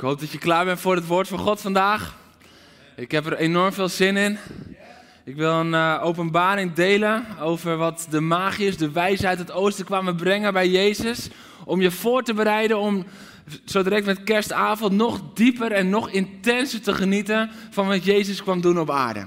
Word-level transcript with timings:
Ik 0.00 0.06
hoop 0.06 0.20
dat 0.20 0.30
je 0.30 0.38
klaar 0.38 0.64
bent 0.64 0.80
voor 0.80 0.94
het 0.94 1.06
woord 1.06 1.28
van 1.28 1.38
God 1.38 1.60
vandaag. 1.60 2.16
Ik 2.96 3.10
heb 3.10 3.26
er 3.26 3.36
enorm 3.36 3.72
veel 3.72 3.88
zin 3.88 4.16
in. 4.16 4.38
Ik 5.24 5.36
wil 5.36 5.52
een 5.52 5.72
uh, 5.72 6.00
openbaring 6.02 6.72
delen 6.72 7.26
over 7.40 7.76
wat 7.76 8.06
de 8.10 8.20
magiërs, 8.20 8.76
de 8.76 8.90
wijzen 8.90 9.28
uit 9.28 9.38
het 9.38 9.52
oosten 9.52 9.84
kwamen 9.84 10.16
brengen 10.16 10.52
bij 10.52 10.68
Jezus. 10.68 11.28
Om 11.64 11.80
je 11.80 11.90
voor 11.90 12.22
te 12.22 12.34
bereiden 12.34 12.78
om 12.78 13.04
zo 13.64 13.82
direct 13.82 14.06
met 14.06 14.24
kerstavond 14.24 14.92
nog 14.92 15.20
dieper 15.34 15.72
en 15.72 15.90
nog 15.90 16.10
intenser 16.10 16.82
te 16.82 16.94
genieten 16.94 17.50
van 17.70 17.86
wat 17.86 18.04
Jezus 18.04 18.42
kwam 18.42 18.60
doen 18.60 18.80
op 18.80 18.90
aarde. 18.90 19.26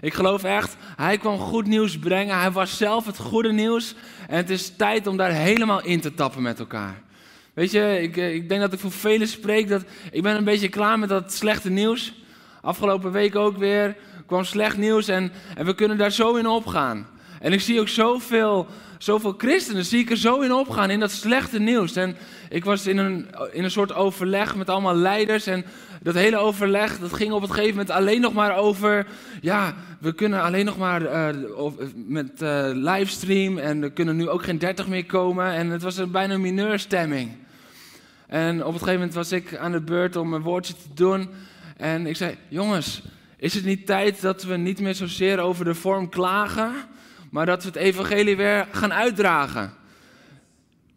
Ik 0.00 0.14
geloof 0.14 0.44
echt, 0.44 0.76
hij 0.96 1.18
kwam 1.18 1.38
goed 1.38 1.66
nieuws 1.66 1.98
brengen. 1.98 2.38
Hij 2.38 2.50
was 2.50 2.76
zelf 2.76 3.06
het 3.06 3.18
goede 3.18 3.52
nieuws. 3.52 3.94
En 4.28 4.36
het 4.36 4.50
is 4.50 4.76
tijd 4.76 5.06
om 5.06 5.16
daar 5.16 5.32
helemaal 5.32 5.82
in 5.82 6.00
te 6.00 6.14
tappen 6.14 6.42
met 6.42 6.58
elkaar. 6.58 7.04
Weet 7.56 7.70
je, 7.70 7.98
ik, 8.02 8.16
eh, 8.16 8.34
ik 8.34 8.48
denk 8.48 8.60
dat 8.60 8.72
ik 8.72 8.78
voor 8.78 8.92
velen 8.92 9.28
spreek 9.28 9.68
dat 9.68 9.84
ik 10.10 10.22
ben 10.22 10.36
een 10.36 10.44
beetje 10.44 10.68
klaar 10.68 10.98
met 10.98 11.08
dat 11.08 11.32
slechte 11.32 11.70
nieuws. 11.70 12.12
Afgelopen 12.60 13.12
week 13.12 13.36
ook 13.36 13.56
weer 13.56 13.96
kwam 14.26 14.44
slecht 14.44 14.76
nieuws 14.76 15.08
en, 15.08 15.32
en 15.54 15.66
we 15.66 15.74
kunnen 15.74 15.98
daar 15.98 16.12
zo 16.12 16.34
in 16.34 16.46
opgaan. 16.46 17.06
En 17.40 17.52
ik 17.52 17.60
zie 17.60 17.80
ook 17.80 17.88
zoveel, 17.88 18.66
zoveel 18.98 19.34
christenen, 19.38 19.84
zie 19.84 20.00
ik 20.00 20.10
er 20.10 20.16
zo 20.16 20.40
in 20.40 20.52
opgaan, 20.52 20.90
in 20.90 21.00
dat 21.00 21.10
slechte 21.10 21.58
nieuws. 21.58 21.96
En 21.96 22.16
ik 22.48 22.64
was 22.64 22.86
in 22.86 22.98
een, 22.98 23.26
in 23.52 23.64
een 23.64 23.70
soort 23.70 23.94
overleg 23.94 24.56
met 24.56 24.70
allemaal 24.70 24.96
leiders 24.96 25.46
en 25.46 25.64
dat 26.02 26.14
hele 26.14 26.36
overleg, 26.36 26.98
dat 26.98 27.12
ging 27.12 27.32
op 27.32 27.42
het 27.42 27.50
gegeven 27.50 27.70
moment 27.70 27.90
alleen 27.90 28.20
nog 28.20 28.32
maar 28.32 28.56
over, 28.56 29.06
ja, 29.40 29.74
we 30.00 30.12
kunnen 30.12 30.42
alleen 30.42 30.64
nog 30.64 30.78
maar 30.78 31.02
uh, 31.02 31.28
met 31.94 32.42
uh, 32.42 32.68
livestream 32.72 33.58
en 33.58 33.82
er 33.82 33.90
kunnen 33.90 34.16
nu 34.16 34.28
ook 34.28 34.42
geen 34.42 34.58
30 34.58 34.88
meer 34.88 35.06
komen. 35.06 35.52
En 35.52 35.70
het 35.70 35.82
was 35.82 35.96
een 35.96 36.10
bijna 36.10 36.38
mineurstemming. 36.38 37.44
En 38.26 38.64
op 38.64 38.72
het 38.72 38.82
gegeven 38.82 38.94
moment 38.94 39.14
was 39.14 39.32
ik 39.32 39.56
aan 39.56 39.72
de 39.72 39.80
beurt 39.80 40.16
om 40.16 40.32
een 40.32 40.42
woordje 40.42 40.74
te 40.74 40.94
doen. 40.94 41.28
En 41.76 42.06
ik 42.06 42.16
zei: 42.16 42.36
Jongens, 42.48 43.02
is 43.36 43.54
het 43.54 43.64
niet 43.64 43.86
tijd 43.86 44.20
dat 44.20 44.42
we 44.42 44.56
niet 44.56 44.80
meer 44.80 44.94
zozeer 44.94 45.38
over 45.38 45.64
de 45.64 45.74
vorm 45.74 46.08
klagen, 46.08 46.72
maar 47.30 47.46
dat 47.46 47.62
we 47.62 47.68
het 47.68 47.78
evangelie 47.78 48.36
weer 48.36 48.68
gaan 48.70 48.92
uitdragen? 48.92 49.72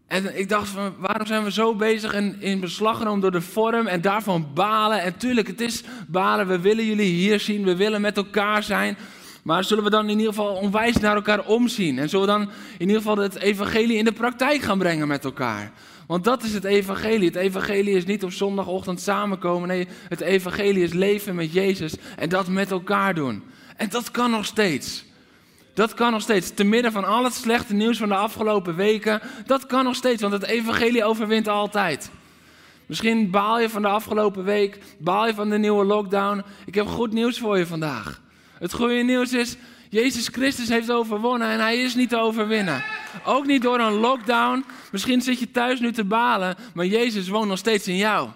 En 0.07 0.39
ik 0.39 0.49
dacht: 0.49 0.67
van, 0.67 0.95
waarom 0.97 1.25
zijn 1.27 1.43
we 1.43 1.51
zo 1.51 1.75
bezig 1.75 2.13
in 2.39 2.59
beslag 2.59 2.97
genomen 2.97 3.21
door 3.21 3.31
de 3.31 3.41
vorm 3.41 3.87
en 3.87 4.01
daarvan 4.01 4.47
balen? 4.53 5.01
En 5.01 5.17
tuurlijk, 5.17 5.47
het 5.47 5.61
is 5.61 5.83
balen. 6.07 6.47
We 6.47 6.59
willen 6.59 6.85
jullie 6.85 7.13
hier 7.13 7.39
zien, 7.39 7.63
we 7.63 7.75
willen 7.75 8.01
met 8.01 8.17
elkaar 8.17 8.63
zijn. 8.63 8.97
Maar 9.43 9.63
zullen 9.63 9.83
we 9.83 9.89
dan 9.89 10.09
in 10.09 10.17
ieder 10.17 10.33
geval 10.33 10.55
onwijs 10.55 10.97
naar 10.97 11.15
elkaar 11.15 11.45
omzien? 11.45 11.99
En 11.99 12.09
zullen 12.09 12.25
we 12.25 12.31
dan 12.31 12.49
in 12.77 12.87
ieder 12.87 13.01
geval 13.01 13.17
het 13.17 13.35
evangelie 13.35 13.97
in 13.97 14.05
de 14.05 14.11
praktijk 14.11 14.61
gaan 14.61 14.77
brengen 14.77 15.07
met 15.07 15.25
elkaar? 15.25 15.71
Want 16.09 16.23
dat 16.23 16.43
is 16.43 16.53
het 16.53 16.63
evangelie. 16.63 17.27
Het 17.27 17.35
evangelie 17.35 17.95
is 17.95 18.05
niet 18.05 18.23
op 18.23 18.31
zondagochtend 18.31 19.01
samenkomen. 19.01 19.67
Nee, 19.67 19.87
het 20.07 20.21
evangelie 20.21 20.83
is 20.83 20.93
leven 20.93 21.35
met 21.35 21.53
Jezus 21.53 21.93
en 22.15 22.29
dat 22.29 22.47
met 22.47 22.71
elkaar 22.71 23.13
doen. 23.13 23.43
En 23.75 23.89
dat 23.89 24.11
kan 24.11 24.31
nog 24.31 24.45
steeds. 24.45 25.05
Dat 25.73 25.93
kan 25.93 26.11
nog 26.11 26.21
steeds. 26.21 26.53
Te 26.53 26.63
midden 26.63 26.91
van 26.91 27.05
al 27.05 27.23
het 27.23 27.33
slechte 27.33 27.73
nieuws 27.73 27.97
van 27.97 28.07
de 28.07 28.15
afgelopen 28.15 28.75
weken. 28.75 29.21
Dat 29.45 29.65
kan 29.65 29.83
nog 29.83 29.95
steeds, 29.95 30.21
want 30.21 30.33
het 30.33 30.45
evangelie 30.45 31.03
overwint 31.03 31.47
altijd. 31.47 32.11
Misschien 32.85 33.29
baal 33.29 33.59
je 33.59 33.69
van 33.69 33.81
de 33.81 33.87
afgelopen 33.87 34.43
week. 34.43 34.79
Baal 34.97 35.27
je 35.27 35.33
van 35.33 35.49
de 35.49 35.57
nieuwe 35.57 35.85
lockdown. 35.85 36.43
Ik 36.65 36.75
heb 36.75 36.87
goed 36.87 37.13
nieuws 37.13 37.39
voor 37.39 37.57
je 37.57 37.65
vandaag. 37.65 38.21
Het 38.59 38.73
goede 38.73 39.03
nieuws 39.03 39.33
is, 39.33 39.57
Jezus 39.91 40.27
Christus 40.27 40.69
heeft 40.69 40.91
overwonnen 40.91 41.47
en 41.47 41.59
hij 41.59 41.81
is 41.81 41.95
niet 41.95 42.09
te 42.09 42.17
overwinnen. 42.17 42.83
Ook 43.25 43.45
niet 43.45 43.61
door 43.61 43.79
een 43.79 43.93
lockdown. 43.93 44.65
Misschien 44.91 45.21
zit 45.21 45.39
je 45.39 45.51
thuis 45.51 45.79
nu 45.79 45.91
te 45.91 46.03
balen, 46.03 46.55
maar 46.73 46.85
Jezus 46.85 47.27
woont 47.27 47.47
nog 47.47 47.57
steeds 47.57 47.87
in 47.87 47.95
jou. 47.95 48.29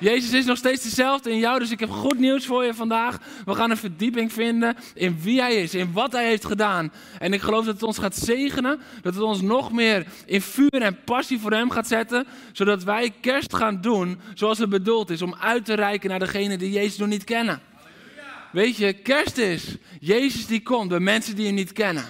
Jezus 0.00 0.32
is 0.32 0.44
nog 0.44 0.56
steeds 0.56 0.82
dezelfde 0.82 1.30
in 1.30 1.38
jou, 1.38 1.58
dus 1.58 1.70
ik 1.70 1.80
heb 1.80 1.90
goed 1.90 2.18
nieuws 2.18 2.46
voor 2.46 2.64
je 2.64 2.74
vandaag. 2.74 3.18
We 3.44 3.54
gaan 3.54 3.70
een 3.70 3.76
verdieping 3.76 4.32
vinden 4.32 4.76
in 4.94 5.18
wie 5.22 5.40
hij 5.40 5.54
is, 5.54 5.74
in 5.74 5.92
wat 5.92 6.12
hij 6.12 6.26
heeft 6.26 6.44
gedaan. 6.44 6.92
En 7.18 7.32
ik 7.32 7.40
geloof 7.40 7.64
dat 7.64 7.74
het 7.74 7.82
ons 7.82 7.98
gaat 7.98 8.16
zegenen, 8.16 8.80
dat 9.02 9.14
het 9.14 9.22
ons 9.22 9.40
nog 9.40 9.72
meer 9.72 10.06
in 10.24 10.40
vuur 10.40 10.82
en 10.82 10.98
passie 11.04 11.38
voor 11.38 11.52
hem 11.52 11.70
gaat 11.70 11.88
zetten, 11.88 12.26
zodat 12.52 12.84
wij 12.84 13.12
kerst 13.20 13.54
gaan 13.54 13.80
doen 13.80 14.20
zoals 14.34 14.58
het 14.58 14.70
bedoeld 14.70 15.10
is, 15.10 15.22
om 15.22 15.34
uit 15.40 15.64
te 15.64 15.74
reiken 15.74 16.10
naar 16.10 16.18
degenen 16.18 16.58
die 16.58 16.70
Jezus 16.70 16.98
nog 16.98 17.08
niet 17.08 17.24
kennen. 17.24 17.60
Weet 18.56 18.76
je, 18.76 18.92
kerst 18.92 19.36
is 19.36 19.76
Jezus 20.00 20.46
die 20.46 20.62
komt 20.62 20.88
bij 20.88 21.00
mensen 21.00 21.36
die 21.36 21.46
hem 21.46 21.54
niet 21.54 21.72
kennen. 21.72 22.04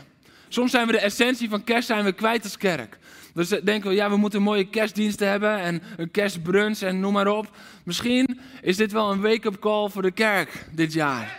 Soms 0.48 0.70
zijn 0.70 0.86
we 0.86 0.92
de 0.92 0.98
essentie 0.98 1.48
van 1.48 1.64
kerst 1.64 1.86
zijn 1.86 2.04
we 2.04 2.12
kwijt 2.12 2.42
als 2.42 2.56
kerk. 2.56 2.98
Dus 3.34 3.48
denken 3.48 3.90
we, 3.90 3.94
ja, 3.94 4.10
we 4.10 4.16
moeten 4.16 4.42
mooie 4.42 4.68
kerstdiensten 4.68 5.28
hebben 5.28 5.58
en 5.58 5.82
een 5.96 6.10
kerstbrunch 6.10 6.78
en 6.80 7.00
noem 7.00 7.12
maar 7.12 7.28
op. 7.28 7.56
Misschien 7.84 8.40
is 8.62 8.76
dit 8.76 8.92
wel 8.92 9.12
een 9.12 9.20
wake-up 9.20 9.58
call 9.58 9.88
voor 9.88 10.02
de 10.02 10.10
kerk 10.10 10.66
dit 10.72 10.92
jaar. 10.92 11.38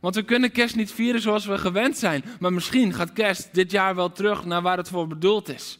Want 0.00 0.14
we 0.14 0.22
kunnen 0.22 0.52
kerst 0.52 0.76
niet 0.76 0.92
vieren 0.92 1.20
zoals 1.20 1.46
we 1.46 1.58
gewend 1.58 1.98
zijn. 1.98 2.24
Maar 2.40 2.52
misschien 2.52 2.94
gaat 2.94 3.12
kerst 3.12 3.48
dit 3.52 3.70
jaar 3.70 3.94
wel 3.94 4.12
terug 4.12 4.44
naar 4.44 4.62
waar 4.62 4.76
het 4.76 4.88
voor 4.88 5.06
bedoeld 5.06 5.48
is. 5.48 5.78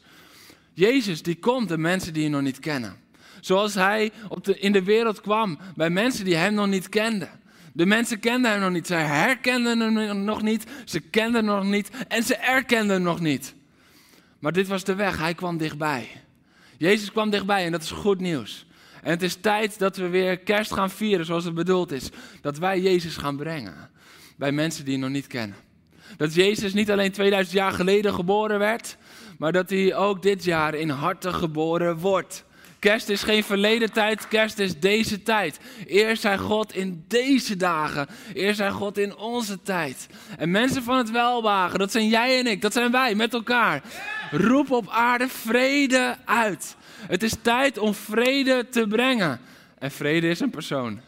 Jezus 0.73 1.23
die 1.23 1.37
komt 1.39 1.69
de 1.69 1.79
mensen 1.79 2.13
die 2.13 2.23
je 2.23 2.29
nog 2.29 2.43
niet 2.43 2.59
kennen. 2.59 2.97
Zoals 3.41 3.75
hij 3.75 4.11
op 4.29 4.49
in 4.49 4.73
de 4.73 4.83
wereld 4.83 5.21
kwam 5.21 5.59
bij 5.75 5.91
mensen 5.91 6.25
die 6.25 6.37
hem 6.37 6.55
nog 6.55 6.67
niet 6.67 6.89
kenden. 6.89 7.45
De 7.77 7.87
mensen 7.87 8.19
kenden 8.19 8.51
hem 8.51 8.61
nog 8.61 8.71
niet. 8.71 8.87
Ze 8.87 8.95
herkenden 8.95 9.81
hem 9.81 10.25
nog 10.25 10.43
niet. 10.43 10.65
Ze 10.85 11.01
kenden 11.01 11.47
hem 11.47 11.55
nog 11.55 11.65
niet. 11.65 11.91
En 12.09 12.23
ze 12.23 12.37
erkenden 12.37 12.97
hem 12.97 13.03
nog 13.03 13.21
niet. 13.21 13.55
Maar 14.39 14.53
dit 14.53 14.69
was 14.69 14.85
de 14.85 14.95
weg. 14.95 15.19
Hij 15.19 15.35
kwam 15.35 15.57
dichtbij. 15.57 16.09
Jezus 16.79 17.13
kwam 17.13 17.31
dichtbij 17.31 17.65
en 17.65 17.73
dat 17.73 17.83
is 17.83 17.91
goed 17.91 18.21
nieuws. 18.21 18.67
En 19.03 19.11
het 19.11 19.23
is 19.23 19.35
tijd 19.35 19.79
dat 19.79 19.97
we 19.97 20.09
weer 20.09 20.39
kerst 20.39 20.73
gaan 20.73 20.91
vieren 20.91 21.27
zoals 21.27 21.45
het 21.45 21.55
bedoeld 21.55 21.93
is. 21.93 22.09
Dat 22.41 22.59
wij 22.59 22.81
Jezus 22.81 23.17
gaan 23.17 23.37
brengen 23.37 23.91
bij 24.37 24.53
mensen 24.53 24.85
die 24.85 24.93
hem 24.93 25.03
nog 25.03 25.11
niet 25.11 25.27
kennen. 25.27 25.57
Dat 26.17 26.35
Jezus 26.35 26.75
niet 26.75 26.91
alleen 26.91 27.13
2000 27.13 27.57
jaar 27.57 27.73
geleden 27.73 28.15
geboren 28.15 28.59
werd, 28.59 28.97
maar 29.39 29.53
dat 29.53 29.71
hij 29.71 29.95
ook 29.95 30.23
dit 30.23 30.45
jaar 30.45 30.75
in 30.75 30.89
harten 30.89 31.35
geboren 31.35 31.99
wordt. 31.99 32.45
Kerst 32.87 33.09
is 33.09 33.23
geen 33.23 33.45
verleden 33.45 33.93
tijd, 33.93 34.29
kerst 34.29 34.59
is 34.59 34.79
deze 34.79 35.23
tijd. 35.23 35.59
Eerst 35.87 36.23
zijn 36.23 36.39
God 36.39 36.75
in 36.75 37.05
deze 37.09 37.57
dagen. 37.57 38.07
Eerst 38.35 38.57
zijn 38.57 38.73
God 38.73 38.99
in 38.99 39.17
onze 39.17 39.63
tijd. 39.63 40.07
En 40.39 40.51
mensen 40.51 40.83
van 40.83 40.97
het 40.97 41.11
welwagen, 41.11 41.79
dat 41.79 41.93
zijn 41.93 42.09
jij 42.09 42.39
en 42.39 42.47
ik, 42.47 42.63
dat 42.63 42.73
zijn 42.73 42.91
wij 42.91 43.15
met 43.15 43.35
elkaar. 43.35 43.83
Roep 44.31 44.71
op 44.71 44.89
aarde 44.89 45.29
vrede 45.29 46.17
uit. 46.25 46.77
Het 47.07 47.23
is 47.23 47.35
tijd 47.43 47.79
om 47.79 47.95
vrede 47.95 48.69
te 48.69 48.87
brengen. 48.87 49.41
En 49.79 49.91
vrede 49.91 50.29
is 50.29 50.41
een 50.41 50.51
persoon. 50.51 51.01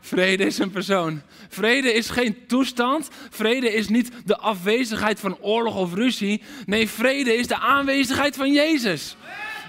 Vrede 0.00 0.44
is 0.44 0.58
een 0.58 0.70
persoon. 0.70 1.22
Vrede 1.48 1.92
is 1.92 2.10
geen 2.10 2.46
toestand. 2.46 3.08
Vrede 3.30 3.72
is 3.72 3.88
niet 3.88 4.10
de 4.24 4.36
afwezigheid 4.36 5.20
van 5.20 5.38
oorlog 5.40 5.76
of 5.76 5.94
ruzie. 5.94 6.42
Nee, 6.66 6.88
vrede 6.88 7.34
is 7.34 7.46
de 7.46 7.58
aanwezigheid 7.58 8.36
van 8.36 8.52
Jezus. 8.52 9.16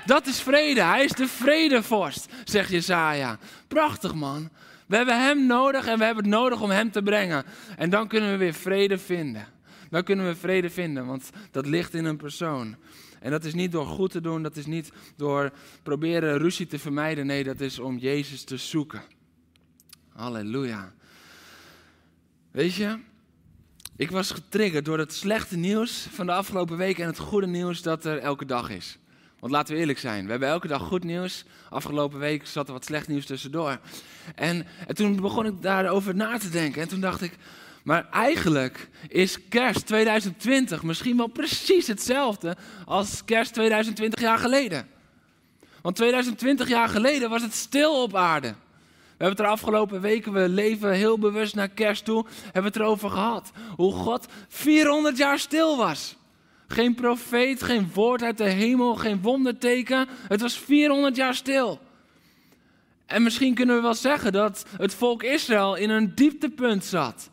Dat 0.05 0.27
is 0.27 0.41
vrede. 0.41 0.81
Hij 0.81 1.03
is 1.03 1.11
de 1.11 1.27
vredevorst, 1.27 2.31
zegt 2.43 2.69
Jesaja. 2.69 3.37
Prachtig 3.67 4.13
man. 4.13 4.49
We 4.87 4.95
hebben 4.95 5.23
hem 5.23 5.45
nodig 5.45 5.85
en 5.85 5.97
we 5.97 6.03
hebben 6.05 6.23
het 6.23 6.33
nodig 6.33 6.61
om 6.61 6.69
hem 6.69 6.91
te 6.91 7.01
brengen. 7.01 7.45
En 7.77 7.89
dan 7.89 8.07
kunnen 8.07 8.31
we 8.31 8.37
weer 8.37 8.53
vrede 8.53 8.97
vinden. 8.97 9.47
Dan 9.89 10.03
kunnen 10.03 10.25
we 10.25 10.35
vrede 10.35 10.69
vinden, 10.69 11.05
want 11.05 11.29
dat 11.51 11.65
ligt 11.65 11.93
in 11.93 12.05
een 12.05 12.17
persoon. 12.17 12.75
En 13.19 13.31
dat 13.31 13.43
is 13.43 13.53
niet 13.53 13.71
door 13.71 13.85
goed 13.85 14.11
te 14.11 14.21
doen, 14.21 14.43
dat 14.43 14.55
is 14.55 14.65
niet 14.65 14.91
door 15.15 15.51
proberen 15.83 16.37
ruzie 16.37 16.67
te 16.67 16.79
vermijden. 16.79 17.25
Nee, 17.25 17.43
dat 17.43 17.59
is 17.59 17.79
om 17.79 17.97
Jezus 17.97 18.43
te 18.43 18.57
zoeken. 18.57 19.01
Halleluja. 20.13 20.93
Weet 22.51 22.73
je, 22.73 22.97
ik 23.95 24.11
was 24.11 24.31
getriggerd 24.31 24.85
door 24.85 24.97
het 24.97 25.13
slechte 25.13 25.57
nieuws 25.57 26.07
van 26.11 26.25
de 26.25 26.31
afgelopen 26.31 26.77
week 26.77 26.99
en 26.99 27.07
het 27.07 27.19
goede 27.19 27.47
nieuws 27.47 27.81
dat 27.81 28.05
er 28.05 28.17
elke 28.17 28.45
dag 28.45 28.69
is. 28.69 28.97
Want 29.43 29.55
laten 29.55 29.73
we 29.73 29.79
eerlijk 29.79 29.99
zijn, 29.99 30.25
we 30.25 30.31
hebben 30.31 30.49
elke 30.49 30.67
dag 30.67 30.81
goed 30.81 31.03
nieuws. 31.03 31.43
Afgelopen 31.69 32.19
week 32.19 32.47
zat 32.47 32.67
er 32.67 32.73
wat 32.73 32.85
slecht 32.85 33.07
nieuws 33.07 33.25
tussendoor. 33.25 33.79
En, 34.35 34.65
en 34.87 34.95
toen 34.95 35.15
begon 35.15 35.45
ik 35.45 35.61
daarover 35.61 36.15
na 36.15 36.37
te 36.37 36.49
denken. 36.49 36.81
En 36.81 36.87
toen 36.87 36.99
dacht 36.99 37.21
ik, 37.21 37.37
maar 37.83 38.09
eigenlijk 38.09 38.89
is 39.07 39.47
kerst 39.49 39.85
2020 39.85 40.83
misschien 40.83 41.17
wel 41.17 41.27
precies 41.27 41.87
hetzelfde 41.87 42.57
als 42.85 43.25
kerst 43.25 43.53
2020 43.53 44.21
jaar 44.21 44.37
geleden. 44.37 44.87
Want 45.81 45.95
2020 45.95 46.67
jaar 46.67 46.89
geleden 46.89 47.29
was 47.29 47.41
het 47.41 47.53
stil 47.53 48.03
op 48.03 48.15
aarde. 48.15 48.47
We 48.47 48.55
We 48.99 49.09
hebben 49.09 49.37
het 49.37 49.39
er 49.39 49.51
afgelopen 49.53 50.01
weken, 50.01 50.33
we 50.33 50.49
leven 50.49 50.91
heel 50.91 51.19
bewust 51.19 51.55
naar 51.55 51.69
kerst 51.69 52.05
toe, 52.05 52.25
hebben 52.43 52.61
we 52.61 52.67
het 52.67 52.77
erover 52.77 53.09
gehad. 53.09 53.51
Hoe 53.75 53.93
God 53.93 54.27
400 54.47 55.17
jaar 55.17 55.39
stil 55.39 55.77
was. 55.77 56.15
Geen 56.67 56.95
profeet, 56.95 57.63
geen 57.63 57.91
woord 57.93 58.21
uit 58.23 58.37
de 58.37 58.49
hemel, 58.49 58.95
geen 58.95 59.21
wonderteken. 59.21 60.07
Het 60.27 60.41
was 60.41 60.57
400 60.57 61.15
jaar 61.15 61.35
stil. 61.35 61.79
En 63.05 63.23
misschien 63.23 63.53
kunnen 63.53 63.75
we 63.75 63.81
wel 63.81 63.93
zeggen 63.93 64.31
dat 64.31 64.65
het 64.77 64.93
volk 64.93 65.23
Israël 65.23 65.75
in 65.75 65.89
een 65.89 66.15
dieptepunt 66.15 66.85
zat. 66.85 67.29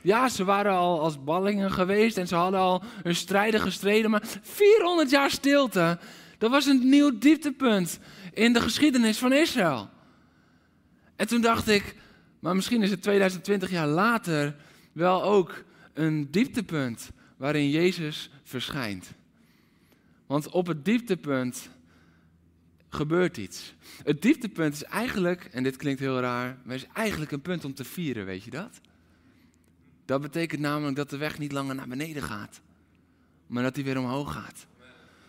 Ja, 0.00 0.28
ze 0.28 0.44
waren 0.44 0.72
al 0.72 1.00
als 1.00 1.24
ballingen 1.24 1.72
geweest 1.72 2.16
en 2.16 2.26
ze 2.26 2.34
hadden 2.34 2.60
al 2.60 2.82
hun 3.02 3.14
strijden 3.14 3.60
gestreden, 3.60 4.10
maar 4.10 4.22
400 4.42 5.10
jaar 5.10 5.30
stilte, 5.30 5.98
dat 6.38 6.50
was 6.50 6.66
een 6.66 6.88
nieuw 6.88 7.18
dieptepunt 7.18 7.98
in 8.32 8.52
de 8.52 8.60
geschiedenis 8.60 9.18
van 9.18 9.32
Israël. 9.32 9.88
En 11.16 11.26
toen 11.26 11.40
dacht 11.40 11.68
ik, 11.68 11.94
maar 12.40 12.54
misschien 12.54 12.82
is 12.82 12.90
het 12.90 13.02
2020 13.02 13.70
jaar 13.70 13.86
later 13.86 14.56
wel 14.92 15.22
ook 15.22 15.64
een 15.94 16.30
dieptepunt 16.30 17.10
waarin 17.36 17.70
Jezus 17.70 18.30
verschijnt. 18.44 19.12
Want 20.26 20.48
op 20.48 20.66
het 20.66 20.84
dieptepunt 20.84 21.68
gebeurt 22.88 23.36
iets. 23.36 23.74
Het 24.04 24.22
dieptepunt 24.22 24.74
is 24.74 24.84
eigenlijk, 24.84 25.44
en 25.44 25.62
dit 25.62 25.76
klinkt 25.76 26.00
heel 26.00 26.20
raar, 26.20 26.58
maar 26.64 26.74
is 26.74 26.86
eigenlijk 26.92 27.32
een 27.32 27.40
punt 27.40 27.64
om 27.64 27.74
te 27.74 27.84
vieren, 27.84 28.24
weet 28.24 28.44
je 28.44 28.50
dat? 28.50 28.80
Dat 30.04 30.20
betekent 30.20 30.60
namelijk 30.60 30.96
dat 30.96 31.10
de 31.10 31.16
weg 31.16 31.38
niet 31.38 31.52
langer 31.52 31.74
naar 31.74 31.88
beneden 31.88 32.22
gaat, 32.22 32.60
maar 33.46 33.62
dat 33.62 33.74
hij 33.74 33.84
weer 33.84 33.98
omhoog 33.98 34.32
gaat. 34.32 34.66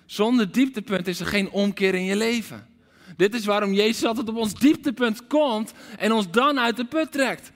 Zonder 0.06 0.52
dieptepunt 0.52 1.08
is 1.08 1.20
er 1.20 1.26
geen 1.26 1.50
omkeer 1.50 1.96
in 1.96 2.04
je 2.04 2.16
leven. 2.16 2.68
Dit 3.18 3.34
is 3.34 3.46
waarom 3.46 3.74
Jezus 3.74 4.06
altijd 4.06 4.30
op 4.30 4.36
ons 4.36 4.54
dieptepunt 4.54 5.28
komt 5.28 5.74
en 5.98 6.12
ons 6.12 6.32
dan 6.32 6.60
uit 6.60 6.78
de 6.78 6.86
put 6.86 7.12
trekt. 7.12 7.52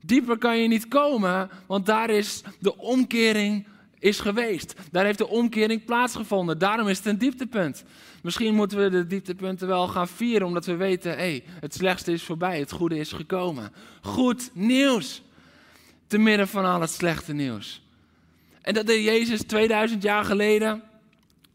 Dieper 0.00 0.38
kan 0.38 0.58
je 0.58 0.68
niet 0.68 0.88
komen, 0.88 1.50
want 1.66 1.86
daar 1.86 2.10
is 2.10 2.42
de 2.58 2.76
omkering 2.76 3.66
is 4.00 4.20
geweest. 4.20 4.74
Daar 4.90 5.04
heeft 5.04 5.18
de 5.18 5.28
omkering 5.28 5.84
plaatsgevonden. 5.84 6.58
Daarom 6.58 6.88
is 6.88 6.96
het 6.96 7.06
een 7.06 7.18
dieptepunt. 7.18 7.84
Misschien 8.22 8.54
moeten 8.54 8.78
we 8.78 8.90
de 8.90 9.06
dieptepunten 9.06 9.66
wel 9.66 9.88
gaan 9.88 10.08
vieren, 10.08 10.46
omdat 10.46 10.66
we 10.66 10.76
weten, 10.76 11.10
hé, 11.10 11.16
hey, 11.16 11.44
het 11.60 11.74
slechtste 11.74 12.12
is 12.12 12.22
voorbij, 12.22 12.58
het 12.58 12.72
goede 12.72 12.98
is 12.98 13.12
gekomen. 13.12 13.72
Goed 14.02 14.50
nieuws. 14.54 15.22
Te 16.06 16.18
midden 16.18 16.48
van 16.48 16.64
al 16.64 16.80
het 16.80 16.90
slechte 16.90 17.32
nieuws. 17.32 17.82
En 18.62 18.74
dat 18.74 18.86
deed 18.86 19.04
Jezus 19.04 19.42
2000 19.42 20.02
jaar 20.02 20.24
geleden, 20.24 20.82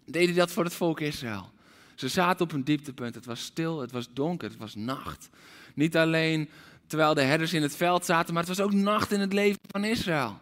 deed 0.05 0.25
hij 0.25 0.35
dat 0.35 0.51
voor 0.51 0.63
het 0.63 0.73
volk 0.73 0.99
Israël. 0.99 1.53
Ze 1.95 2.07
zaten 2.07 2.45
op 2.45 2.51
een 2.51 2.63
dieptepunt. 2.63 3.15
Het 3.15 3.25
was 3.25 3.43
stil, 3.43 3.81
het 3.81 3.91
was 3.91 4.07
donker, 4.13 4.49
het 4.49 4.57
was 4.57 4.75
nacht. 4.75 5.29
Niet 5.73 5.97
alleen 5.97 6.49
terwijl 6.87 7.13
de 7.13 7.21
herders 7.21 7.53
in 7.53 7.61
het 7.61 7.75
veld 7.75 8.05
zaten, 8.05 8.33
maar 8.33 8.43
het 8.43 8.57
was 8.57 8.65
ook 8.65 8.73
nacht 8.73 9.11
in 9.11 9.19
het 9.19 9.33
leven 9.33 9.59
van 9.67 9.83
Israël. 9.83 10.39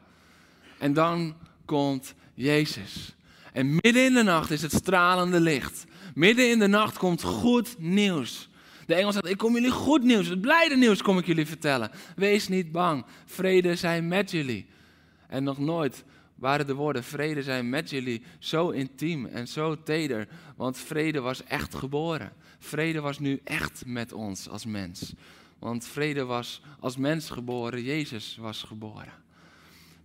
En 0.77 0.93
dan 0.93 1.35
komt 1.65 2.13
Jezus. 2.33 3.15
En 3.53 3.71
midden 3.81 4.05
in 4.05 4.13
de 4.13 4.23
nacht 4.23 4.51
is 4.51 4.61
het 4.61 4.71
stralende 4.71 5.39
licht. 5.39 5.85
Midden 6.15 6.49
in 6.49 6.59
de 6.59 6.67
nacht 6.67 6.97
komt 6.97 7.21
goed 7.21 7.75
nieuws. 7.79 8.49
De 8.85 8.95
engel 8.95 9.11
zegt, 9.11 9.29
ik 9.29 9.37
kom 9.37 9.53
jullie 9.53 9.71
goed 9.71 10.03
nieuws, 10.03 10.27
het 10.27 10.41
blijde 10.41 10.75
nieuws 10.75 11.01
kom 11.01 11.17
ik 11.17 11.25
jullie 11.25 11.45
vertellen. 11.45 11.91
Wees 12.15 12.47
niet 12.47 12.71
bang, 12.71 13.05
vrede 13.25 13.75
zijn 13.75 14.07
met 14.07 14.31
jullie. 14.31 14.65
En 15.27 15.43
nog 15.43 15.57
nooit 15.57 16.03
waren 16.35 16.67
de 16.67 16.73
woorden 16.73 17.03
vrede 17.03 17.43
zijn 17.43 17.69
met 17.69 17.89
jullie 17.89 18.21
zo 18.39 18.69
intiem 18.69 19.25
en 19.25 19.47
zo 19.47 19.83
teder. 19.83 20.27
Want 20.55 20.77
vrede 20.77 21.19
was 21.19 21.43
echt 21.43 21.75
geboren. 21.75 22.33
Vrede 22.59 22.99
was 22.99 23.19
nu 23.19 23.41
echt 23.43 23.83
met 23.85 24.13
ons 24.13 24.49
als 24.49 24.65
mens. 24.65 25.13
Want 25.59 25.85
vrede 25.85 26.23
was 26.23 26.61
als 26.79 26.97
mens 26.97 27.29
geboren, 27.29 27.83
Jezus 27.83 28.37
was 28.39 28.63
geboren. 28.63 29.13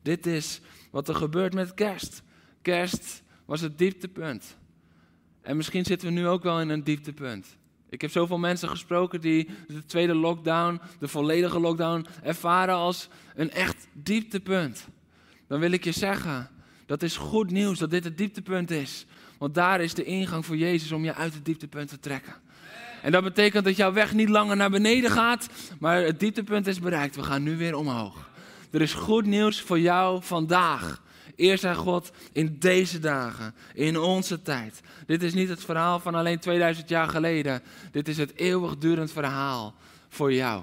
Dit 0.03 0.27
is 0.27 0.61
wat 0.91 1.09
er 1.09 1.15
gebeurt 1.15 1.55
met 1.55 1.75
kerst. 1.75 2.23
Kerst 2.63 3.23
was 3.45 3.61
het 3.61 3.79
dieptepunt. 3.79 4.57
En 5.43 5.57
misschien 5.57 5.85
zitten 5.85 6.09
we 6.09 6.15
nu 6.15 6.27
ook 6.27 6.43
wel 6.43 6.61
in 6.61 6.69
een 6.69 6.85
dieptepunt. 6.85 7.57
Ik 7.89 8.01
heb 8.01 8.11
zoveel 8.11 8.39
mensen 8.39 8.69
gesproken 8.69 9.21
die 9.21 9.49
de 9.67 9.85
tweede 9.85 10.15
lockdown, 10.15 10.81
de 10.99 11.09
volledige 11.09 11.61
lockdown, 11.61 12.07
ervaren 12.23 12.75
als 12.75 13.09
een 13.35 13.51
echt 13.51 13.87
dieptepunt. 13.93 14.89
Dan 15.47 15.61
wil 15.61 15.71
ik 15.71 15.85
je 15.85 15.93
zeggen, 15.93 16.51
dat 16.87 17.03
is 17.03 17.17
goed 17.17 17.51
nieuws 17.51 17.79
dat 17.79 17.91
dit 17.91 18.05
het 18.05 18.19
dieptepunt 18.19 18.71
is. 18.71 19.07
Want 19.39 19.55
daar 19.55 19.81
is 19.81 19.95
de 19.95 20.05
ingang 20.05 20.47
voor 20.47 20.57
Jezus 20.57 20.93
om 20.93 21.05
je 21.05 21.15
uit 21.15 21.35
het 21.35 21.45
dieptepunt 21.45 21.89
te 21.89 22.01
trekken. 22.01 22.35
En 23.03 23.13
dat 23.13 23.23
betekent 23.23 23.65
dat 23.65 23.77
jouw 23.77 23.93
weg 23.93 24.13
niet 24.13 24.29
langer 24.29 24.57
naar 24.57 24.71
beneden 24.71 25.11
gaat, 25.11 25.49
maar 25.79 26.03
het 26.03 26.21
dieptepunt 26.21 26.67
is 26.67 26.81
bereikt. 26.81 27.17
We 27.17 27.23
gaan 27.23 27.43
nu 27.43 27.57
weer 27.57 27.77
omhoog. 27.77 28.28
Er 28.71 28.81
is 28.81 28.95
goed 28.95 29.27
nieuws 29.27 29.61
voor 29.61 29.81
jou 29.81 30.23
vandaag. 30.23 31.03
Eerst 31.37 31.65
aan 31.65 31.75
God 31.75 32.11
in 32.33 32.57
deze 32.59 32.99
dagen, 32.99 33.55
in 33.75 33.99
onze 33.99 34.43
tijd. 34.43 34.81
Dit 35.07 35.23
is 35.23 35.35
niet 35.35 35.49
het 35.49 35.65
verhaal 35.65 36.01
van 36.01 36.15
alleen 36.15 36.39
2000 36.39 36.89
jaar 36.89 37.09
geleden. 37.09 37.63
Dit 37.93 38.09
is 38.09 38.19
het 38.19 38.37
eeuwigdurend 38.37 39.13
verhaal 39.13 39.75
voor 40.09 40.33
jou. 40.33 40.63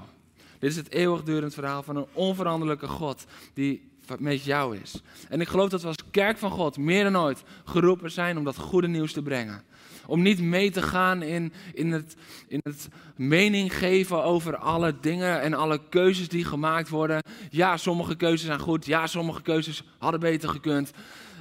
Dit 0.59 0.69
is 0.69 0.75
het 0.75 0.91
eeuwigdurend 0.91 1.53
verhaal 1.53 1.83
van 1.83 1.95
een 1.95 2.07
onveranderlijke 2.13 2.87
God 2.87 3.25
die 3.53 3.89
met 4.19 4.43
jou 4.43 4.77
is. 4.77 5.01
En 5.29 5.41
ik 5.41 5.47
geloof 5.47 5.69
dat 5.69 5.81
we 5.81 5.87
als 5.87 6.09
kerk 6.11 6.37
van 6.37 6.51
God 6.51 6.77
meer 6.77 7.03
dan 7.03 7.17
ooit 7.17 7.43
geroepen 7.65 8.11
zijn 8.11 8.37
om 8.37 8.43
dat 8.43 8.57
goede 8.57 8.87
nieuws 8.87 9.13
te 9.13 9.21
brengen. 9.21 9.63
Om 10.07 10.21
niet 10.21 10.41
mee 10.41 10.71
te 10.71 10.81
gaan 10.81 11.21
in, 11.21 11.53
in, 11.73 11.91
het, 11.91 12.15
in 12.47 12.59
het 12.63 12.87
mening 13.15 13.77
geven 13.77 14.23
over 14.23 14.57
alle 14.57 14.95
dingen 15.01 15.41
en 15.41 15.53
alle 15.53 15.79
keuzes 15.89 16.29
die 16.29 16.45
gemaakt 16.45 16.89
worden. 16.89 17.23
Ja, 17.49 17.77
sommige 17.77 18.15
keuzes 18.15 18.47
zijn 18.47 18.59
goed. 18.59 18.85
Ja, 18.85 19.07
sommige 19.07 19.41
keuzes 19.41 19.83
hadden 19.97 20.19
beter 20.19 20.49
gekund. 20.49 20.91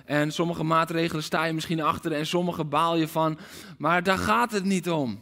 En 0.04 0.32
sommige 0.32 0.64
maatregelen 0.64 1.22
sta 1.22 1.44
je 1.44 1.52
misschien 1.52 1.82
achter 1.82 2.12
en 2.12 2.26
sommige 2.26 2.64
baal 2.64 2.96
je 2.96 3.08
van. 3.08 3.38
Maar 3.78 4.02
daar 4.02 4.18
gaat 4.18 4.52
het 4.52 4.64
niet 4.64 4.90
om. 4.90 5.20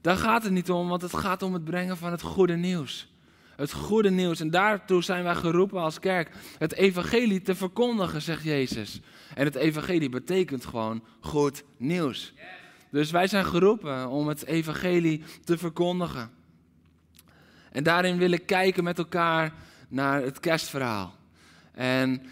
Daar 0.00 0.16
gaat 0.16 0.42
het 0.42 0.52
niet 0.52 0.70
om, 0.70 0.88
want 0.88 1.02
het 1.02 1.16
gaat 1.16 1.42
om 1.42 1.52
het 1.52 1.64
brengen 1.64 1.96
van 1.96 2.10
het 2.10 2.22
goede 2.22 2.56
nieuws. 2.56 3.10
Het 3.56 3.72
goede 3.72 4.10
nieuws. 4.10 4.40
En 4.40 4.50
daartoe 4.50 5.02
zijn 5.02 5.24
wij 5.24 5.34
geroepen 5.34 5.80
als 5.80 5.98
kerk. 5.98 6.30
Het 6.58 6.74
evangelie 6.74 7.42
te 7.42 7.54
verkondigen, 7.54 8.22
zegt 8.22 8.42
Jezus. 8.42 9.00
En 9.34 9.44
het 9.44 9.54
evangelie 9.54 10.08
betekent 10.08 10.64
gewoon 10.64 11.04
goed 11.20 11.64
nieuws. 11.76 12.32
Dus 12.92 13.10
wij 13.10 13.26
zijn 13.26 13.44
geroepen 13.44 14.08
om 14.08 14.28
het 14.28 14.46
evangelie 14.46 15.22
te 15.44 15.58
verkondigen. 15.58 16.30
En 17.70 17.82
daarin 17.82 18.18
wil 18.18 18.30
ik 18.30 18.46
kijken 18.46 18.84
met 18.84 18.98
elkaar 18.98 19.52
naar 19.88 20.22
het 20.22 20.40
kerstverhaal. 20.40 21.14
En 21.72 22.22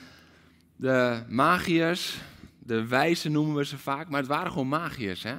de 0.76 1.22
magiërs, 1.28 2.18
de 2.58 2.86
wijzen 2.86 3.32
noemen 3.32 3.56
we 3.56 3.64
ze 3.64 3.78
vaak, 3.78 4.08
maar 4.08 4.20
het 4.20 4.28
waren 4.28 4.52
gewoon 4.52 4.68
magiërs. 4.68 5.22
Hè? 5.22 5.34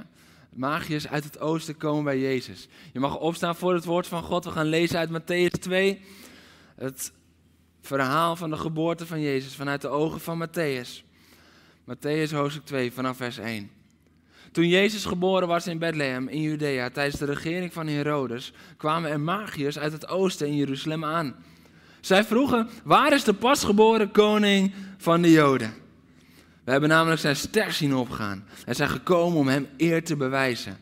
Magiërs 0.50 1.08
uit 1.08 1.24
het 1.24 1.40
oosten 1.40 1.78
komen 1.78 2.04
bij 2.04 2.20
Jezus. 2.20 2.68
Je 2.94 3.00
mag 3.00 3.18
opstaan 3.18 3.56
voor 3.56 3.74
het 3.74 3.86
woord 3.86 4.08
van 4.08 4.24
God. 4.24 4.44
We 4.44 4.52
gaan 4.52 4.66
lezen 4.66 5.00
uit 5.00 5.10
Matthäus 5.10 5.60
2. 5.60 6.02
Het 6.76 7.14
verhaal 7.82 8.36
van 8.36 8.50
de 8.50 8.58
geboorte 8.58 9.06
van 9.06 9.22
Jezus 9.22 9.56
vanuit 9.56 9.82
de 9.82 9.88
ogen 9.88 10.20
van 10.20 10.48
Matthäus. 10.48 11.04
Matthäus 11.84 12.32
hoofdstuk 12.32 12.66
2 12.66 12.92
vanaf 12.92 13.18
vers 13.18 13.38
1. 13.38 13.81
Toen 14.52 14.68
Jezus 14.68 15.06
geboren 15.06 15.48
was 15.48 15.68
in 15.68 15.78
Bethlehem 15.78 16.28
in 16.28 16.42
Judea 16.42 16.90
tijdens 16.90 17.20
de 17.20 17.26
regering 17.26 17.74
van 17.74 17.88
Herodes, 17.88 18.54
kwamen 18.78 19.12
er 19.12 19.20
magiërs 19.20 19.80
uit 19.80 19.92
het 19.92 20.08
oosten 20.08 20.48
in 20.48 20.56
Jeruzalem 20.56 21.06
aan. 21.06 21.36
Zij 22.02 22.24
vroegen: 22.24 22.70
Waar 22.84 23.14
is 23.14 23.24
de 23.24 23.34
pasgeboren 23.34 24.12
koning 24.12 24.74
van 24.98 25.22
de 25.22 25.32
Joden? 25.32 25.74
We 26.64 26.72
hebben 26.72 26.90
namelijk 26.90 27.22
zijn 27.22 27.36
ster 27.36 27.72
zien 27.72 27.96
opgaan 27.96 28.46
en 28.66 28.76
zijn 28.76 28.90
gekomen 28.90 29.40
om 29.40 29.48
hem 29.48 29.68
eer 29.78 30.04
te 30.04 30.16
bewijzen. 30.16 30.78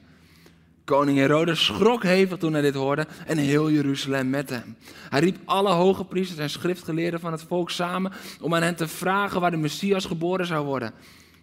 Koning 0.83 1.17
Herodes 1.17 1.65
schrok 1.65 2.03
hevig 2.03 2.37
toen 2.37 2.53
hij 2.53 2.61
dit 2.61 2.73
hoorde 2.73 3.07
en 3.25 3.37
heel 3.37 3.71
Jeruzalem 3.71 4.29
met 4.29 4.49
hem. 4.49 4.77
Hij 5.09 5.19
riep 5.19 5.37
alle 5.45 5.71
hoge 5.71 6.05
priesters 6.05 6.39
en 6.39 6.49
schriftgeleerden 6.49 7.19
van 7.19 7.31
het 7.31 7.43
volk 7.43 7.69
samen 7.69 8.11
om 8.41 8.55
aan 8.55 8.61
hen 8.61 8.75
te 8.75 8.87
vragen 8.87 9.41
waar 9.41 9.51
de 9.51 9.57
Messias 9.57 10.05
geboren 10.05 10.45
zou 10.45 10.65
worden. 10.65 10.93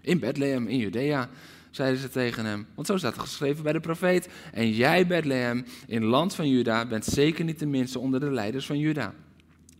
In 0.00 0.18
Bethlehem, 0.18 0.68
in 0.68 0.78
Judea, 0.78 1.28
zeiden 1.76 2.00
ze 2.00 2.08
tegen 2.08 2.44
hem. 2.44 2.66
Want 2.74 2.86
zo 2.86 2.96
staat 2.96 3.12
het 3.12 3.20
geschreven 3.20 3.62
bij 3.62 3.72
de 3.72 3.80
profeet. 3.80 4.28
En 4.52 4.70
jij, 4.70 5.06
Bethlehem, 5.06 5.64
in 5.86 6.04
land 6.04 6.34
van 6.34 6.48
Juda, 6.48 6.86
bent 6.86 7.04
zeker 7.04 7.44
niet 7.44 7.58
de 7.58 7.66
minste 7.66 7.98
onder 7.98 8.20
de 8.20 8.30
leiders 8.30 8.66
van 8.66 8.78
Juda. 8.78 9.14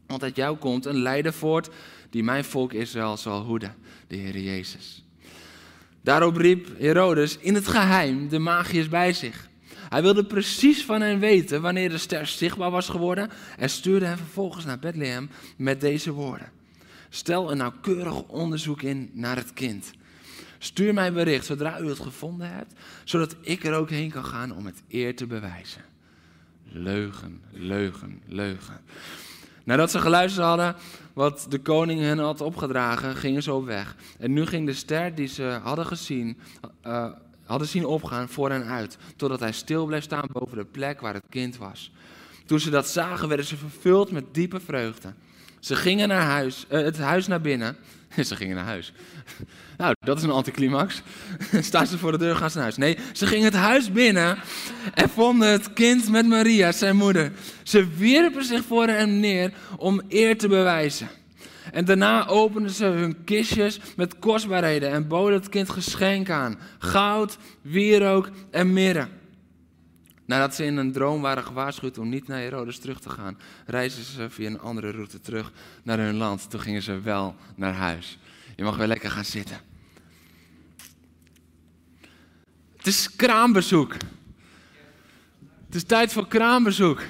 Want 0.07 0.23
uit 0.23 0.37
jou 0.37 0.57
komt 0.57 0.85
een 0.85 1.03
leider 1.03 1.33
voort 1.33 1.69
die 2.11 2.23
mijn 2.23 2.45
volk 2.45 2.73
Israël 2.73 3.17
zal 3.17 3.43
hoeden, 3.43 3.75
de 4.07 4.17
Heer 4.17 4.39
Jezus. 4.39 5.05
Daarop 6.03 6.37
riep 6.37 6.79
Herodes 6.79 7.39
in 7.39 7.55
het 7.55 7.69
geheim 7.69 8.29
de 8.29 8.39
magiërs 8.39 8.89
bij 8.89 9.13
zich. 9.13 9.49
Hij 9.89 10.03
wilde 10.03 10.25
precies 10.25 10.85
van 10.85 11.01
hen 11.01 11.19
weten 11.19 11.63
wanneer 11.63 11.89
de 11.89 11.99
ster 11.99 12.27
zichtbaar 12.27 12.71
was 12.71 12.89
geworden 12.89 13.31
en 13.59 13.71
stuurde 13.71 14.07
hen 14.07 14.17
vervolgens 14.17 14.65
naar 14.65 14.79
Bethlehem 14.79 15.31
met 15.57 15.81
deze 15.81 16.13
woorden. 16.13 16.51
Stel 17.09 17.51
een 17.51 17.57
nauwkeurig 17.57 18.23
onderzoek 18.23 18.83
in 18.83 19.11
naar 19.13 19.37
het 19.37 19.53
kind. 19.53 19.91
Stuur 20.59 20.95
mij 20.95 21.13
bericht 21.13 21.47
zodra 21.47 21.81
u 21.81 21.89
het 21.89 22.01
gevonden 22.01 22.51
hebt, 22.51 22.73
zodat 23.05 23.37
ik 23.41 23.65
er 23.65 23.75
ook 23.75 23.91
heen 23.91 24.11
kan 24.11 24.25
gaan 24.25 24.57
om 24.57 24.67
het 24.67 24.83
eer 24.89 25.17
te 25.17 25.27
bewijzen. 25.27 25.83
Leugen, 26.65 27.43
leugen, 27.51 28.21
leugen. 28.27 28.81
Nadat 29.65 29.91
ze 29.91 30.01
geluisterd 30.01 30.47
hadden 30.47 30.77
wat 31.13 31.47
de 31.49 31.59
koning 31.59 32.01
hen 32.01 32.19
had 32.19 32.41
opgedragen, 32.41 33.17
gingen 33.17 33.43
ze 33.43 33.53
op 33.53 33.65
weg. 33.65 33.97
En 34.19 34.33
nu 34.33 34.47
ging 34.47 34.67
de 34.67 34.73
ster 34.73 35.15
die 35.15 35.27
ze 35.27 35.59
hadden 35.63 35.87
gezien, 35.87 36.39
uh, 36.87 37.11
hadden 37.45 37.69
zien 37.69 37.85
opgaan 37.85 38.29
voor 38.29 38.51
hen 38.51 38.65
uit, 38.65 38.99
totdat 39.17 39.41
hij 39.41 39.53
stil 39.53 39.87
bleef 39.87 40.03
staan 40.03 40.29
boven 40.33 40.57
de 40.57 40.65
plek 40.65 41.01
waar 41.01 41.15
het 41.15 41.25
kind 41.29 41.57
was. 41.57 41.93
Toen 42.47 42.61
ze 42.61 42.71
dat 42.71 42.89
zagen, 42.89 43.29
werden 43.29 43.47
ze 43.47 43.57
vervuld 43.57 44.11
met 44.11 44.35
diepe 44.35 44.61
vreugde. 44.61 45.13
Ze 45.67 45.77
gingen 45.77 46.09
naar 46.09 46.23
huis, 46.23 46.67
uh, 46.71 46.81
het 46.81 46.99
huis 46.99 47.27
naar 47.27 47.41
binnen. 47.41 47.77
ze 48.25 48.37
gingen 48.37 48.57
naar 48.57 48.65
huis. 48.65 48.93
nou, 49.77 49.95
dat 50.01 50.17
is 50.17 50.23
een 50.23 50.31
anticlimax. 50.31 51.03
Staan 51.61 51.87
ze 51.87 51.99
voor 51.99 52.13
de 52.13 52.19
deur, 52.19 52.37
gaan 52.37 52.51
ze 52.51 52.57
naar 52.57 52.65
huis. 52.65 52.77
Nee, 52.77 52.99
ze 53.13 53.27
gingen 53.27 53.45
het 53.45 53.55
huis 53.55 53.93
binnen 53.93 54.39
en 54.95 55.09
vonden 55.09 55.49
het 55.49 55.73
kind 55.73 56.09
met 56.11 56.27
Maria, 56.27 56.73
zijn 56.73 56.97
moeder. 56.97 57.33
Ze 57.63 57.87
wierpen 57.97 58.45
zich 58.45 58.65
voor 58.65 58.87
hem 58.87 59.21
neer 59.21 59.53
om 59.77 60.03
eer 60.09 60.39
te 60.39 60.49
bewijzen. 60.49 61.09
En 61.73 61.85
daarna 61.85 62.27
openden 62.27 62.71
ze 62.71 62.85
hun 62.85 63.25
kistjes 63.25 63.81
met 63.97 64.19
kostbaarheden 64.19 64.91
en 64.91 65.09
boden 65.09 65.39
het 65.39 65.49
kind 65.49 65.71
geschenk 65.71 66.31
aan: 66.31 66.59
goud, 66.79 67.37
wierook 67.63 68.31
en 68.51 68.73
mirre. 68.73 69.09
Nadat 70.27 70.55
ze 70.55 70.65
in 70.65 70.77
een 70.77 70.93
droom 70.93 71.21
waren 71.21 71.45
gewaarschuwd 71.45 71.99
om 71.99 72.09
niet 72.09 72.29
naar 72.29 72.39
Herodes 72.39 72.79
terug 72.79 73.01
te 73.01 73.11
gaan, 73.11 73.39
reisden 73.67 74.05
ze 74.05 74.31
via 74.31 74.47
een 74.47 74.61
andere 74.61 74.91
route 74.91 75.21
terug 75.21 75.53
naar 75.83 75.99
hun 75.99 76.17
land. 76.17 76.51
Toen 76.51 76.61
gingen 76.61 76.83
ze 76.83 77.01
wel 77.01 77.35
naar 77.55 77.75
huis. 77.75 78.19
Je 78.57 78.63
mag 78.63 78.77
weer 78.77 78.87
lekker 78.87 79.11
gaan 79.11 79.25
zitten. 79.25 79.61
Het 82.77 82.87
is 82.87 83.17
kraambezoek. 83.17 83.93
Het 85.67 85.75
is 85.75 85.85
tijd 85.85 86.13
voor 86.13 86.29
kraambezoek. 86.29 87.03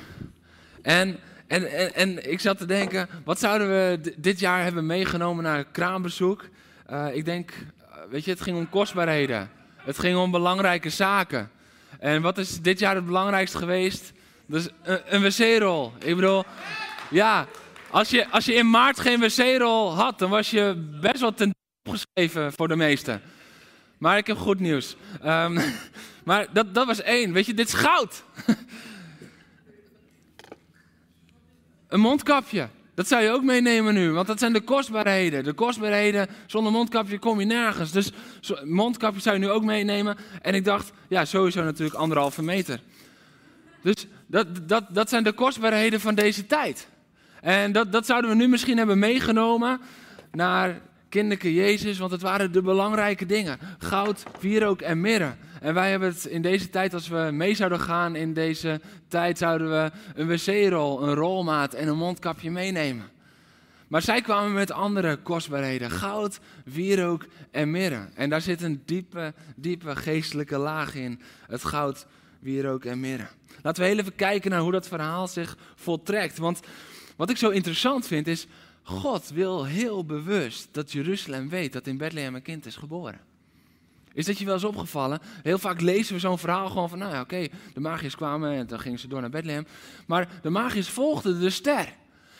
En, 0.82 1.16
en, 1.46 1.72
en, 1.72 1.94
en 1.94 2.30
ik 2.30 2.40
zat 2.40 2.58
te 2.58 2.66
denken, 2.66 3.08
wat 3.24 3.38
zouden 3.38 3.68
we 3.68 4.14
dit 4.16 4.40
jaar 4.40 4.62
hebben 4.62 4.86
meegenomen 4.86 5.44
naar 5.44 5.64
kraambezoek? 5.64 6.48
Uh, 6.90 7.14
ik 7.14 7.24
denk, 7.24 7.52
weet 8.10 8.24
je, 8.24 8.30
het 8.30 8.40
ging 8.40 8.56
om 8.56 8.68
kostbaarheden. 8.68 9.50
Het 9.76 9.98
ging 9.98 10.16
om 10.16 10.30
belangrijke 10.30 10.90
zaken. 10.90 11.50
En 11.98 12.22
wat 12.22 12.38
is 12.38 12.60
dit 12.60 12.78
jaar 12.78 12.94
het 12.94 13.06
belangrijkste 13.06 13.58
geweest? 13.58 14.12
Dus 14.46 14.68
een, 14.82 15.14
een 15.14 15.22
wc-rol. 15.22 15.92
Ik 15.98 16.14
bedoel, 16.14 16.44
ja, 17.10 17.46
als 17.90 18.10
je, 18.10 18.28
als 18.30 18.44
je 18.44 18.54
in 18.54 18.70
maart 18.70 19.00
geen 19.00 19.20
wc-rol 19.20 19.94
had, 19.94 20.18
dan 20.18 20.30
was 20.30 20.50
je 20.50 20.74
best 21.00 21.20
wel 21.20 21.34
ten 21.34 21.54
opgeschreven 21.82 22.52
voor 22.52 22.68
de 22.68 22.76
meesten. 22.76 23.22
Maar 23.98 24.16
ik 24.16 24.26
heb 24.26 24.36
goed 24.36 24.60
nieuws. 24.60 24.96
Um, 25.24 25.60
maar 26.24 26.46
dat, 26.52 26.74
dat 26.74 26.86
was 26.86 27.00
één. 27.00 27.32
Weet 27.32 27.46
je, 27.46 27.54
dit 27.54 27.68
is 27.68 27.74
goud. 27.74 28.24
een 31.88 32.00
mondkapje. 32.00 32.68
Dat 32.96 33.08
zou 33.08 33.22
je 33.22 33.30
ook 33.30 33.42
meenemen 33.42 33.94
nu, 33.94 34.10
want 34.10 34.26
dat 34.26 34.38
zijn 34.38 34.52
de 34.52 34.60
kostbaarheden. 34.60 35.44
De 35.44 35.52
kostbaarheden, 35.52 36.28
zonder 36.46 36.72
mondkapje 36.72 37.18
kom 37.18 37.40
je 37.40 37.46
nergens. 37.46 37.92
Dus 37.92 38.12
mondkapje 38.64 39.20
zou 39.20 39.36
je 39.36 39.42
nu 39.44 39.50
ook 39.50 39.64
meenemen. 39.64 40.16
En 40.42 40.54
ik 40.54 40.64
dacht, 40.64 40.92
ja, 41.08 41.24
sowieso 41.24 41.62
natuurlijk 41.62 41.96
anderhalve 41.96 42.42
meter. 42.42 42.80
Dus 43.82 44.06
dat, 44.26 44.68
dat, 44.68 44.84
dat 44.88 45.08
zijn 45.08 45.24
de 45.24 45.32
kostbaarheden 45.32 46.00
van 46.00 46.14
deze 46.14 46.46
tijd. 46.46 46.88
En 47.40 47.72
dat, 47.72 47.92
dat 47.92 48.06
zouden 48.06 48.30
we 48.30 48.36
nu 48.36 48.48
misschien 48.48 48.78
hebben 48.78 48.98
meegenomen 48.98 49.80
naar 50.32 50.80
kinderke 51.08 51.54
Jezus, 51.54 51.98
want 51.98 52.10
het 52.10 52.22
waren 52.22 52.52
de 52.52 52.62
belangrijke 52.62 53.26
dingen. 53.26 53.58
Goud, 53.78 54.22
wierook 54.40 54.80
en 54.80 55.00
mirre. 55.00 55.34
En 55.60 55.74
wij 55.74 55.90
hebben 55.90 56.08
het 56.08 56.24
in 56.24 56.42
deze 56.42 56.70
tijd, 56.70 56.94
als 56.94 57.08
we 57.08 57.28
mee 57.32 57.54
zouden 57.54 57.80
gaan 57.80 58.16
in 58.16 58.32
deze 58.32 58.80
tijd, 59.08 59.38
zouden 59.38 59.70
we 59.70 59.90
een 60.14 60.26
wc-rol, 60.26 61.02
een 61.02 61.14
rolmaat 61.14 61.74
en 61.74 61.88
een 61.88 61.96
mondkapje 61.96 62.50
meenemen. 62.50 63.10
Maar 63.88 64.02
zij 64.02 64.20
kwamen 64.20 64.52
met 64.52 64.72
andere 64.72 65.16
kostbaarheden. 65.16 65.90
Goud, 65.90 66.40
wierook 66.64 67.26
en 67.50 67.70
mirre. 67.70 68.08
En 68.14 68.30
daar 68.30 68.40
zit 68.40 68.62
een 68.62 68.82
diepe, 68.84 69.34
diepe 69.56 69.96
geestelijke 69.96 70.58
laag 70.58 70.94
in. 70.94 71.20
Het 71.46 71.64
goud, 71.64 72.06
wierook 72.38 72.84
en 72.84 73.00
mirre. 73.00 73.26
Laten 73.62 73.82
we 73.82 73.88
heel 73.88 73.98
even 73.98 74.14
kijken 74.14 74.50
naar 74.50 74.60
hoe 74.60 74.72
dat 74.72 74.88
verhaal 74.88 75.28
zich 75.28 75.56
voltrekt. 75.74 76.38
Want 76.38 76.60
wat 77.16 77.30
ik 77.30 77.36
zo 77.36 77.48
interessant 77.48 78.06
vind 78.06 78.26
is, 78.26 78.46
God 78.88 79.28
wil 79.28 79.64
heel 79.64 80.04
bewust 80.04 80.68
dat 80.70 80.92
Jeruzalem 80.92 81.48
weet 81.48 81.72
dat 81.72 81.86
in 81.86 81.96
Bethlehem 81.96 82.34
een 82.34 82.42
kind 82.42 82.66
is 82.66 82.76
geboren. 82.76 83.20
Is 84.12 84.24
dat 84.24 84.38
je 84.38 84.44
wel 84.44 84.54
eens 84.54 84.64
opgevallen? 84.64 85.20
Heel 85.42 85.58
vaak 85.58 85.80
lezen 85.80 86.14
we 86.14 86.20
zo'n 86.20 86.38
verhaal 86.38 86.68
gewoon 86.68 86.88
van, 86.88 86.98
nou 86.98 87.12
ja, 87.12 87.20
oké, 87.20 87.46
de 87.74 87.80
magiërs 87.80 88.16
kwamen 88.16 88.52
en 88.52 88.66
dan 88.66 88.80
gingen 88.80 88.98
ze 88.98 89.08
door 89.08 89.20
naar 89.20 89.30
Bethlehem. 89.30 89.66
Maar 90.06 90.28
de 90.42 90.50
magiërs 90.50 90.88
volgden 90.88 91.40
de 91.40 91.50
ster. 91.50 91.92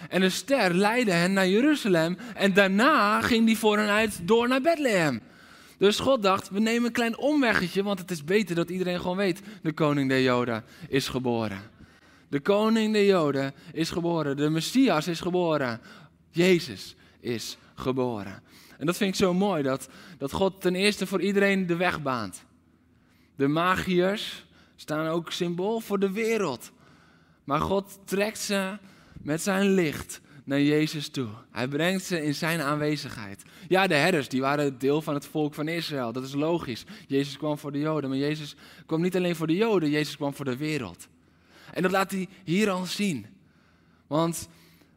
En 0.09 0.21
de 0.21 0.31
ster 0.31 0.75
leidde 0.75 1.13
hen 1.13 1.33
naar 1.33 1.49
Jeruzalem 1.49 2.17
en 2.35 2.53
daarna 2.53 3.21
ging 3.21 3.47
die 3.47 3.59
voor 3.59 3.79
hen 3.79 3.89
uit 3.89 4.21
door 4.23 4.49
naar 4.49 4.61
Bethlehem. 4.61 5.21
Dus 5.79 5.99
God 5.99 6.23
dacht, 6.23 6.51
we 6.51 6.61
nemen 6.61 6.87
een 6.87 6.93
klein 6.93 7.19
omweggetje, 7.19 7.83
want 7.83 7.99
het 7.99 8.11
is 8.11 8.25
beter 8.25 8.55
dat 8.55 8.71
iedereen 8.71 9.01
gewoon 9.01 9.17
weet, 9.17 9.41
de 9.63 9.73
koning 9.73 10.09
der 10.09 10.23
Joden 10.23 10.65
is 10.89 11.09
geboren. 11.09 11.61
De 12.29 12.41
koning 12.41 12.93
der 12.93 13.05
Joden 13.05 13.55
is 13.73 13.91
geboren, 13.91 14.37
de 14.37 14.51
Messias 14.51 15.09
is 15.09 15.21
geboren. 15.21 15.81
Jezus 16.37 16.95
is 17.21 17.57
geboren. 17.75 18.43
En 18.79 18.87
dat 18.87 18.97
vind 18.97 19.11
ik 19.11 19.17
zo 19.17 19.35
mooi, 19.35 19.63
dat, 19.63 19.89
dat 20.19 20.33
God 20.33 20.61
ten 20.61 20.75
eerste 20.75 21.07
voor 21.07 21.21
iedereen 21.21 21.67
de 21.67 21.77
weg 21.77 22.03
baant. 22.03 22.45
De 23.37 23.49
magiërs 23.49 24.47
staan 24.77 25.07
ook 25.07 25.33
symbool 25.33 25.81
voor 25.81 25.99
de 25.99 26.11
wereld. 26.13 26.73
Maar 27.45 27.61
God 27.61 27.99
trekt 28.05 28.39
ze 28.39 28.79
met 29.23 29.43
zijn 29.43 29.75
licht 29.75 30.21
naar 30.45 30.61
Jezus 30.61 31.09
toe. 31.09 31.29
Hij 31.51 31.69
brengt 31.69 32.05
ze 32.05 32.23
in 32.23 32.35
zijn 32.35 32.61
aanwezigheid. 32.61 33.43
Ja, 33.69 33.87
de 33.87 33.95
herders, 33.95 34.29
die 34.29 34.41
waren 34.41 34.79
deel 34.79 35.03
van 35.03 35.15
het 35.15 35.27
volk 35.27 35.55
van 35.55 35.69
Israël. 35.69 36.13
Dat 36.13 36.25
is 36.25 36.35
logisch. 36.35 36.85
Jezus 37.07 37.37
kwam 37.37 37.59
voor 37.59 37.73
de 37.73 37.79
Joden, 37.79 38.11
maar 38.11 38.19
Jezus 38.19 38.57
kwam 38.87 39.01
niet 39.01 39.17
alleen 39.17 39.37
voor 39.37 39.47
de 39.47 39.57
Joden, 39.57 39.91
Jezus 39.91 40.17
kwam 40.17 40.35
voor 40.35 40.45
de 40.45 40.57
wereld. 40.57 41.09
En 41.73 41.83
dat 41.83 41.91
laat 41.91 42.11
hij 42.11 42.29
hier 42.45 42.71
al 42.71 42.85
zien. 42.85 43.27
Want 44.07 44.49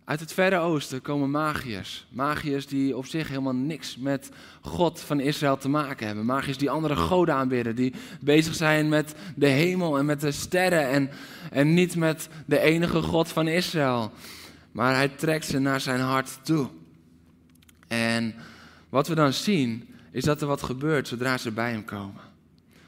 uit 0.09 0.19
het 0.19 0.33
Verre 0.33 0.57
Oosten 0.57 1.01
komen 1.01 1.31
magiërs. 1.31 2.05
Magiërs 2.09 2.67
die 2.67 2.97
op 2.97 3.05
zich 3.05 3.27
helemaal 3.27 3.53
niks 3.53 3.97
met 3.97 4.29
God 4.61 4.99
van 4.99 5.19
Israël 5.19 5.57
te 5.57 5.69
maken 5.69 6.07
hebben. 6.07 6.25
Magiërs 6.25 6.57
die 6.57 6.69
andere 6.69 6.95
goden 6.95 7.35
aanbidden. 7.35 7.75
Die 7.75 7.93
bezig 8.21 8.55
zijn 8.55 8.89
met 8.89 9.15
de 9.35 9.47
hemel 9.47 9.97
en 9.97 10.05
met 10.05 10.21
de 10.21 10.31
sterren. 10.31 10.89
En, 10.89 11.09
en 11.51 11.73
niet 11.73 11.95
met 11.95 12.29
de 12.45 12.59
enige 12.59 13.01
God 13.01 13.27
van 13.27 13.47
Israël. 13.47 14.11
Maar 14.71 14.95
hij 14.95 15.07
trekt 15.07 15.45
ze 15.45 15.59
naar 15.59 15.81
zijn 15.81 15.99
hart 15.99 16.39
toe. 16.45 16.69
En 17.87 18.35
wat 18.89 19.07
we 19.07 19.15
dan 19.15 19.33
zien, 19.33 19.95
is 20.11 20.23
dat 20.23 20.41
er 20.41 20.47
wat 20.47 20.63
gebeurt 20.63 21.07
zodra 21.07 21.37
ze 21.37 21.51
bij 21.51 21.71
hem 21.71 21.85
komen. 21.85 22.21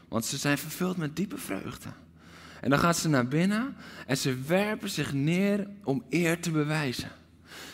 Want 0.08 0.26
ze 0.26 0.38
zijn 0.38 0.58
vervuld 0.58 0.98
met 0.98 1.16
diepe 1.16 1.38
vreugde. 1.38 1.90
En 2.62 2.70
dan 2.70 2.80
gaan 2.80 2.94
ze 2.94 3.10
naar 3.10 3.28
binnen 3.28 3.76
en 4.08 4.18
ze 4.18 4.42
werpen 4.48 4.90
zich 4.90 5.14
neer 5.14 5.68
om 5.84 6.04
eer 6.10 6.40
te 6.40 6.52
bewijzen. 6.52 7.10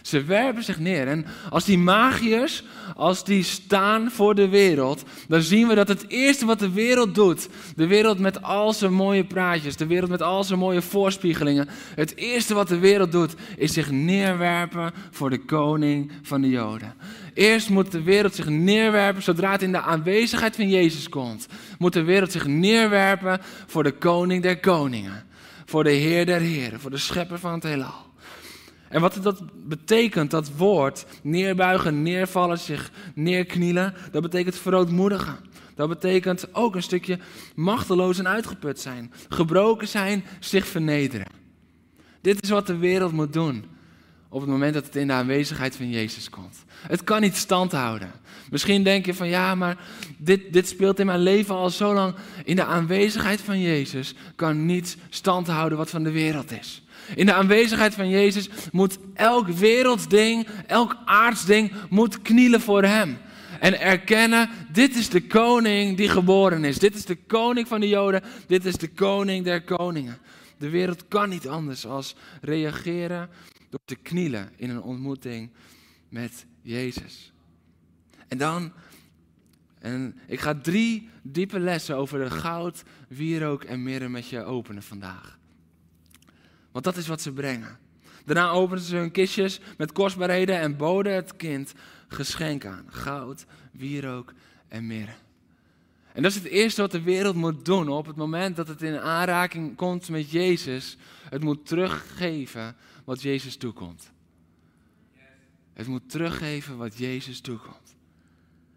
Ze 0.08 0.24
werpen 0.24 0.64
zich 0.64 0.80
neer. 0.80 1.08
En 1.08 1.26
als 1.50 1.66
die 1.66 1.78
magiërs, 1.78 2.64
als 2.96 3.24
die 3.24 3.44
staan 3.44 4.12
voor 4.12 4.36
de 4.36 4.48
wereld, 4.48 5.04
dan 5.28 5.42
zien 5.42 5.68
we 5.68 5.76
dat 5.76 5.88
het 5.88 6.06
eerste 6.08 6.46
wat 6.46 6.60
de 6.60 6.72
wereld 6.72 7.16
doet, 7.16 7.50
de 7.76 7.88
wereld 7.88 8.20
met 8.20 8.42
al 8.42 8.74
zijn 8.74 8.94
mooie 8.94 9.26
praatjes, 9.26 9.76
de 9.76 9.86
wereld 9.86 10.10
met 10.10 10.22
al 10.22 10.44
zijn 10.44 10.60
mooie 10.60 10.82
voorspiegelingen, 10.82 11.68
het 11.96 12.16
eerste 12.16 12.54
wat 12.54 12.68
de 12.68 12.78
wereld 12.78 13.12
doet, 13.12 13.36
is 13.58 13.74
zich 13.74 13.92
neerwerpen 13.92 14.94
voor 15.12 15.30
de 15.30 15.46
koning 15.46 16.12
van 16.22 16.42
de 16.42 16.50
Joden. 16.50 16.94
Eerst 17.34 17.70
moet 17.70 17.92
de 17.92 18.04
wereld 18.04 18.36
zich 18.36 18.48
neerwerpen 18.50 19.24
zodra 19.24 19.52
het 19.52 19.62
in 19.62 19.72
de 19.72 19.82
aanwezigheid 19.82 20.56
van 20.56 20.70
Jezus 20.70 21.10
komt. 21.10 21.48
Moet 21.78 21.94
de 21.94 22.04
wereld 22.04 22.32
zich 22.32 22.46
neerwerpen 22.46 23.40
voor 23.66 23.84
de 23.84 23.98
koning 23.98 24.44
der 24.44 24.60
koningen. 24.60 25.26
Voor 25.66 25.84
de 25.84 25.92
Heer 25.92 26.26
der 26.26 26.40
heren, 26.40 26.80
voor 26.80 26.92
de 26.92 26.98
schepper 26.98 27.40
van 27.40 27.54
het 27.54 27.64
heelal. 27.64 28.07
En 28.90 29.02
wat 29.02 29.20
dat 29.22 29.42
betekent, 29.68 30.32
dat 30.32 30.52
woord, 30.56 31.06
neerbuigen, 31.24 32.02
neervallen, 32.02 32.60
zich 32.60 32.92
neerknielen, 33.16 33.94
dat 34.12 34.22
betekent 34.22 34.58
verootmoedigen. 34.58 35.38
Dat 35.76 35.90
betekent 35.90 36.56
ook 36.56 36.76
een 36.76 36.84
stukje 36.84 37.20
machteloos 37.56 38.20
en 38.20 38.28
uitgeput 38.28 38.80
zijn. 38.80 39.12
Gebroken 39.30 39.88
zijn, 39.88 40.24
zich 40.40 40.68
vernederen. 40.68 41.28
Dit 42.22 42.44
is 42.44 42.50
wat 42.50 42.68
de 42.68 42.78
wereld 42.78 43.12
moet 43.12 43.34
doen 43.34 43.66
op 44.30 44.42
het 44.42 44.50
moment 44.50 44.74
dat 44.74 44.86
het 44.86 44.96
in 44.96 45.08
de 45.08 45.14
aanwezigheid 45.14 45.76
van 45.76 45.90
Jezus 45.90 46.30
komt. 46.30 46.66
Het 46.88 47.04
kan 47.04 47.22
niet 47.22 47.36
stand 47.36 47.72
houden. 47.72 48.12
Misschien 48.50 48.84
denk 48.84 49.06
je 49.06 49.14
van 49.14 49.28
ja, 49.28 49.56
maar 49.56 49.78
dit, 50.18 50.54
dit 50.54 50.68
speelt 50.68 51.00
in 51.00 51.06
mijn 51.06 51.20
leven 51.20 51.56
al 51.56 51.70
zo 51.70 51.94
lang. 51.94 52.16
In 52.44 52.56
de 52.56 52.64
aanwezigheid 52.64 53.42
van 53.42 53.62
Jezus 53.62 54.16
kan 54.36 54.66
niets 54.66 54.98
stand 55.10 55.48
houden 55.48 55.78
wat 55.78 55.90
van 55.90 56.04
de 56.04 56.12
wereld 56.12 56.52
is. 56.52 56.84
In 57.16 57.26
de 57.26 57.34
aanwezigheid 57.34 57.94
van 57.94 58.10
Jezus 58.10 58.50
moet 58.72 58.98
elk 59.14 59.48
wereldsding, 59.48 60.48
elk 60.68 60.98
aardsding, 61.06 61.72
moet 61.90 62.22
knielen 62.22 62.62
voor 62.62 62.84
Hem. 62.84 63.18
En 63.60 63.80
erkennen, 63.80 64.50
dit 64.72 64.96
is 64.96 65.10
de 65.10 65.28
koning 65.28 65.98
die 65.98 66.10
geboren 66.10 66.64
is. 66.64 66.78
Dit 66.78 66.96
is 66.96 67.06
de 67.06 67.16
koning 67.16 67.68
van 67.68 67.80
de 67.80 67.88
Joden. 67.88 68.24
Dit 68.48 68.66
is 68.66 68.76
de 68.76 68.90
koning 68.90 69.46
der 69.46 69.64
koningen. 69.64 70.18
De 70.58 70.70
wereld 70.70 71.08
kan 71.08 71.30
niet 71.30 71.48
anders 71.48 71.86
als 71.86 72.16
reageren 72.42 73.30
door 73.70 73.80
te 73.86 73.96
knielen 73.96 74.52
in 74.56 74.70
een 74.70 74.82
ontmoeting 74.82 75.50
met 76.10 76.46
Jezus. 76.62 77.32
En 78.28 78.38
dan, 78.38 78.72
en 79.80 80.20
ik 80.28 80.40
ga 80.40 80.60
drie 80.62 81.10
diepe 81.22 81.60
lessen 81.60 81.96
over 81.96 82.20
de 82.20 82.32
goud, 82.32 82.84
wierook 83.08 83.64
en 83.64 83.84
mirre 83.84 84.10
met 84.10 84.28
je 84.30 84.44
openen 84.44 84.84
vandaag. 84.84 85.38
Want 86.78 86.90
dat 86.90 86.98
is 86.98 87.08
wat 87.08 87.22
ze 87.22 87.32
brengen. 87.32 87.80
Daarna 88.26 88.50
openden 88.50 88.86
ze 88.86 88.96
hun 88.96 89.12
kistjes 89.12 89.60
met 89.78 89.92
kostbaarheden 89.92 90.60
en 90.60 90.78
boden 90.78 91.14
het 91.14 91.36
kind 91.36 91.74
geschenk 92.08 92.66
aan. 92.66 92.86
Goud, 92.90 93.46
wierook 93.72 94.34
en 94.68 94.88
mirre. 94.88 95.14
En 96.14 96.22
dat 96.22 96.32
is 96.32 96.38
het 96.38 96.48
eerste 96.48 96.82
wat 96.82 96.92
de 96.92 97.02
wereld 97.02 97.36
moet 97.36 97.66
doen 97.66 97.90
op 97.90 98.06
het 98.06 98.16
moment 98.16 98.56
dat 98.56 98.68
het 98.68 98.82
in 98.82 99.00
aanraking 99.00 99.76
komt 99.76 100.10
met 100.10 100.32
Jezus. 100.32 100.98
Het 101.30 101.44
moet 101.44 101.66
teruggeven 101.66 102.76
wat 103.06 103.22
Jezus 103.22 103.56
toekomt. 103.56 104.12
Het 105.74 105.88
moet 105.88 106.10
teruggeven 106.10 106.78
wat 106.78 106.98
Jezus 106.98 107.40
toekomt. 107.40 107.96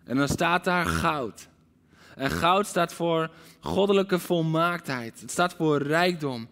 En 0.04 0.16
dan 0.16 0.28
staat 0.28 0.64
daar 0.64 0.87
goud. 0.87 1.49
En 2.16 2.30
goud 2.30 2.66
staat 2.66 2.92
voor 2.92 3.30
goddelijke 3.61 4.19
volmaaktheid. 4.19 5.21
Het 5.21 5.30
staat 5.30 5.54
voor 5.54 5.83
rijkdom. 5.83 6.49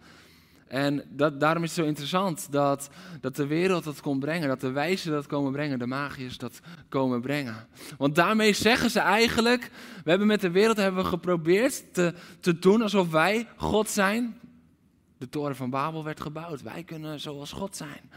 En 0.69 1.03
dat, 1.09 1.39
daarom 1.39 1.63
is 1.63 1.69
het 1.69 1.79
zo 1.79 1.87
interessant 1.89 2.51
dat, 2.51 2.89
dat 3.21 3.35
de 3.35 3.47
wereld 3.47 3.83
dat 3.83 4.01
kon 4.01 4.19
brengen, 4.19 4.47
dat 4.47 4.61
de 4.61 4.71
wijzen 4.71 5.11
dat 5.11 5.27
komen 5.27 5.51
brengen, 5.51 5.79
de 5.79 5.87
magiërs 5.87 6.37
dat 6.37 6.59
komen 6.89 7.21
brengen. 7.21 7.67
Want 7.97 8.15
daarmee 8.15 8.53
zeggen 8.53 8.89
ze 8.89 8.99
eigenlijk, 8.99 9.71
we 10.03 10.09
hebben 10.09 10.27
met 10.27 10.41
de 10.41 10.51
wereld 10.51 10.77
hebben 10.77 11.03
we 11.03 11.09
geprobeerd 11.09 11.93
te, 11.93 12.13
te 12.39 12.59
doen 12.59 12.81
alsof 12.81 13.11
wij 13.11 13.47
God 13.55 13.89
zijn. 13.89 14.39
De 15.17 15.29
toren 15.29 15.55
van 15.55 15.69
Babel 15.69 16.03
werd 16.03 16.21
gebouwd, 16.21 16.61
wij 16.61 16.83
kunnen 16.83 17.19
zoals 17.19 17.51
God 17.51 17.75
zijn. 17.75 18.11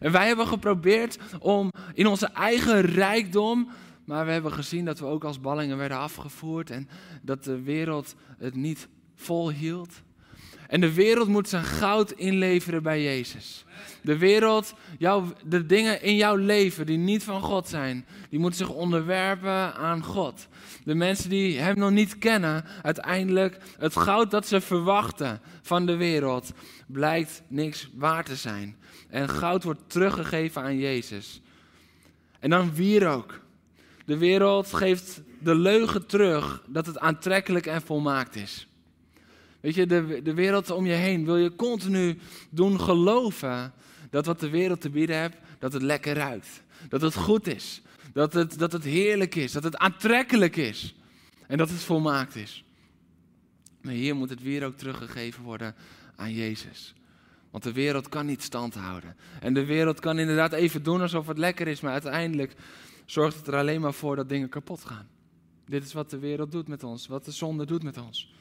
En 0.00 0.12
wij 0.12 0.26
hebben 0.26 0.46
geprobeerd 0.46 1.18
om 1.38 1.72
in 1.94 2.06
onze 2.06 2.26
eigen 2.26 2.80
rijkdom, 2.80 3.68
maar 4.04 4.26
we 4.26 4.32
hebben 4.32 4.52
gezien 4.52 4.84
dat 4.84 4.98
we 4.98 5.06
ook 5.06 5.24
als 5.24 5.40
ballingen 5.40 5.76
werden 5.76 5.98
afgevoerd 5.98 6.70
en 6.70 6.88
dat 7.22 7.44
de 7.44 7.62
wereld 7.62 8.14
het 8.38 8.54
niet 8.54 8.88
volhield. 9.14 10.02
En 10.70 10.80
de 10.80 10.94
wereld 10.94 11.28
moet 11.28 11.48
zijn 11.48 11.64
goud 11.64 12.10
inleveren 12.10 12.82
bij 12.82 13.02
Jezus. 13.02 13.64
De 14.02 14.18
wereld, 14.18 14.74
de 15.44 15.66
dingen 15.66 16.02
in 16.02 16.16
jouw 16.16 16.36
leven 16.36 16.86
die 16.86 16.98
niet 16.98 17.24
van 17.24 17.40
God 17.40 17.68
zijn, 17.68 18.06
die 18.28 18.38
moeten 18.38 18.66
zich 18.66 18.74
onderwerpen 18.74 19.74
aan 19.74 20.04
God. 20.04 20.48
De 20.84 20.94
mensen 20.94 21.30
die 21.30 21.58
Hem 21.58 21.78
nog 21.78 21.90
niet 21.90 22.18
kennen, 22.18 22.64
uiteindelijk 22.82 23.58
het 23.78 23.96
goud 23.96 24.30
dat 24.30 24.46
ze 24.46 24.60
verwachten 24.60 25.40
van 25.62 25.86
de 25.86 25.96
wereld, 25.96 26.52
blijkt 26.86 27.42
niks 27.48 27.90
waard 27.94 28.26
te 28.26 28.36
zijn. 28.36 28.76
En 29.08 29.28
goud 29.28 29.64
wordt 29.64 29.80
teruggegeven 29.86 30.62
aan 30.62 30.78
Jezus. 30.78 31.40
En 32.38 32.50
dan 32.50 32.74
wierook. 32.74 33.40
De 34.04 34.18
wereld 34.18 34.72
geeft 34.72 35.22
de 35.38 35.54
leugen 35.54 36.06
terug 36.06 36.62
dat 36.66 36.86
het 36.86 36.98
aantrekkelijk 36.98 37.66
en 37.66 37.82
volmaakt 37.82 38.36
is. 38.36 38.69
Weet 39.60 39.74
je, 39.74 39.86
de, 39.86 40.20
de 40.22 40.34
wereld 40.34 40.70
om 40.70 40.86
je 40.86 40.92
heen 40.92 41.24
wil 41.24 41.36
je 41.36 41.54
continu 41.54 42.18
doen 42.50 42.80
geloven 42.80 43.72
dat 44.10 44.26
wat 44.26 44.40
de 44.40 44.48
wereld 44.48 44.80
te 44.80 44.90
bieden 44.90 45.20
heeft, 45.20 45.36
dat 45.58 45.72
het 45.72 45.82
lekker 45.82 46.14
ruikt. 46.14 46.62
Dat 46.88 47.00
het 47.00 47.14
goed 47.14 47.46
is. 47.46 47.82
Dat 48.12 48.32
het, 48.32 48.58
dat 48.58 48.72
het 48.72 48.84
heerlijk 48.84 49.34
is. 49.34 49.52
Dat 49.52 49.64
het 49.64 49.76
aantrekkelijk 49.76 50.56
is. 50.56 50.94
En 51.46 51.58
dat 51.58 51.68
het 51.68 51.82
volmaakt 51.82 52.36
is. 52.36 52.64
Maar 53.80 53.92
hier 53.92 54.16
moet 54.16 54.30
het 54.30 54.42
weer 54.42 54.64
ook 54.64 54.76
teruggegeven 54.76 55.42
worden 55.42 55.74
aan 56.16 56.32
Jezus. 56.32 56.94
Want 57.50 57.64
de 57.64 57.72
wereld 57.72 58.08
kan 58.08 58.26
niet 58.26 58.42
stand 58.42 58.74
houden. 58.74 59.16
En 59.40 59.54
de 59.54 59.64
wereld 59.64 60.00
kan 60.00 60.18
inderdaad 60.18 60.52
even 60.52 60.82
doen 60.82 61.00
alsof 61.00 61.26
het 61.26 61.38
lekker 61.38 61.68
is, 61.68 61.80
maar 61.80 61.92
uiteindelijk 61.92 62.54
zorgt 63.04 63.36
het 63.36 63.46
er 63.46 63.54
alleen 63.56 63.80
maar 63.80 63.94
voor 63.94 64.16
dat 64.16 64.28
dingen 64.28 64.48
kapot 64.48 64.84
gaan. 64.84 65.08
Dit 65.66 65.84
is 65.84 65.92
wat 65.92 66.10
de 66.10 66.18
wereld 66.18 66.52
doet 66.52 66.68
met 66.68 66.84
ons, 66.84 67.06
wat 67.06 67.24
de 67.24 67.30
zonde 67.30 67.66
doet 67.66 67.82
met 67.82 67.98
ons 67.98 68.32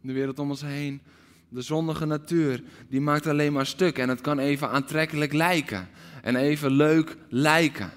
de 0.00 0.12
wereld 0.12 0.38
om 0.38 0.50
ons 0.50 0.62
heen. 0.62 1.00
De 1.48 1.62
zondige 1.62 2.06
natuur, 2.06 2.62
die 2.88 3.00
maakt 3.00 3.26
alleen 3.26 3.52
maar 3.52 3.66
stuk. 3.66 3.98
En 3.98 4.08
het 4.08 4.20
kan 4.20 4.38
even 4.38 4.70
aantrekkelijk 4.70 5.32
lijken. 5.32 5.88
En 6.22 6.36
even 6.36 6.70
leuk 6.70 7.16
lijken. 7.28 7.90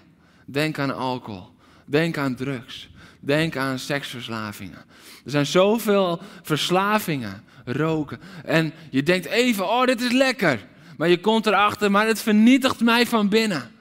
Denk 0.45 0.79
aan 0.79 0.95
alcohol. 0.95 1.51
Denk 1.85 2.17
aan 2.17 2.35
drugs. 2.35 2.89
Denk 3.19 3.57
aan 3.57 3.79
seksverslavingen. 3.79 4.85
Er 5.25 5.31
zijn 5.31 5.45
zoveel 5.45 6.21
verslavingen. 6.41 7.43
Roken. 7.65 8.19
En 8.45 8.73
je 8.89 9.03
denkt 9.03 9.25
even, 9.25 9.69
oh 9.69 9.85
dit 9.85 10.01
is 10.01 10.11
lekker. 10.11 10.67
Maar 10.97 11.09
je 11.09 11.19
komt 11.19 11.45
erachter, 11.45 11.91
maar 11.91 12.07
het 12.07 12.21
vernietigt 12.21 12.79
mij 12.79 13.05
van 13.05 13.29
binnen. 13.29 13.71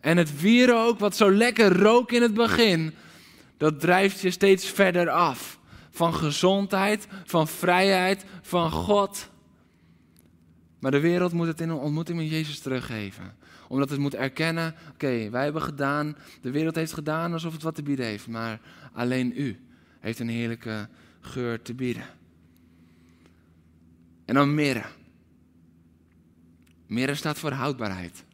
En 0.00 0.16
het 0.16 0.40
wierook, 0.40 0.98
wat 0.98 1.16
zo 1.16 1.32
lekker 1.32 1.78
rook 1.78 2.12
in 2.12 2.22
het 2.22 2.34
begin, 2.34 2.94
dat 3.56 3.80
drijft 3.80 4.20
je 4.20 4.30
steeds 4.30 4.66
verder 4.66 5.10
af 5.10 5.58
van 5.94 6.14
gezondheid, 6.14 7.06
van 7.24 7.48
vrijheid, 7.48 8.24
van 8.42 8.70
God. 8.70 9.30
Maar 10.78 10.90
de 10.90 11.00
wereld 11.00 11.32
moet 11.32 11.46
het 11.46 11.60
in 11.60 11.68
een 11.68 11.76
ontmoeting 11.76 12.18
met 12.18 12.30
Jezus 12.30 12.58
teruggeven. 12.58 13.36
Omdat 13.68 13.90
het 13.90 13.98
moet 13.98 14.14
erkennen, 14.14 14.74
oké, 14.92 15.30
wij 15.30 15.44
hebben 15.44 15.62
gedaan, 15.62 16.16
de 16.40 16.50
wereld 16.50 16.74
heeft 16.74 16.92
gedaan 16.92 17.32
alsof 17.32 17.52
het 17.52 17.62
wat 17.62 17.74
te 17.74 17.82
bieden 17.82 18.06
heeft. 18.06 18.26
Maar 18.26 18.60
alleen 18.92 19.32
u 19.36 19.60
heeft 20.00 20.18
een 20.18 20.28
heerlijke 20.28 20.88
geur 21.20 21.62
te 21.62 21.74
bieden. 21.74 22.06
En 24.24 24.34
dan 24.34 24.54
mirre. 24.54 24.84
Mirre 26.86 27.14
staat 27.14 27.38
voor 27.38 27.52
houdbaarheid. 27.52 28.24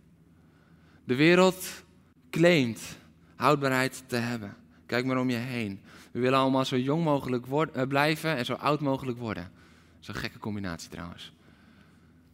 De 1.05 1.15
wereld 1.15 1.85
claimt 2.31 2.81
houdbaarheid 3.37 4.05
te 4.07 4.17
hebben. 4.17 4.57
Kijk 4.87 5.05
maar 5.05 5.19
om 5.19 5.31
je 5.31 5.37
heen. 5.37 5.81
We 6.11 6.21
willen 6.21 6.39
allemaal 6.39 6.65
zo 6.65 6.77
jong 6.77 7.05
mogelijk 7.05 7.47
worden, 7.47 7.81
uh, 7.81 7.87
blijven 7.87 8.37
en 8.37 8.45
zo 8.45 8.53
oud 8.53 8.81
mogelijk 8.81 9.19
worden. 9.19 9.51
Een 10.07 10.15
gekke 10.15 10.39
combinatie 10.39 10.91
trouwens. 10.91 11.33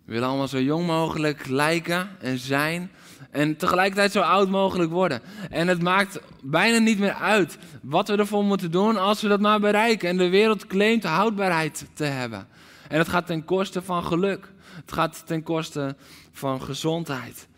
We 0.04 0.12
willen 0.12 0.28
allemaal 0.28 0.48
zo 0.48 0.60
jong 0.60 0.86
mogelijk 0.86 1.46
lijken 1.46 2.08
en 2.20 2.38
zijn. 2.38 2.90
En 3.30 3.56
tegelijkertijd 3.56 4.12
zo 4.12 4.20
oud 4.20 4.48
mogelijk 4.48 4.90
worden. 4.90 5.20
En 5.50 5.68
het 5.68 5.82
maakt 5.82 6.20
bijna 6.42 6.78
niet 6.78 6.98
meer 6.98 7.14
uit 7.14 7.58
wat 7.82 8.08
we 8.08 8.16
ervoor 8.16 8.44
moeten 8.44 8.70
doen 8.70 8.96
als 8.96 9.22
we 9.22 9.28
dat 9.28 9.40
maar 9.40 9.60
bereiken. 9.60 10.08
En 10.08 10.16
de 10.16 10.28
wereld 10.28 10.66
claimt 10.66 11.04
houdbaarheid 11.04 11.86
te 11.92 12.04
hebben. 12.04 12.46
En 12.88 12.98
het 12.98 13.08
gaat 13.08 13.26
ten 13.26 13.44
koste 13.44 13.82
van 13.82 14.04
geluk. 14.04 14.52
Het 14.60 14.92
gaat 14.92 15.26
ten 15.26 15.42
koste 15.42 15.96
van 16.32 16.62
gezondheid. 16.62 17.48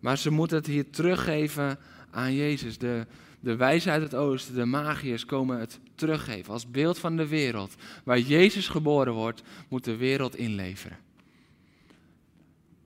Maar 0.00 0.18
ze 0.18 0.30
moeten 0.30 0.56
het 0.56 0.66
hier 0.66 0.90
teruggeven 0.90 1.78
aan 2.10 2.34
Jezus. 2.34 2.78
De, 2.78 3.06
de 3.40 3.56
wijzen 3.56 3.92
uit 3.92 4.02
het 4.02 4.14
oosten, 4.14 4.54
de 4.54 4.64
magiërs, 4.64 5.24
komen 5.24 5.58
het 5.58 5.80
teruggeven 5.94 6.52
als 6.52 6.70
beeld 6.70 6.98
van 6.98 7.16
de 7.16 7.26
wereld. 7.26 7.74
Waar 8.04 8.18
Jezus 8.18 8.68
geboren 8.68 9.12
wordt, 9.12 9.42
moet 9.68 9.84
de 9.84 9.96
wereld 9.96 10.36
inleveren. 10.36 10.98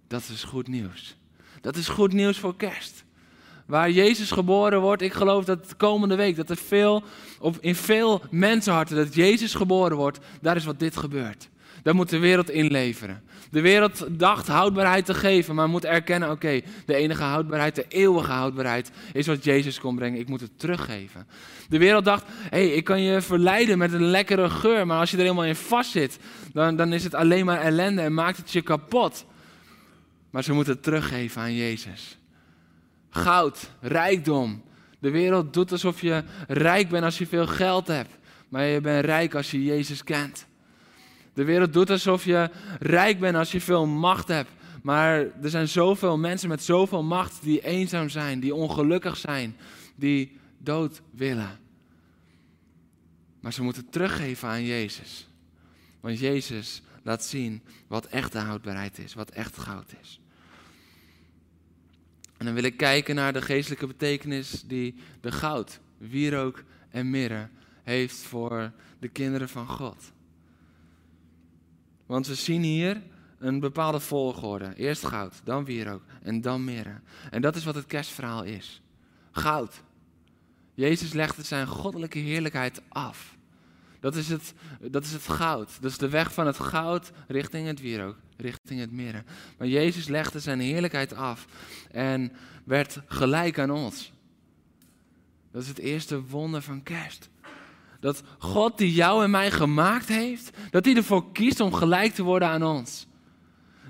Dat 0.06 0.22
is 0.32 0.44
goed 0.44 0.68
nieuws. 0.68 1.16
Dat 1.60 1.76
is 1.76 1.88
goed 1.88 2.12
nieuws 2.12 2.38
voor 2.38 2.56
kerst. 2.56 3.04
Waar 3.66 3.90
Jezus 3.90 4.30
geboren 4.30 4.80
wordt, 4.80 5.02
ik 5.02 5.12
geloof 5.12 5.44
dat 5.44 5.68
de 5.68 5.74
komende 5.74 6.14
week, 6.14 6.36
dat 6.36 6.50
er 6.50 6.56
veel, 6.56 7.02
in 7.60 7.74
veel 7.74 8.22
mensenharten, 8.30 8.96
dat 8.96 9.14
Jezus 9.14 9.54
geboren 9.54 9.96
wordt, 9.96 10.18
daar 10.40 10.56
is 10.56 10.64
wat 10.64 10.78
dit 10.78 10.96
gebeurt. 10.96 11.48
Daar 11.82 11.94
moet 11.94 12.10
de 12.10 12.18
wereld 12.18 12.50
inleveren. 12.50 13.22
De 13.50 13.60
wereld 13.60 14.06
dacht 14.10 14.46
houdbaarheid 14.46 15.04
te 15.04 15.14
geven, 15.14 15.54
maar 15.54 15.68
moet 15.68 15.84
erkennen: 15.84 16.30
oké, 16.30 16.60
de 16.86 16.94
enige 16.94 17.22
houdbaarheid, 17.22 17.74
de 17.74 17.84
eeuwige 17.88 18.30
houdbaarheid, 18.30 18.90
is 19.12 19.26
wat 19.26 19.44
Jezus 19.44 19.80
kon 19.80 19.96
brengen. 19.96 20.20
Ik 20.20 20.28
moet 20.28 20.40
het 20.40 20.58
teruggeven. 20.58 21.26
De 21.68 21.78
wereld 21.78 22.04
dacht: 22.04 22.24
hé, 22.26 22.66
hey, 22.66 22.68
ik 22.68 22.84
kan 22.84 23.02
je 23.02 23.20
verleiden 23.20 23.78
met 23.78 23.92
een 23.92 24.04
lekkere 24.04 24.50
geur, 24.50 24.86
maar 24.86 24.98
als 24.98 25.10
je 25.10 25.16
er 25.16 25.22
helemaal 25.22 25.44
in 25.44 25.56
vast 25.56 25.90
zit, 25.90 26.18
dan, 26.52 26.76
dan 26.76 26.92
is 26.92 27.04
het 27.04 27.14
alleen 27.14 27.44
maar 27.44 27.60
ellende 27.60 28.02
en 28.02 28.14
maakt 28.14 28.36
het 28.36 28.52
je 28.52 28.62
kapot. 28.62 29.24
Maar 30.30 30.44
ze 30.44 30.52
moeten 30.52 30.72
het 30.72 30.82
teruggeven 30.82 31.42
aan 31.42 31.54
Jezus. 31.54 32.18
Goud, 33.10 33.70
rijkdom. 33.80 34.62
De 34.98 35.10
wereld 35.10 35.54
doet 35.54 35.72
alsof 35.72 36.00
je 36.00 36.22
rijk 36.48 36.88
bent 36.88 37.04
als 37.04 37.18
je 37.18 37.26
veel 37.26 37.46
geld 37.46 37.86
hebt, 37.86 38.18
maar 38.48 38.64
je 38.64 38.80
bent 38.80 39.04
rijk 39.04 39.34
als 39.34 39.50
je 39.50 39.64
Jezus 39.64 40.04
kent. 40.04 40.46
De 41.34 41.44
wereld 41.44 41.72
doet 41.72 41.90
alsof 41.90 42.24
je 42.24 42.50
rijk 42.78 43.20
bent 43.20 43.36
als 43.36 43.52
je 43.52 43.60
veel 43.60 43.86
macht 43.86 44.28
hebt. 44.28 44.50
Maar 44.82 45.18
er 45.42 45.50
zijn 45.50 45.68
zoveel 45.68 46.18
mensen 46.18 46.48
met 46.48 46.62
zoveel 46.62 47.02
macht 47.02 47.42
die 47.42 47.64
eenzaam 47.64 48.08
zijn, 48.08 48.40
die 48.40 48.54
ongelukkig 48.54 49.16
zijn, 49.16 49.56
die 49.94 50.38
dood 50.58 51.02
willen. 51.10 51.58
Maar 53.40 53.52
ze 53.52 53.62
moeten 53.62 53.90
teruggeven 53.90 54.48
aan 54.48 54.64
Jezus. 54.64 55.28
Want 56.00 56.18
Jezus 56.18 56.82
laat 57.02 57.24
zien 57.24 57.62
wat 57.86 58.06
echte 58.06 58.38
houdbaarheid 58.38 58.98
is, 58.98 59.14
wat 59.14 59.30
echt 59.30 59.58
goud 59.58 59.92
is. 60.02 60.20
En 62.36 62.44
dan 62.44 62.54
wil 62.54 62.64
ik 62.64 62.76
kijken 62.76 63.14
naar 63.14 63.32
de 63.32 63.42
geestelijke 63.42 63.86
betekenis 63.86 64.62
die 64.66 64.94
de 65.20 65.32
goud, 65.32 65.80
wierook 65.98 66.64
en 66.90 67.10
mirre 67.10 67.48
heeft 67.82 68.16
voor 68.16 68.72
de 68.98 69.08
kinderen 69.08 69.48
van 69.48 69.66
God. 69.66 70.12
Want 72.12 72.26
we 72.26 72.34
zien 72.34 72.62
hier 72.62 73.02
een 73.38 73.60
bepaalde 73.60 74.00
volgorde. 74.00 74.74
Eerst 74.74 75.06
goud, 75.06 75.40
dan 75.44 75.64
wierook 75.64 76.02
en 76.22 76.40
dan 76.40 76.64
mirre. 76.64 77.00
En 77.30 77.42
dat 77.42 77.56
is 77.56 77.64
wat 77.64 77.74
het 77.74 77.86
kerstverhaal 77.86 78.42
is. 78.42 78.82
Goud. 79.30 79.82
Jezus 80.74 81.12
legde 81.12 81.42
zijn 81.42 81.66
goddelijke 81.66 82.18
heerlijkheid 82.18 82.82
af. 82.88 83.36
Dat 84.00 84.14
is, 84.16 84.28
het, 84.28 84.54
dat 84.80 85.04
is 85.04 85.12
het 85.12 85.28
goud. 85.28 85.78
Dat 85.80 85.90
is 85.90 85.98
de 85.98 86.08
weg 86.08 86.32
van 86.32 86.46
het 86.46 86.58
goud 86.58 87.12
richting 87.28 87.66
het 87.66 87.80
wierook, 87.80 88.16
richting 88.36 88.80
het 88.80 88.92
mirre. 88.92 89.24
Maar 89.58 89.68
Jezus 89.68 90.08
legde 90.08 90.40
zijn 90.40 90.60
heerlijkheid 90.60 91.14
af 91.14 91.46
en 91.90 92.32
werd 92.64 93.00
gelijk 93.06 93.58
aan 93.58 93.70
ons. 93.70 94.12
Dat 95.50 95.62
is 95.62 95.68
het 95.68 95.78
eerste 95.78 96.22
wonder 96.22 96.62
van 96.62 96.82
kerst. 96.82 97.30
Dat 98.02 98.22
God 98.38 98.78
die 98.78 98.92
jou 98.92 99.24
en 99.24 99.30
mij 99.30 99.50
gemaakt 99.50 100.08
heeft, 100.08 100.56
dat 100.70 100.84
hij 100.84 100.96
ervoor 100.96 101.32
kiest 101.32 101.60
om 101.60 101.72
gelijk 101.72 102.12
te 102.14 102.22
worden 102.22 102.48
aan 102.48 102.62
ons. 102.62 103.06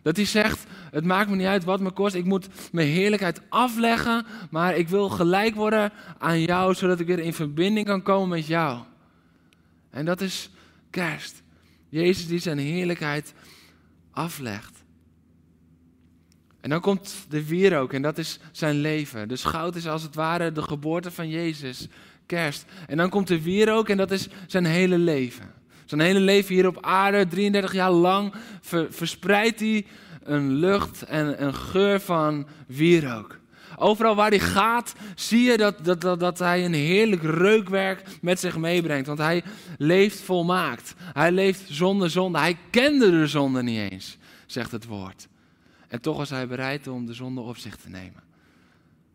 Dat 0.03 0.16
hij 0.16 0.25
zegt, 0.25 0.64
het 0.90 1.05
maakt 1.05 1.31
me 1.31 1.37
niet 1.37 1.46
uit 1.46 1.64
wat 1.64 1.81
me 1.81 1.90
kost, 1.90 2.14
ik 2.14 2.25
moet 2.25 2.48
mijn 2.72 2.88
heerlijkheid 2.88 3.40
afleggen, 3.48 4.27
maar 4.51 4.77
ik 4.77 4.88
wil 4.88 5.09
gelijk 5.09 5.55
worden 5.55 5.92
aan 6.18 6.40
jou, 6.40 6.75
zodat 6.75 7.01
ik 7.01 7.07
weer 7.07 7.18
in 7.18 7.35
verbinding 7.35 7.87
kan 7.87 8.03
komen 8.03 8.29
met 8.29 8.46
jou. 8.46 8.81
En 9.90 10.05
dat 10.05 10.20
is 10.20 10.51
kerst. 10.90 11.42
Jezus 11.88 12.27
die 12.27 12.38
zijn 12.38 12.59
heerlijkheid 12.59 13.35
aflegt. 14.11 14.83
En 16.61 16.70
dan 16.70 16.81
komt 16.81 17.27
de 17.29 17.46
wierook 17.46 17.92
en 17.92 18.03
dat 18.03 18.18
is 18.18 18.38
zijn 18.53 18.81
leven. 18.81 19.29
Dus 19.29 19.44
goud 19.44 19.77
is 19.77 19.87
als 19.87 20.03
het 20.03 20.14
ware 20.14 20.53
de 20.53 20.62
geboorte 20.62 21.11
van 21.11 21.29
Jezus, 21.29 21.88
En 22.87 22.97
dan 22.97 23.11
komt 23.11 23.29
de 23.29 23.42
wierook 23.42 23.88
en 23.88 23.97
dat 23.97 24.11
is 24.11 24.29
zijn 24.47 24.64
hele 24.64 24.99
leven. 24.99 25.51
Zijn 25.85 26.01
hele 26.01 26.21
leven 26.21 26.55
hier 26.55 26.66
op 26.66 26.85
aarde, 26.85 27.27
33 27.27 27.73
jaar 27.73 27.90
lang, 27.90 28.33
verspreidt 28.90 29.61
hij 29.61 29.87
een 30.23 30.53
lucht 30.53 31.03
en 31.03 31.45
een 31.45 31.55
geur 31.55 32.01
van 32.01 32.47
wierook. 32.66 33.40
Overal 33.77 34.14
waar 34.14 34.31
hij 34.31 34.40
gaat, 34.40 34.95
zie 35.14 35.42
je 35.42 35.57
dat, 35.57 35.85
dat, 35.85 36.01
dat, 36.01 36.21
dat 36.21 36.38
hij 36.38 36.64
een 36.64 36.75
heerlijk 36.75 37.23
reukwerk 37.23 38.03
met 38.21 38.40
zich 38.40 38.57
meebrengt. 38.57 39.07
Want 39.07 39.18
hij 39.18 39.42
leeft 39.79 40.21
volmaakt. 40.21 40.95
Hij 40.99 41.33
leeft 41.33 41.62
zonder 41.66 42.11
zonde. 42.11 42.38
Hij 42.38 42.57
kende 42.71 43.11
de 43.11 43.27
zonde 43.27 43.62
niet 43.62 43.90
eens, 43.90 44.18
zegt 44.47 44.71
het 44.71 44.87
woord. 44.87 45.29
En 45.88 46.01
toch 46.01 46.16
was 46.16 46.31
hij 46.31 46.49
bereid 46.49 46.88
om 46.88 47.07
de 47.07 47.14
zonde 47.14 47.40
op 47.40 47.57
zich 47.57 47.77
te 47.77 47.88
nemen. 47.88 48.23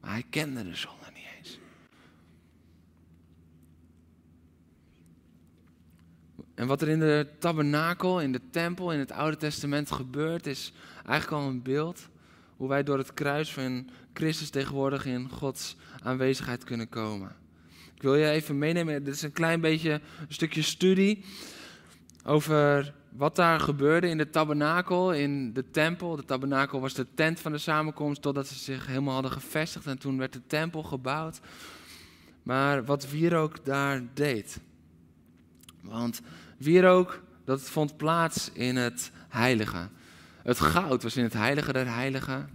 Maar 0.02 0.12
hij 0.12 0.24
kende 0.30 0.64
de 0.64 0.76
zonde 0.76 1.06
niet 1.14 1.24
eens. 1.38 1.60
En 6.58 6.68
wat 6.68 6.82
er 6.82 6.88
in 6.88 7.00
de 7.00 7.28
tabernakel, 7.40 8.22
in 8.22 8.32
de 8.32 8.42
tempel, 8.52 8.92
in 8.92 9.00
het 9.00 9.12
Oude 9.12 9.38
Testament 9.38 9.92
gebeurt, 9.92 10.48
is 10.48 10.74
eigenlijk 11.06 11.44
al 11.44 11.50
een 11.50 11.62
beeld 11.62 12.10
hoe 12.56 12.70
wij 12.70 12.84
door 12.84 12.98
het 12.98 13.14
kruis 13.14 13.54
van 13.54 13.90
Christus 14.14 14.50
tegenwoordig 14.50 15.06
in 15.06 15.30
Gods 15.30 15.76
aanwezigheid 16.04 16.64
kunnen 16.64 16.90
komen. 16.90 17.36
Ik 17.96 18.02
wil 18.02 18.16
je 18.16 18.30
even 18.30 18.58
meenemen, 18.58 19.04
dit 19.04 19.14
is 19.14 19.22
een 19.22 19.32
klein 19.32 19.62
beetje 19.62 19.92
een 19.92 20.02
stukje 20.28 20.62
studie 20.62 21.24
over 22.24 22.94
wat 23.10 23.36
daar 23.36 23.60
gebeurde 23.60 24.08
in 24.08 24.18
de 24.18 24.30
tabernakel, 24.30 25.14
in 25.14 25.54
de 25.54 25.72
tempel. 25.72 26.16
De 26.16 26.26
tabernakel 26.26 26.80
was 26.82 26.94
de 26.94 27.08
tent 27.14 27.40
van 27.40 27.52
de 27.52 27.58
samenkomst 27.58 28.22
totdat 28.22 28.48
ze 28.48 28.56
zich 28.56 28.88
helemaal 28.88 29.14
hadden 29.14 29.32
gevestigd 29.32 29.86
en 29.86 29.98
toen 29.98 30.18
werd 30.18 30.34
de 30.34 30.48
tempel 30.48 30.84
gebouwd. 30.84 31.40
Maar 32.44 32.86
wat 32.86 33.10
wierook 33.10 33.66
daar 33.66 34.04
deed. 34.14 34.60
Want 35.82 36.22
wierook, 36.58 37.22
dat 37.46 37.62
vond 37.62 37.98
plaats 37.98 38.50
in 38.54 38.76
het 38.76 39.12
heilige. 39.30 39.88
Het 40.44 40.60
goud 40.60 41.04
was 41.04 41.18
in 41.18 41.24
het 41.24 41.34
heilige 41.34 41.74
der 41.74 41.94
heiligen, 41.94 42.50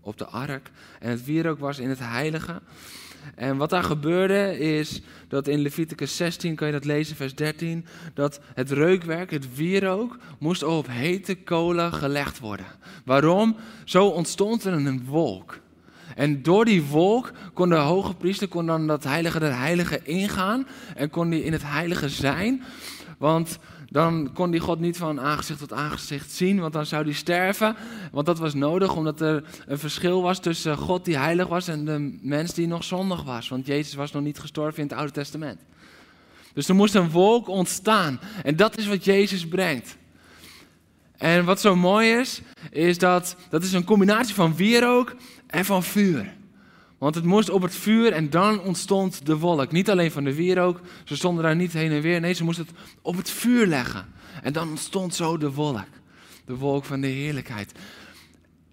op 0.00 0.18
de 0.18 0.26
ark. 0.26 0.70
En 0.98 1.10
het 1.10 1.24
wierook 1.24 1.58
was 1.58 1.78
in 1.78 1.88
het 1.88 1.98
heilige. 1.98 2.60
En 3.34 3.56
wat 3.56 3.70
daar 3.70 3.82
gebeurde 3.82 4.58
is 4.58 5.02
dat 5.28 5.48
in 5.48 5.58
Leviticus 5.58 6.16
16, 6.16 6.54
kan 6.54 6.66
je 6.66 6.72
dat 6.72 6.84
lezen, 6.84 7.16
vers 7.16 7.34
13, 7.34 7.86
dat 8.14 8.40
het 8.54 8.70
reukwerk, 8.70 9.30
het 9.30 9.56
wierook, 9.56 10.16
moest 10.38 10.62
op 10.62 10.86
hete 10.86 11.34
kolen 11.34 11.92
gelegd 11.92 12.38
worden. 12.38 12.66
Waarom? 13.04 13.56
Zo 13.84 14.06
ontstond 14.06 14.64
er 14.64 14.72
een 14.72 15.04
wolk. 15.04 15.58
En 16.14 16.42
door 16.42 16.64
die 16.64 16.82
wolk 16.82 17.32
kon 17.54 17.68
de 17.68 17.74
hoge 17.74 18.14
priester 18.14 18.48
kon 18.48 18.66
dan 18.66 18.86
dat 18.86 19.04
heilige 19.04 19.38
der 19.38 19.58
heiligen 19.58 20.06
ingaan 20.06 20.66
en 20.96 21.10
kon 21.10 21.30
hij 21.30 21.40
in 21.40 21.52
het 21.52 21.62
heilige 21.64 22.08
zijn. 22.08 22.62
Want 23.20 23.58
dan 23.90 24.30
kon 24.34 24.50
die 24.50 24.60
God 24.60 24.80
niet 24.80 24.96
van 24.96 25.20
aangezicht 25.20 25.58
tot 25.58 25.72
aangezicht 25.72 26.30
zien, 26.30 26.60
want 26.60 26.72
dan 26.72 26.86
zou 26.86 27.04
hij 27.04 27.12
sterven. 27.12 27.76
Want 28.12 28.26
dat 28.26 28.38
was 28.38 28.54
nodig, 28.54 28.96
omdat 28.96 29.20
er 29.20 29.44
een 29.66 29.78
verschil 29.78 30.22
was 30.22 30.38
tussen 30.38 30.76
God 30.76 31.04
die 31.04 31.16
heilig 31.16 31.46
was 31.46 31.68
en 31.68 31.84
de 31.84 32.18
mens 32.22 32.54
die 32.54 32.66
nog 32.66 32.84
zondig 32.84 33.22
was. 33.22 33.48
Want 33.48 33.66
Jezus 33.66 33.94
was 33.94 34.12
nog 34.12 34.22
niet 34.22 34.38
gestorven 34.38 34.82
in 34.82 34.88
het 34.88 34.96
Oude 34.96 35.12
Testament. 35.12 35.60
Dus 36.52 36.68
er 36.68 36.74
moest 36.74 36.94
een 36.94 37.10
wolk 37.10 37.48
ontstaan. 37.48 38.20
En 38.42 38.56
dat 38.56 38.78
is 38.78 38.86
wat 38.86 39.04
Jezus 39.04 39.48
brengt. 39.48 39.96
En 41.16 41.44
wat 41.44 41.60
zo 41.60 41.76
mooi 41.76 42.10
is, 42.10 42.40
is 42.70 42.98
dat 42.98 43.36
dat 43.48 43.62
is 43.62 43.72
een 43.72 43.84
combinatie 43.84 44.34
van 44.34 44.56
wierook 44.56 45.14
en 45.46 45.64
van 45.64 45.82
vuur. 45.82 46.34
Want 47.00 47.14
het 47.14 47.24
moest 47.24 47.50
op 47.50 47.62
het 47.62 47.74
vuur 47.74 48.12
en 48.12 48.30
dan 48.30 48.60
ontstond 48.60 49.26
de 49.26 49.36
wolk. 49.36 49.72
Niet 49.72 49.90
alleen 49.90 50.10
van 50.10 50.24
de 50.24 50.34
wierook, 50.34 50.80
ze 51.04 51.16
stonden 51.16 51.44
daar 51.44 51.56
niet 51.56 51.72
heen 51.72 51.90
en 51.90 52.00
weer. 52.00 52.20
Nee, 52.20 52.32
ze 52.32 52.44
moesten 52.44 52.66
het 52.66 52.74
op 53.02 53.16
het 53.16 53.30
vuur 53.30 53.66
leggen. 53.66 54.06
En 54.42 54.52
dan 54.52 54.68
ontstond 54.68 55.14
zo 55.14 55.38
de 55.38 55.52
wolk. 55.52 55.86
De 56.44 56.56
wolk 56.56 56.84
van 56.84 57.00
de 57.00 57.06
heerlijkheid. 57.06 57.72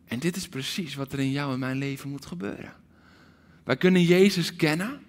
En 0.05 0.19
dit 0.19 0.35
is 0.35 0.47
precies 0.47 0.95
wat 0.95 1.13
er 1.13 1.19
in 1.19 1.31
jou 1.31 1.53
en 1.53 1.59
mijn 1.59 1.77
leven 1.77 2.09
moet 2.09 2.25
gebeuren. 2.25 2.73
Wij 3.63 3.77
kunnen 3.77 4.03
Jezus 4.03 4.55
kennen. 4.55 4.99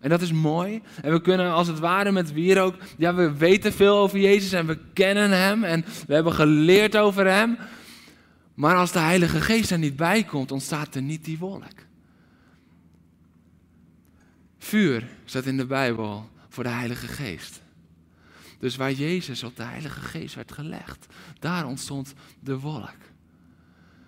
En 0.00 0.10
dat 0.10 0.22
is 0.22 0.32
mooi. 0.32 0.82
En 1.02 1.12
we 1.12 1.20
kunnen 1.20 1.52
als 1.52 1.66
het 1.66 1.78
ware 1.78 2.12
met 2.12 2.32
wierook. 2.32 2.76
Ja, 2.98 3.14
we 3.14 3.32
weten 3.32 3.72
veel 3.72 3.96
over 3.96 4.18
Jezus 4.18 4.52
en 4.52 4.66
we 4.66 4.78
kennen 4.92 5.30
Hem. 5.30 5.64
En 5.64 5.84
we 6.06 6.14
hebben 6.14 6.32
geleerd 6.32 6.96
over 6.96 7.26
Hem. 7.26 7.58
Maar 8.54 8.76
als 8.76 8.92
de 8.92 8.98
Heilige 8.98 9.40
Geest 9.40 9.70
er 9.70 9.78
niet 9.78 9.96
bij 9.96 10.24
komt, 10.24 10.52
ontstaat 10.52 10.94
er 10.94 11.02
niet 11.02 11.24
die 11.24 11.38
wolk. 11.38 11.84
Vuur 14.64 15.06
staat 15.24 15.46
in 15.46 15.56
de 15.56 15.66
Bijbel 15.66 16.30
voor 16.48 16.64
de 16.64 16.70
Heilige 16.70 17.06
Geest. 17.06 17.62
Dus 18.58 18.76
waar 18.76 18.92
Jezus 18.92 19.42
op 19.42 19.56
de 19.56 19.62
Heilige 19.62 20.00
Geest 20.00 20.34
werd 20.34 20.52
gelegd, 20.52 21.06
daar 21.38 21.66
ontstond 21.66 22.14
de 22.40 22.58
wolk. 22.58 22.96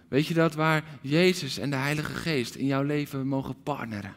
Weet 0.09 0.27
je 0.27 0.35
dat 0.35 0.55
waar 0.55 0.85
Jezus 1.01 1.59
en 1.59 1.71
de 1.71 1.77
Heilige 1.77 2.15
Geest 2.15 2.55
in 2.55 2.67
jouw 2.67 2.83
leven 2.83 3.27
mogen 3.27 3.63
partneren, 3.63 4.15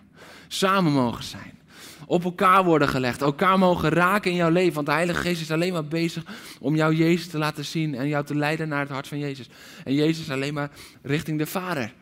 samen 0.48 0.92
mogen 0.92 1.24
zijn, 1.24 1.60
op 2.06 2.24
elkaar 2.24 2.64
worden 2.64 2.90
gelegd, 2.90 3.22
elkaar 3.22 3.60
mogen 3.60 3.90
raken 3.90 4.32
in 4.32 4.38
jouw 4.38 4.52
leven, 4.52 4.74
want 4.74 4.86
de 4.86 4.94
Heilige 4.94 5.22
Geest 5.22 5.42
is 5.42 5.52
alleen 5.52 5.74
maar 5.74 5.88
bezig 5.88 6.24
om 6.60 6.76
jou 6.76 6.96
Jezus 6.96 7.28
te 7.28 7.38
laten 7.38 7.66
zien 7.66 7.96
en 7.96 8.08
jou 8.08 8.26
te 8.26 8.36
leiden 8.36 8.68
naar 8.68 8.80
het 8.80 8.90
hart 8.90 9.08
van 9.08 9.20
Jezus. 9.20 9.50
En 9.84 9.94
Jezus 9.94 10.30
alleen 10.30 10.54
maar 10.54 10.72
richting 11.02 11.38
de 11.38 11.46
Vader. 11.46 11.94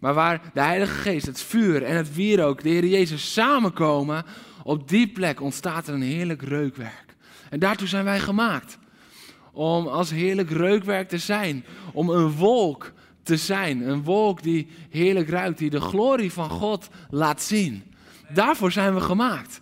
Maar 0.00 0.14
waar 0.14 0.40
de 0.54 0.60
Heilige 0.60 0.94
Geest, 0.94 1.26
het 1.26 1.42
vuur 1.42 1.82
en 1.82 1.96
het 1.96 2.14
wierook, 2.14 2.62
de 2.62 2.68
Heer 2.68 2.86
Jezus 2.86 3.32
samenkomen, 3.32 4.24
op 4.62 4.88
die 4.88 5.08
plek 5.08 5.40
ontstaat 5.40 5.88
er 5.88 5.94
een 5.94 6.02
heerlijk 6.02 6.42
reukwerk. 6.42 7.16
En 7.50 7.58
daartoe 7.58 7.88
zijn 7.88 8.04
wij 8.04 8.20
gemaakt. 8.20 8.78
Om 9.52 9.86
als 9.86 10.10
heerlijk 10.10 10.50
reukwerk 10.50 11.08
te 11.08 11.18
zijn. 11.18 11.64
Om 11.92 12.08
een 12.10 12.30
wolk 12.30 12.92
te 13.22 13.36
zijn. 13.36 13.88
Een 13.88 14.02
wolk 14.02 14.42
die 14.42 14.68
heerlijk 14.90 15.28
ruikt, 15.28 15.58
die 15.58 15.70
de 15.70 15.80
glorie 15.80 16.32
van 16.32 16.50
God 16.50 16.88
laat 17.10 17.42
zien. 17.42 17.94
Daarvoor 18.28 18.72
zijn 18.72 18.94
we 18.94 19.00
gemaakt. 19.00 19.60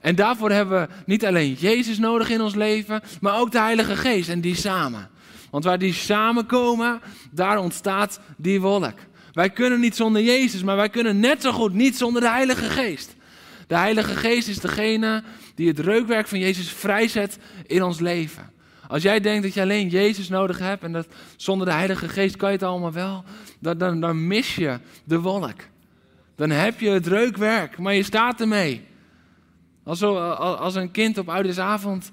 En 0.00 0.14
daarvoor 0.14 0.50
hebben 0.50 0.80
we 0.80 0.94
niet 1.06 1.26
alleen 1.26 1.52
Jezus 1.52 1.98
nodig 1.98 2.30
in 2.30 2.40
ons 2.40 2.54
leven, 2.54 3.02
maar 3.20 3.38
ook 3.38 3.52
de 3.52 3.58
Heilige 3.58 3.96
Geest 3.96 4.28
en 4.28 4.40
die 4.40 4.54
samen. 4.54 5.08
Want 5.50 5.64
waar 5.64 5.78
die 5.78 5.92
samenkomen, 5.92 7.00
daar 7.30 7.58
ontstaat 7.58 8.20
die 8.36 8.60
wolk. 8.60 8.94
Wij 9.36 9.50
kunnen 9.50 9.80
niet 9.80 9.96
zonder 9.96 10.22
Jezus, 10.22 10.62
maar 10.62 10.76
wij 10.76 10.88
kunnen 10.88 11.20
net 11.20 11.42
zo 11.42 11.52
goed 11.52 11.72
niet 11.72 11.96
zonder 11.96 12.22
de 12.22 12.28
Heilige 12.28 12.70
Geest. 12.70 13.16
De 13.66 13.76
Heilige 13.76 14.16
Geest 14.16 14.48
is 14.48 14.58
degene 14.58 15.22
die 15.54 15.68
het 15.68 15.78
reukwerk 15.78 16.26
van 16.26 16.38
Jezus 16.38 16.68
vrijzet 16.68 17.38
in 17.66 17.82
ons 17.82 18.00
leven. 18.00 18.50
Als 18.88 19.02
jij 19.02 19.20
denkt 19.20 19.42
dat 19.42 19.54
je 19.54 19.60
alleen 19.60 19.88
Jezus 19.88 20.28
nodig 20.28 20.58
hebt 20.58 20.82
en 20.82 20.92
dat 20.92 21.06
zonder 21.36 21.66
de 21.66 21.72
Heilige 21.72 22.08
Geest 22.08 22.36
kan 22.36 22.48
je 22.48 22.54
het 22.54 22.64
allemaal 22.64 22.92
wel, 22.92 23.24
dan, 23.58 23.78
dan, 23.78 24.00
dan 24.00 24.26
mis 24.26 24.54
je 24.54 24.78
de 25.04 25.20
wolk. 25.20 25.60
Dan 26.36 26.50
heb 26.50 26.80
je 26.80 26.90
het 26.90 27.06
reukwerk, 27.06 27.78
maar 27.78 27.94
je 27.94 28.02
staat 28.02 28.40
ermee. 28.40 28.84
Als, 29.84 29.98
zo, 29.98 30.16
als 30.38 30.74
een 30.74 30.90
kind 30.90 31.18
op 31.18 31.28
oudejaarsavond 31.28 32.10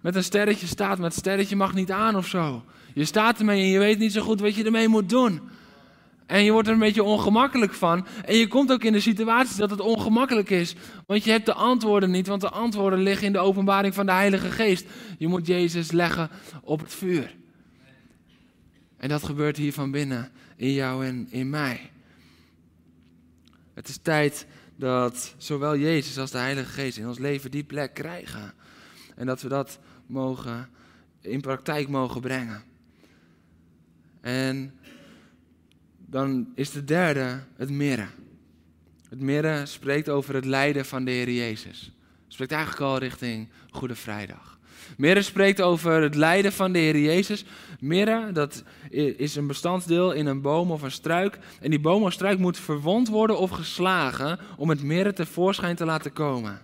met 0.00 0.14
een 0.14 0.24
sterretje 0.24 0.66
staat, 0.66 0.98
met 0.98 1.10
het 1.10 1.20
sterretje 1.20 1.56
mag 1.56 1.74
niet 1.74 1.90
aan 1.90 2.16
of 2.16 2.26
zo. 2.26 2.64
Je 2.94 3.04
staat 3.04 3.38
ermee 3.38 3.62
en 3.62 3.68
je 3.68 3.78
weet 3.78 3.98
niet 3.98 4.12
zo 4.12 4.22
goed 4.22 4.40
wat 4.40 4.54
je 4.54 4.64
ermee 4.64 4.88
moet 4.88 5.08
doen. 5.08 5.40
En 6.26 6.44
je 6.44 6.52
wordt 6.52 6.68
er 6.68 6.74
een 6.74 6.80
beetje 6.80 7.02
ongemakkelijk 7.02 7.72
van. 7.72 8.06
En 8.24 8.36
je 8.36 8.48
komt 8.48 8.72
ook 8.72 8.84
in 8.84 8.92
de 8.92 9.00
situatie 9.00 9.56
dat 9.56 9.70
het 9.70 9.80
ongemakkelijk 9.80 10.50
is. 10.50 10.74
Want 11.06 11.24
je 11.24 11.30
hebt 11.30 11.46
de 11.46 11.54
antwoorden 11.54 12.10
niet, 12.10 12.26
want 12.26 12.40
de 12.40 12.50
antwoorden 12.50 12.98
liggen 12.98 13.26
in 13.26 13.32
de 13.32 13.38
openbaring 13.38 13.94
van 13.94 14.06
de 14.06 14.12
Heilige 14.12 14.50
Geest. 14.50 14.86
Je 15.18 15.28
moet 15.28 15.46
Jezus 15.46 15.90
leggen 15.90 16.30
op 16.62 16.80
het 16.80 16.94
vuur. 16.94 17.36
En 18.96 19.08
dat 19.08 19.22
gebeurt 19.22 19.56
hier 19.56 19.72
van 19.72 19.90
binnen, 19.90 20.30
in 20.56 20.72
jou 20.72 21.06
en 21.06 21.26
in 21.30 21.50
mij. 21.50 21.90
Het 23.74 23.88
is 23.88 23.98
tijd 24.02 24.46
dat 24.76 25.34
zowel 25.36 25.76
Jezus 25.76 26.18
als 26.18 26.30
de 26.30 26.38
Heilige 26.38 26.70
Geest 26.70 26.98
in 26.98 27.08
ons 27.08 27.18
leven 27.18 27.50
die 27.50 27.64
plek 27.64 27.94
krijgen. 27.94 28.54
En 29.14 29.26
dat 29.26 29.42
we 29.42 29.48
dat 29.48 29.78
mogen, 30.06 30.68
in 31.20 31.40
praktijk 31.40 31.88
mogen 31.88 32.20
brengen. 32.20 32.62
En 34.20 34.74
dan 36.16 36.52
is 36.54 36.70
de 36.70 36.84
derde 36.84 37.40
het 37.56 37.70
mirren. 37.70 38.10
Het 39.08 39.20
mirren 39.20 39.68
spreekt 39.68 40.08
over 40.08 40.34
het 40.34 40.44
lijden 40.44 40.84
van 40.84 41.04
de 41.04 41.10
Heer 41.10 41.30
Jezus. 41.30 41.92
Spreekt 42.28 42.52
eigenlijk 42.52 42.82
al 42.82 42.98
richting 42.98 43.48
Goede 43.70 43.94
Vrijdag. 43.94 44.58
Mirre 44.96 45.22
spreekt 45.22 45.60
over 45.60 46.02
het 46.02 46.14
lijden 46.14 46.52
van 46.52 46.72
de 46.72 46.78
Heer 46.78 46.98
Jezus. 46.98 47.44
Mirre, 47.80 48.32
dat 48.32 48.62
is 49.16 49.36
een 49.36 49.46
bestanddeel 49.46 50.12
in 50.12 50.26
een 50.26 50.40
boom 50.40 50.70
of 50.70 50.82
een 50.82 50.90
struik. 50.90 51.38
En 51.60 51.70
die 51.70 51.80
boom 51.80 52.02
of 52.02 52.12
struik 52.12 52.38
moet 52.38 52.58
verwond 52.58 53.08
worden 53.08 53.38
of 53.38 53.50
geslagen 53.50 54.38
om 54.56 54.68
het 54.68 54.82
mirre 54.82 55.12
tevoorschijn 55.12 55.76
te 55.76 55.84
laten 55.84 56.12
komen. 56.12 56.60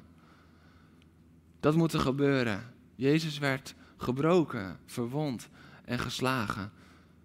Dat 1.60 1.74
moet 1.74 1.92
er 1.92 2.00
gebeuren. 2.00 2.62
Jezus 2.94 3.38
werd 3.38 3.74
gebroken, 3.96 4.78
verwond 4.86 5.48
en 5.84 5.98
geslagen, 5.98 6.72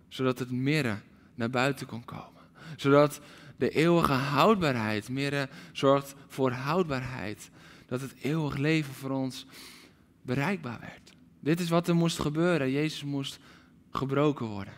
zodat 0.07 0.39
het 0.39 0.51
mirre 0.51 0.97
naar 1.37 1.49
buiten 1.49 1.87
kon 1.87 2.05
komen. 2.05 2.41
Zodat 2.75 3.19
de 3.57 3.69
eeuwige 3.69 4.11
houdbaarheid, 4.11 5.09
mirre 5.09 5.49
zorgt 5.71 6.15
voor 6.27 6.51
houdbaarheid, 6.51 7.49
dat 7.87 8.01
het 8.01 8.13
eeuwig 8.21 8.57
leven 8.57 8.93
voor 8.93 9.09
ons 9.09 9.45
bereikbaar 10.21 10.79
werd. 10.79 11.11
Dit 11.39 11.59
is 11.59 11.69
wat 11.69 11.87
er 11.87 11.95
moest 11.95 12.19
gebeuren. 12.19 12.71
Jezus 12.71 13.03
moest 13.03 13.39
gebroken 13.91 14.45
worden. 14.45 14.73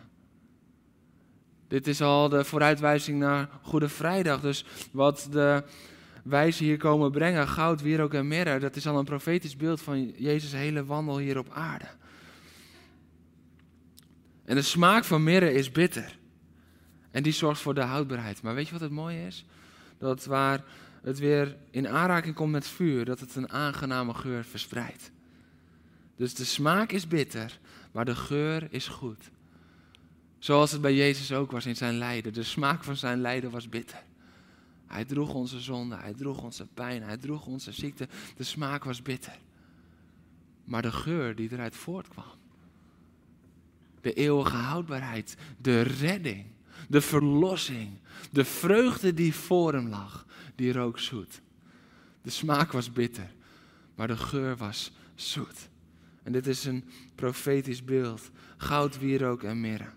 Dit 1.68 1.86
is 1.86 2.02
al 2.02 2.28
de 2.28 2.44
vooruitwijzing 2.44 3.18
naar 3.18 3.48
Goede 3.62 3.88
Vrijdag. 3.88 4.40
Dus 4.40 4.64
wat 4.92 5.28
de 5.30 5.64
wijzen 6.24 6.64
hier 6.64 6.76
komen 6.76 7.10
brengen, 7.10 7.48
goud, 7.48 7.82
wierook 7.82 8.14
en 8.14 8.28
mirre, 8.28 8.58
dat 8.58 8.76
is 8.76 8.86
al 8.86 8.98
een 8.98 9.04
profetisch 9.04 9.56
beeld 9.56 9.80
van 9.80 10.12
Jezus' 10.16 10.52
hele 10.52 10.84
wandel 10.84 11.18
hier 11.18 11.38
op 11.38 11.50
aarde. 11.52 11.88
En 14.44 14.54
de 14.54 14.62
smaak 14.62 15.04
van 15.04 15.22
mirre 15.22 15.52
is 15.52 15.72
bitter. 15.72 16.18
En 17.10 17.22
die 17.22 17.32
zorgt 17.32 17.60
voor 17.60 17.74
de 17.74 17.80
houdbaarheid. 17.80 18.42
Maar 18.42 18.54
weet 18.54 18.66
je 18.66 18.72
wat 18.72 18.80
het 18.80 18.90
mooie 18.90 19.26
is? 19.26 19.44
Dat 19.98 20.24
waar 20.24 20.64
het 21.02 21.18
weer 21.18 21.56
in 21.70 21.88
aanraking 21.88 22.34
komt 22.34 22.52
met 22.52 22.66
vuur, 22.66 23.04
dat 23.04 23.20
het 23.20 23.36
een 23.36 23.50
aangename 23.50 24.14
geur 24.14 24.44
verspreidt. 24.44 25.10
Dus 26.16 26.34
de 26.34 26.44
smaak 26.44 26.92
is 26.92 27.06
bitter, 27.06 27.58
maar 27.92 28.04
de 28.04 28.16
geur 28.16 28.66
is 28.70 28.88
goed. 28.88 29.30
Zoals 30.38 30.72
het 30.72 30.80
bij 30.80 30.94
Jezus 30.94 31.32
ook 31.32 31.50
was 31.50 31.66
in 31.66 31.76
zijn 31.76 31.98
lijden. 31.98 32.32
De 32.32 32.42
smaak 32.42 32.84
van 32.84 32.96
zijn 32.96 33.20
lijden 33.20 33.50
was 33.50 33.68
bitter. 33.68 34.02
Hij 34.86 35.04
droeg 35.04 35.34
onze 35.34 35.60
zonde, 35.60 35.96
hij 35.96 36.14
droeg 36.14 36.42
onze 36.42 36.66
pijn, 36.66 37.02
hij 37.02 37.16
droeg 37.16 37.46
onze 37.46 37.72
ziekte. 37.72 38.08
De 38.36 38.44
smaak 38.44 38.84
was 38.84 39.02
bitter. 39.02 39.38
Maar 40.64 40.82
de 40.82 40.92
geur 40.92 41.34
die 41.34 41.52
eruit 41.52 41.76
voortkwam, 41.76 42.24
de 44.00 44.12
eeuwige 44.12 44.56
houdbaarheid, 44.56 45.36
de 45.58 45.80
redding, 45.80 46.46
de 46.88 47.00
verlossing, 47.00 47.90
de 48.30 48.44
vreugde 48.44 49.14
die 49.14 49.34
voor 49.34 49.72
hem 49.72 49.88
lag, 49.88 50.26
die 50.54 50.72
rook 50.72 50.98
zoet. 50.98 51.40
De 52.22 52.30
smaak 52.30 52.72
was 52.72 52.92
bitter, 52.92 53.32
maar 53.94 54.06
de 54.06 54.16
geur 54.16 54.56
was 54.56 54.92
zoet. 55.14 55.68
En 56.22 56.32
dit 56.32 56.46
is 56.46 56.64
een 56.64 56.84
profetisch 57.14 57.84
beeld. 57.84 58.30
Goud, 58.56 58.98
wierook 58.98 59.42
en 59.42 59.60
mirre. 59.60 59.88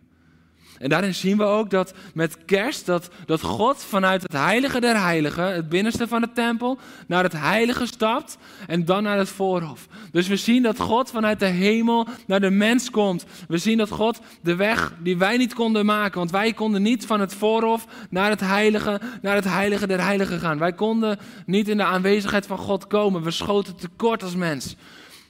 En 0.80 0.90
daarin 0.90 1.16
zien 1.16 1.38
we 1.38 1.44
ook 1.44 1.70
dat 1.70 1.94
met 2.14 2.38
kerst, 2.46 2.86
dat, 2.86 3.10
dat 3.26 3.42
God 3.42 3.84
vanuit 3.84 4.22
het 4.22 4.34
heilige 4.34 4.80
der 4.80 5.02
heiligen, 5.02 5.54
het 5.54 5.70
binnenste 5.70 6.08
van 6.08 6.22
de 6.22 6.30
tempel, 6.34 6.78
naar 7.08 7.24
het 7.24 7.34
heilige 7.34 7.86
stapt 7.86 8.38
en 8.68 8.86
dan 8.86 9.04
naar 9.04 9.18
het 9.18 9.30
voorhof. 9.30 9.88
Dus 10.12 10.28
we 10.28 10.36
zien 10.36 10.64
dat 10.64 10.80
God 10.80 11.12
vanuit 11.12 11.40
de 11.40 11.46
hemel 11.46 12.08
naar 12.28 12.40
de 12.40 12.50
mens 12.50 12.90
komt. 12.90 13.26
We 13.48 13.58
zien 13.58 13.78
dat 13.78 13.90
God 13.90 14.20
de 14.42 14.56
weg 14.56 14.94
die 15.00 15.18
wij 15.18 15.38
niet 15.38 15.54
konden 15.54 15.86
maken, 15.86 16.18
want 16.18 16.32
wij 16.32 16.54
konden 16.54 16.82
niet 16.82 17.06
van 17.06 17.20
het 17.20 17.34
voorhof 17.34 17.86
naar 18.10 18.30
het 18.30 18.40
heilige, 18.40 19.02
naar 19.22 19.36
het 19.36 19.46
heilige 19.46 19.88
der 19.88 20.02
heiligen 20.02 20.40
gaan. 20.40 20.60
Wij 20.60 20.74
konden 20.74 21.20
niet 21.46 21.68
in 21.68 21.78
de 21.78 21.84
aanwezigheid 21.84 22.46
van 22.46 22.58
God 22.58 22.88
komen. 22.88 23.24
We 23.24 23.32
schoten 23.32 23.76
tekort 23.76 24.24
als 24.24 24.36
mens. 24.36 24.76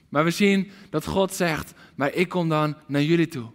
Maar 0.10 0.24
we 0.24 0.32
zien 0.32 0.72
dat 0.90 1.06
God 1.06 1.34
zegt, 1.34 1.74
maar 1.96 2.14
ik 2.14 2.30
kom 2.30 2.50
dan 2.50 2.76
naar 2.88 3.02
jullie 3.02 3.28
toe. 3.28 3.46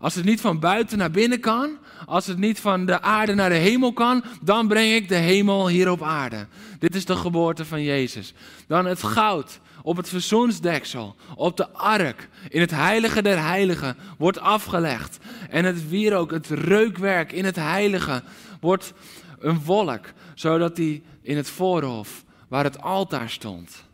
Als 0.00 0.14
het 0.14 0.24
niet 0.24 0.40
van 0.40 0.58
buiten 0.58 0.98
naar 0.98 1.10
binnen 1.10 1.40
kan, 1.40 1.78
als 2.06 2.26
het 2.26 2.38
niet 2.38 2.60
van 2.60 2.86
de 2.86 3.00
aarde 3.00 3.34
naar 3.34 3.48
de 3.48 3.54
hemel 3.54 3.92
kan, 3.92 4.24
dan 4.42 4.68
breng 4.68 4.92
ik 4.92 5.08
de 5.08 5.14
hemel 5.14 5.68
hier 5.68 5.90
op 5.90 6.02
aarde. 6.02 6.46
Dit 6.78 6.94
is 6.94 7.04
de 7.04 7.16
geboorte 7.16 7.64
van 7.64 7.82
Jezus. 7.82 8.34
Dan 8.66 8.86
het 8.86 9.02
goud 9.02 9.60
op 9.82 9.96
het 9.96 10.08
verzoensdeksel, 10.08 11.16
op 11.34 11.56
de 11.56 11.70
ark, 11.70 12.28
in 12.48 12.60
het 12.60 12.70
heilige 12.70 13.22
der 13.22 13.42
heiligen, 13.42 13.96
wordt 14.18 14.40
afgelegd. 14.40 15.18
En 15.50 15.64
het 15.64 15.88
wierook, 15.88 16.30
het 16.30 16.46
reukwerk 16.46 17.32
in 17.32 17.44
het 17.44 17.56
heilige, 17.56 18.22
wordt 18.60 18.92
een 19.38 19.64
wolk, 19.64 20.06
zodat 20.34 20.76
die 20.76 21.02
in 21.22 21.36
het 21.36 21.50
voorhof, 21.50 22.24
waar 22.48 22.64
het 22.64 22.82
altaar 22.82 23.30
stond, 23.30 23.84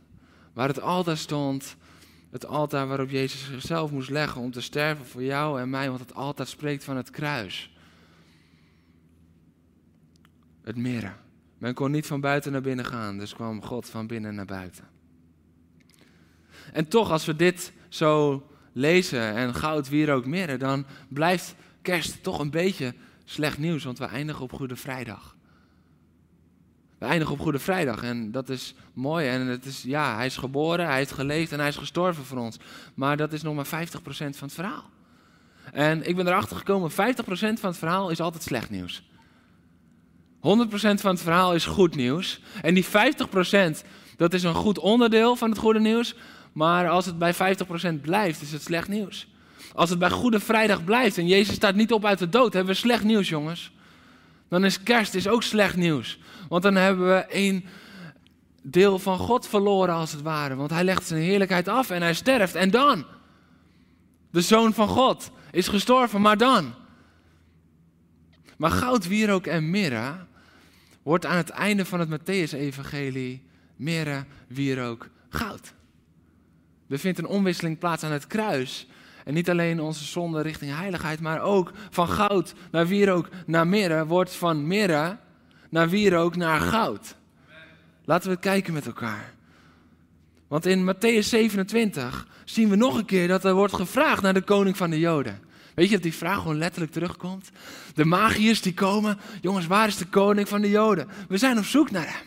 waar 0.52 0.68
het 0.68 0.80
altaar 0.80 1.16
stond, 1.16 1.76
het 2.36 2.46
altaar 2.46 2.86
waarop 2.86 3.10
Jezus 3.10 3.44
zichzelf 3.44 3.90
moest 3.90 4.10
leggen 4.10 4.40
om 4.40 4.50
te 4.50 4.60
sterven 4.60 5.06
voor 5.06 5.22
jou 5.22 5.60
en 5.60 5.70
mij, 5.70 5.88
want 5.88 6.00
het 6.00 6.14
altaar 6.14 6.46
spreekt 6.46 6.84
van 6.84 6.96
het 6.96 7.10
kruis. 7.10 7.74
Het 10.62 10.76
mirre. 10.76 11.12
Men 11.58 11.74
kon 11.74 11.90
niet 11.90 12.06
van 12.06 12.20
buiten 12.20 12.52
naar 12.52 12.60
binnen 12.60 12.84
gaan, 12.84 13.18
dus 13.18 13.34
kwam 13.34 13.62
God 13.62 13.88
van 13.88 14.06
binnen 14.06 14.34
naar 14.34 14.44
buiten. 14.44 14.84
En 16.72 16.88
toch, 16.88 17.10
als 17.10 17.24
we 17.24 17.36
dit 17.36 17.72
zo 17.88 18.42
lezen 18.72 19.34
en 19.34 19.54
goud, 19.54 19.88
wierook, 19.88 20.26
mirre, 20.26 20.56
dan 20.56 20.86
blijft 21.08 21.54
kerst 21.82 22.22
toch 22.22 22.38
een 22.38 22.50
beetje 22.50 22.94
slecht 23.24 23.58
nieuws, 23.58 23.84
want 23.84 23.98
we 23.98 24.04
eindigen 24.04 24.42
op 24.42 24.52
Goede 24.52 24.76
Vrijdag. 24.76 25.35
We 26.98 27.06
eindigen 27.06 27.34
op 27.34 27.40
Goede 27.40 27.58
Vrijdag 27.58 28.02
en 28.02 28.32
dat 28.32 28.48
is 28.48 28.74
mooi. 28.92 29.28
En 29.28 29.46
het 29.46 29.64
is, 29.64 29.82
ja, 29.82 30.16
hij 30.16 30.26
is 30.26 30.36
geboren, 30.36 30.86
hij 30.86 30.96
heeft 30.96 31.12
geleefd 31.12 31.52
en 31.52 31.58
hij 31.58 31.68
is 31.68 31.76
gestorven 31.76 32.24
voor 32.24 32.38
ons. 32.38 32.58
Maar 32.94 33.16
dat 33.16 33.32
is 33.32 33.42
nog 33.42 33.54
maar 33.54 33.66
50% 33.66 33.68
van 34.08 34.26
het 34.28 34.52
verhaal. 34.52 34.90
En 35.72 36.08
ik 36.08 36.16
ben 36.16 36.26
erachter 36.26 36.56
gekomen, 36.56 36.90
50% 36.90 36.94
van 37.34 37.70
het 37.70 37.78
verhaal 37.78 38.10
is 38.10 38.20
altijd 38.20 38.42
slecht 38.42 38.70
nieuws. 38.70 39.02
100% 40.36 40.40
van 40.40 41.10
het 41.10 41.20
verhaal 41.20 41.54
is 41.54 41.64
goed 41.64 41.96
nieuws. 41.96 42.40
En 42.62 42.74
die 42.74 42.86
50%, 42.86 42.88
dat 44.16 44.34
is 44.34 44.42
een 44.42 44.54
goed 44.54 44.78
onderdeel 44.78 45.36
van 45.36 45.50
het 45.50 45.58
goede 45.58 45.80
nieuws. 45.80 46.14
Maar 46.52 46.88
als 46.88 47.06
het 47.06 47.18
bij 47.18 47.34
50% 47.34 48.00
blijft, 48.00 48.42
is 48.42 48.52
het 48.52 48.62
slecht 48.62 48.88
nieuws. 48.88 49.28
Als 49.74 49.90
het 49.90 49.98
bij 49.98 50.10
Goede 50.10 50.40
Vrijdag 50.40 50.84
blijft 50.84 51.18
en 51.18 51.26
Jezus 51.26 51.54
staat 51.54 51.74
niet 51.74 51.92
op 51.92 52.04
uit 52.04 52.18
de 52.18 52.28
dood, 52.28 52.52
hebben 52.52 52.72
we 52.72 52.80
slecht 52.80 53.04
nieuws, 53.04 53.28
jongens. 53.28 53.72
Dan 54.48 54.64
is 54.64 54.82
kerst 54.82 55.14
is 55.14 55.28
ook 55.28 55.42
slecht 55.42 55.76
nieuws. 55.76 56.18
Want 56.48 56.62
dan 56.62 56.74
hebben 56.74 57.08
we 57.08 57.24
één 57.24 57.64
deel 58.62 58.98
van 58.98 59.18
God 59.18 59.48
verloren 59.48 59.94
als 59.94 60.12
het 60.12 60.22
ware. 60.22 60.54
Want 60.54 60.70
hij 60.70 60.84
legt 60.84 61.06
zijn 61.06 61.22
heerlijkheid 61.22 61.68
af 61.68 61.90
en 61.90 62.02
hij 62.02 62.14
sterft. 62.14 62.54
En 62.54 62.70
dan? 62.70 63.06
De 64.30 64.40
zoon 64.40 64.74
van 64.74 64.88
God 64.88 65.30
is 65.50 65.68
gestorven, 65.68 66.20
maar 66.20 66.36
dan? 66.36 66.74
Maar 68.56 68.70
goud, 68.70 69.06
wierook 69.06 69.46
en 69.46 69.70
mirre 69.70 70.14
wordt 71.02 71.26
aan 71.26 71.36
het 71.36 71.50
einde 71.50 71.84
van 71.84 72.00
het 72.00 72.08
Matthäus-evangelie 72.08 73.42
mirre, 73.76 74.24
wierook, 74.46 75.08
goud. 75.28 75.74
Er 76.88 76.98
vindt 76.98 77.18
een 77.18 77.26
omwisseling 77.26 77.78
plaats 77.78 78.02
aan 78.02 78.12
het 78.12 78.26
kruis. 78.26 78.86
En 79.26 79.34
niet 79.34 79.50
alleen 79.50 79.80
onze 79.80 80.04
zonde 80.04 80.40
richting 80.40 80.76
heiligheid, 80.76 81.20
maar 81.20 81.40
ook 81.40 81.72
van 81.90 82.08
goud 82.08 82.54
naar 82.70 82.86
wierook 82.86 83.28
naar 83.46 83.66
mirre 83.66 84.06
wordt 84.06 84.34
van 84.34 84.66
mirre 84.66 85.16
naar 85.70 85.88
wierook 85.88 86.36
naar 86.36 86.60
goud. 86.60 87.16
Laten 88.04 88.28
we 88.28 88.34
het 88.34 88.44
kijken 88.44 88.72
met 88.72 88.86
elkaar. 88.86 89.34
Want 90.48 90.66
in 90.66 90.94
Matthäus 90.94 91.28
27 91.28 92.26
zien 92.44 92.68
we 92.68 92.76
nog 92.76 92.98
een 92.98 93.04
keer 93.04 93.28
dat 93.28 93.44
er 93.44 93.54
wordt 93.54 93.74
gevraagd 93.74 94.22
naar 94.22 94.34
de 94.34 94.42
koning 94.42 94.76
van 94.76 94.90
de 94.90 94.98
Joden. 94.98 95.40
Weet 95.74 95.88
je 95.88 95.94
dat 95.94 96.02
die 96.02 96.14
vraag 96.14 96.38
gewoon 96.38 96.58
letterlijk 96.58 96.92
terugkomt? 96.92 97.50
De 97.94 98.04
magiërs 98.04 98.60
die 98.62 98.74
komen, 98.74 99.18
jongens, 99.40 99.66
waar 99.66 99.86
is 99.86 99.96
de 99.96 100.06
koning 100.06 100.48
van 100.48 100.60
de 100.60 100.70
Joden? 100.70 101.08
We 101.28 101.36
zijn 101.36 101.58
op 101.58 101.64
zoek 101.64 101.90
naar 101.90 102.06
hem. 102.06 102.26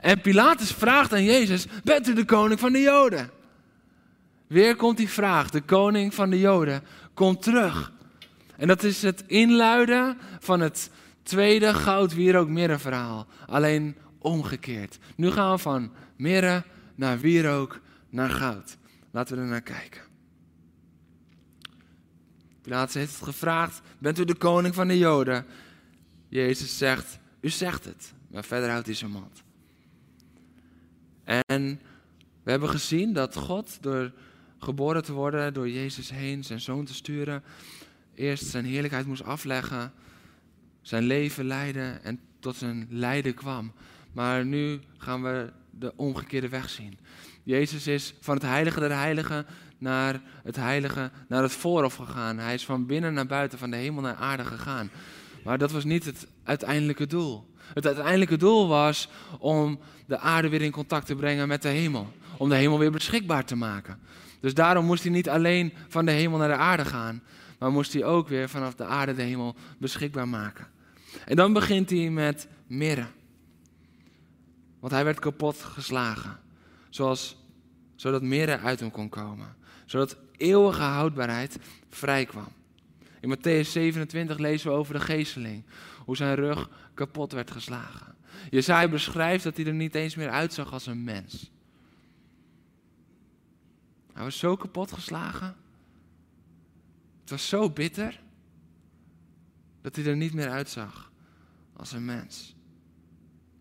En 0.00 0.20
Pilatus 0.20 0.70
vraagt 0.70 1.12
aan 1.12 1.24
Jezus, 1.24 1.66
bent 1.84 2.08
u 2.08 2.14
de 2.14 2.24
koning 2.24 2.60
van 2.60 2.72
de 2.72 2.80
Joden? 2.80 3.30
Weer 4.50 4.76
komt 4.76 4.96
die 4.96 5.08
vraag, 5.08 5.50
de 5.50 5.60
koning 5.60 6.14
van 6.14 6.30
de 6.30 6.38
Joden 6.38 6.82
komt 7.14 7.42
terug. 7.42 7.92
En 8.56 8.66
dat 8.66 8.82
is 8.82 9.02
het 9.02 9.24
inluiden 9.26 10.18
van 10.40 10.60
het 10.60 10.90
tweede 11.22 11.74
goud, 11.74 12.14
wierook, 12.14 12.48
mirre 12.48 12.78
verhaal. 12.78 13.26
Alleen 13.46 13.96
omgekeerd. 14.18 14.98
Nu 15.16 15.30
gaan 15.30 15.52
we 15.52 15.58
van 15.58 15.92
mirre 16.16 16.64
naar 16.94 17.18
wierook 17.18 17.80
naar 18.08 18.30
goud. 18.30 18.76
Laten 19.10 19.36
we 19.36 19.42
er 19.42 19.48
naar 19.48 19.62
kijken. 19.62 20.00
Pilatus 22.62 22.94
heeft 22.94 23.14
het 23.14 23.24
gevraagd: 23.24 23.80
Bent 23.98 24.18
u 24.18 24.24
de 24.24 24.34
koning 24.34 24.74
van 24.74 24.88
de 24.88 24.98
Joden? 24.98 25.46
Jezus 26.28 26.78
zegt: 26.78 27.18
U 27.40 27.48
zegt 27.48 27.84
het. 27.84 28.12
Maar 28.30 28.44
verder 28.44 28.70
houdt 28.70 28.86
hij 28.86 28.94
zijn 28.94 29.10
mond. 29.10 29.42
En 31.24 31.80
we 32.42 32.50
hebben 32.50 32.68
gezien 32.68 33.12
dat 33.12 33.36
God 33.36 33.78
door 33.82 34.12
geboren 34.60 35.04
te 35.04 35.12
worden, 35.12 35.54
door 35.54 35.70
Jezus 35.70 36.10
heen, 36.10 36.44
zijn 36.44 36.60
zoon 36.60 36.84
te 36.84 36.94
sturen, 36.94 37.42
eerst 38.14 38.46
zijn 38.46 38.64
heerlijkheid 38.64 39.06
moest 39.06 39.24
afleggen, 39.24 39.92
zijn 40.82 41.04
leven 41.04 41.44
leiden 41.44 42.04
en 42.04 42.20
tot 42.38 42.56
zijn 42.56 42.86
lijden 42.90 43.34
kwam. 43.34 43.72
Maar 44.12 44.44
nu 44.44 44.80
gaan 44.98 45.22
we 45.22 45.52
de 45.70 45.92
omgekeerde 45.96 46.48
weg 46.48 46.70
zien. 46.70 46.98
Jezus 47.42 47.86
is 47.86 48.14
van 48.20 48.34
het 48.34 48.42
heilige 48.42 48.80
der 48.80 48.92
heiligen 48.92 49.46
naar 49.78 50.20
het 50.42 50.56
heilige, 50.56 51.10
naar 51.28 51.42
het 51.42 51.52
voorhof 51.52 51.94
gegaan. 51.94 52.38
Hij 52.38 52.54
is 52.54 52.64
van 52.64 52.86
binnen 52.86 53.14
naar 53.14 53.26
buiten, 53.26 53.58
van 53.58 53.70
de 53.70 53.76
hemel 53.76 54.02
naar 54.02 54.14
aarde 54.14 54.44
gegaan. 54.44 54.90
Maar 55.44 55.58
dat 55.58 55.70
was 55.70 55.84
niet 55.84 56.04
het 56.04 56.26
uiteindelijke 56.44 57.06
doel. 57.06 57.48
Het 57.74 57.86
uiteindelijke 57.86 58.36
doel 58.36 58.68
was 58.68 59.08
om 59.38 59.80
de 60.06 60.18
aarde 60.18 60.48
weer 60.48 60.62
in 60.62 60.70
contact 60.70 61.06
te 61.06 61.14
brengen 61.14 61.48
met 61.48 61.62
de 61.62 61.68
hemel. 61.68 62.12
Om 62.36 62.48
de 62.48 62.54
hemel 62.54 62.78
weer 62.78 62.90
beschikbaar 62.90 63.44
te 63.44 63.56
maken. 63.56 63.98
Dus 64.40 64.54
daarom 64.54 64.84
moest 64.84 65.02
hij 65.02 65.12
niet 65.12 65.28
alleen 65.28 65.72
van 65.88 66.04
de 66.04 66.12
hemel 66.12 66.38
naar 66.38 66.48
de 66.48 66.54
aarde 66.54 66.84
gaan, 66.84 67.22
maar 67.58 67.70
moest 67.70 67.92
hij 67.92 68.04
ook 68.04 68.28
weer 68.28 68.48
vanaf 68.48 68.74
de 68.74 68.84
aarde 68.84 69.14
de 69.14 69.22
hemel 69.22 69.54
beschikbaar 69.78 70.28
maken. 70.28 70.66
En 71.24 71.36
dan 71.36 71.52
begint 71.52 71.90
hij 71.90 72.10
met 72.10 72.48
mirre. 72.66 73.06
Want 74.80 74.92
hij 74.92 75.04
werd 75.04 75.18
kapot 75.18 75.62
geslagen. 75.62 76.38
Zoals, 76.88 77.36
zodat 77.96 78.22
mirre 78.22 78.58
uit 78.58 78.80
hem 78.80 78.90
kon 78.90 79.08
komen. 79.08 79.56
Zodat 79.84 80.16
eeuwige 80.36 80.82
houdbaarheid 80.82 81.58
vrij 81.88 82.24
kwam. 82.24 82.48
In 83.20 83.36
Matthäus 83.36 83.68
27 83.68 84.38
lezen 84.38 84.70
we 84.70 84.76
over 84.76 84.94
de 84.94 85.00
geesteling. 85.00 85.64
Hoe 86.04 86.16
zijn 86.16 86.34
rug 86.34 86.70
kapot 86.94 87.32
werd 87.32 87.50
geslagen. 87.50 88.14
Jezaja 88.50 88.88
beschrijft 88.88 89.44
dat 89.44 89.56
hij 89.56 89.66
er 89.66 89.74
niet 89.74 89.94
eens 89.94 90.14
meer 90.14 90.30
uitzag 90.30 90.72
als 90.72 90.86
een 90.86 91.04
mens. 91.04 91.50
Hij 94.20 94.28
was 94.28 94.38
zo 94.38 94.56
kapot 94.56 94.92
geslagen. 94.92 95.56
Het 97.20 97.30
was 97.30 97.48
zo 97.48 97.70
bitter. 97.70 98.22
Dat 99.80 99.96
hij 99.96 100.04
er 100.04 100.16
niet 100.16 100.32
meer 100.32 100.50
uitzag 100.50 101.12
als 101.72 101.92
een 101.92 102.04
mens. 102.04 102.56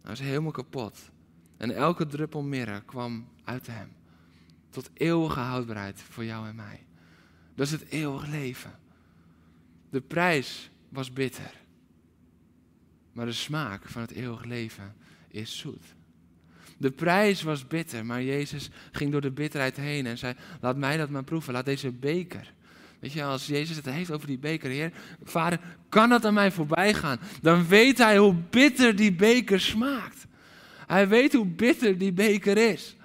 Hij 0.02 0.10
was 0.10 0.20
helemaal 0.20 0.52
kapot. 0.52 1.12
En 1.58 1.72
elke 1.72 2.06
druppel 2.06 2.42
mirre 2.42 2.82
kwam 2.86 3.28
uit 3.44 3.68
hem. 3.68 3.92
Tot 4.70 4.90
eeuwige 4.94 5.40
houdbaarheid 5.40 6.02
voor 6.02 6.26
jou 6.26 6.48
en 6.48 6.56
mij. 6.56 6.86
Dat 7.56 7.66
is 7.66 7.72
het 7.72 7.86
eeuwig 7.86 8.28
leven. 8.28 8.80
De 9.90 10.02
prijs 10.02 10.72
was 10.90 11.14
bitter. 11.14 11.62
Maar 13.12 13.26
de 13.26 13.32
smaak 13.32 13.86
van 13.86 14.02
het 14.02 14.12
eeuwig 14.12 14.44
leven 14.44 14.96
is 15.28 15.58
zoet. 15.58 15.96
De 16.80 16.92
prijs 16.92 17.42
was 17.42 17.68
bitter, 17.68 18.06
maar 18.06 18.24
Jezus 18.24 18.70
ging 18.92 19.12
door 19.12 19.22
de 19.22 19.32
bitterheid 19.32 19.78
heen 19.78 20.06
en 20.06 20.18
zei: 20.18 20.34
Laat 20.62 20.78
mij 20.78 20.98
dat 20.98 21.10
maar 21.10 21.24
proeven, 21.24 21.54
laat 21.54 21.66
deze 21.66 21.92
beker. 21.92 22.54
Weet 23.00 23.14
je, 23.14 23.24
als 23.24 23.48
Jezus 23.48 23.76
het 23.76 23.86
heeft 23.86 24.12
over 24.12 24.28
die 24.28 24.38
beker, 24.38 24.70
Heer, 24.70 24.92
Vader, 25.24 25.60
kan 25.90 26.10
dat 26.10 26.26
aan 26.26 26.34
mij 26.34 26.52
voorbij 26.52 26.94
gaan? 26.94 27.20
Dan 27.42 27.68
weet 27.68 27.98
hij 27.98 28.18
hoe 28.18 28.36
bitter 28.50 28.96
die 28.96 29.14
beker 29.14 29.62
smaakt. 29.62 30.26
Hij 30.88 31.08
weet 31.08 31.34
hoe 31.34 31.46
bitter 31.46 31.98
die 31.98 32.14
beker 32.14 32.58
is. 32.58 32.96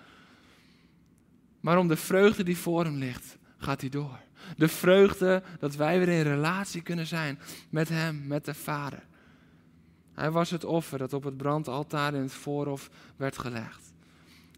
Maar 1.61 1.79
om 1.79 1.89
de 1.89 1.97
vreugde 1.97 2.43
die 2.43 2.57
voor 2.57 2.85
hem 2.85 2.99
ligt, 2.99 3.37
gaat 3.59 3.81
hij 3.81 3.91
door. 3.91 4.19
De 4.57 4.69
vreugde 4.69 5.43
dat 5.59 5.77
wij 5.77 5.99
weer 5.99 6.09
in 6.09 6.23
relatie 6.23 6.83
kunnen 6.83 7.07
zijn 7.07 7.39
met 7.71 7.89
hem, 7.89 8.27
met 8.27 8.45
de 8.45 8.55
Vader. 8.55 9.03
Hij 10.15 10.31
was 10.31 10.51
het 10.51 10.65
offer 10.65 10.99
dat 10.99 11.13
op 11.13 11.25
het 11.25 11.37
brandaltaar 11.37 12.15
in 12.15 12.21
het 12.21 12.33
voorhof 12.33 12.91
werd 13.17 13.39
gelegd. 13.39 13.93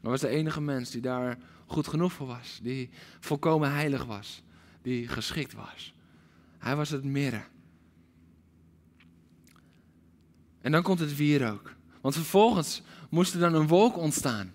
Hij 0.01 0.11
was 0.11 0.21
de 0.21 0.29
enige 0.29 0.61
mens 0.61 0.91
die 0.91 1.01
daar 1.01 1.39
goed 1.67 1.89
genoeg 1.89 2.13
voor 2.13 2.27
was, 2.27 2.59
die 2.63 2.91
volkomen 3.21 3.73
heilig 3.73 4.05
was, 4.05 4.43
die 4.83 5.09
geschikt 5.09 5.55
was. 5.55 5.95
Hij 6.59 6.77
was 6.77 6.91
het 6.91 7.05
mirre. 7.05 7.43
En 10.61 10.73
dan 10.73 10.83
komt 10.83 10.99
het 10.99 11.17
wierook. 11.17 11.75
Want 12.01 12.15
vervolgens 12.15 12.83
moest 13.11 13.35
er 13.35 13.41
dan 13.41 13.55
een 13.55 13.67
wolk 13.67 13.97
ontstaan. 13.97 14.55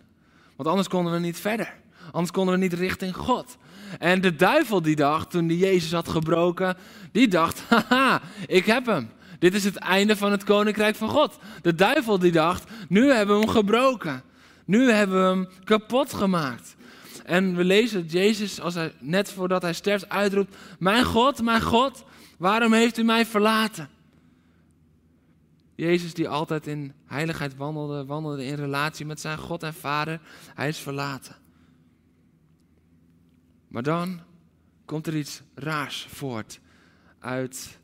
Want 0.56 0.70
anders 0.70 0.88
konden 0.88 1.14
we 1.14 1.20
niet 1.20 1.38
verder. 1.40 1.80
Anders 2.12 2.32
konden 2.32 2.54
we 2.54 2.60
niet 2.60 2.74
richting 2.74 3.16
God. 3.16 3.58
En 4.00 4.22
de 4.22 4.36
duivel 4.36 4.82
die 4.82 4.96
dacht, 4.96 5.32
toen 5.32 5.48
die 5.48 5.58
Jezus 5.58 5.92
had 5.92 6.10
gebroken, 6.10 6.78
die 7.12 7.28
dacht, 7.28 7.60
haha, 7.70 8.22
ik 8.48 8.66
heb 8.66 8.86
hem. 8.86 9.10
Dit 9.42 9.54
is 9.54 9.64
het 9.64 9.76
einde 9.76 10.16
van 10.16 10.32
het 10.32 10.44
koninkrijk 10.44 10.96
van 10.96 11.10
God. 11.10 11.38
De 11.62 11.76
duivel 11.76 12.20
die 12.20 12.32
dacht, 12.32 12.72
nu 12.88 13.12
hebben 13.12 13.36
we 13.36 13.42
hem 13.42 13.52
gebroken. 13.52 14.24
Nu 14.66 14.92
hebben 14.92 15.22
we 15.22 15.28
hem 15.28 15.48
kapot 15.64 16.14
gemaakt. 16.14 16.76
En 17.26 17.56
we 17.56 17.64
lezen 17.64 18.02
dat 18.02 18.12
Jezus, 18.12 18.60
als 18.60 18.74
hij, 18.74 18.94
net 19.00 19.32
voordat 19.32 19.62
hij 19.62 19.74
sterft, 19.74 20.10
uitroept: 20.10 20.56
Mijn 20.80 21.04
God, 21.04 21.42
mijn 21.42 21.62
God, 21.62 22.04
waarom 22.38 22.74
heeft 22.74 22.98
u 22.98 23.04
mij 23.04 23.26
verlaten? 23.26 23.90
Jezus, 25.76 26.14
die 26.14 26.30
altijd 26.30 26.68
in 26.68 26.94
heiligheid 27.06 27.56
wandelde, 27.56 28.06
wandelde 28.06 28.46
in 28.46 28.56
relatie 28.56 29.06
met 29.06 29.20
zijn 29.20 29.38
God 29.38 29.64
en 29.64 29.74
Vader, 29.74 30.20
hij 30.56 30.68
is 30.68 30.78
verlaten. 30.78 31.36
Maar 33.68 33.84
dan 33.84 34.20
komt 34.86 35.08
er 35.08 35.16
iets 35.16 35.42
raars 35.56 36.08
voort 36.10 36.60
uit 37.20 37.80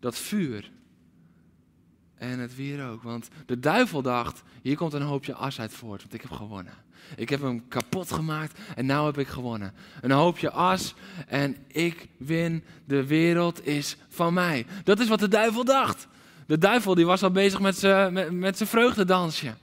dat 0.00 0.16
vuur 0.18 0.74
en 2.18 2.38
het 2.38 2.56
wierook. 2.56 3.02
Want 3.02 3.28
de 3.46 3.58
duivel 3.58 4.02
dacht, 4.02 4.42
hier 4.62 4.76
komt 4.76 4.92
een 4.92 5.02
hoopje 5.02 5.34
as 5.34 5.60
uit 5.60 5.72
voort, 5.72 6.00
want 6.00 6.14
ik 6.14 6.22
heb 6.22 6.30
gewonnen. 6.30 6.72
Ik 7.16 7.28
heb 7.28 7.40
hem 7.40 7.68
kapot 7.68 8.12
gemaakt 8.12 8.58
en 8.76 8.86
nu 8.86 8.92
heb 8.92 9.18
ik 9.18 9.28
gewonnen. 9.28 9.72
Een 10.00 10.10
hoopje 10.10 10.50
as 10.50 10.94
en 11.26 11.56
ik 11.66 12.08
win, 12.16 12.64
de 12.84 13.06
wereld 13.06 13.66
is 13.66 13.96
van 14.08 14.34
mij. 14.34 14.66
Dat 14.84 15.00
is 15.00 15.08
wat 15.08 15.18
de 15.18 15.28
duivel 15.28 15.64
dacht. 15.64 16.06
De 16.46 16.58
duivel 16.58 16.94
die 16.94 17.06
was 17.06 17.22
al 17.22 17.30
bezig 17.30 17.60
met 17.60 17.78
zijn 17.78 18.12
met, 18.12 18.30
met 18.30 18.62
vreugdedansje. 18.64 19.54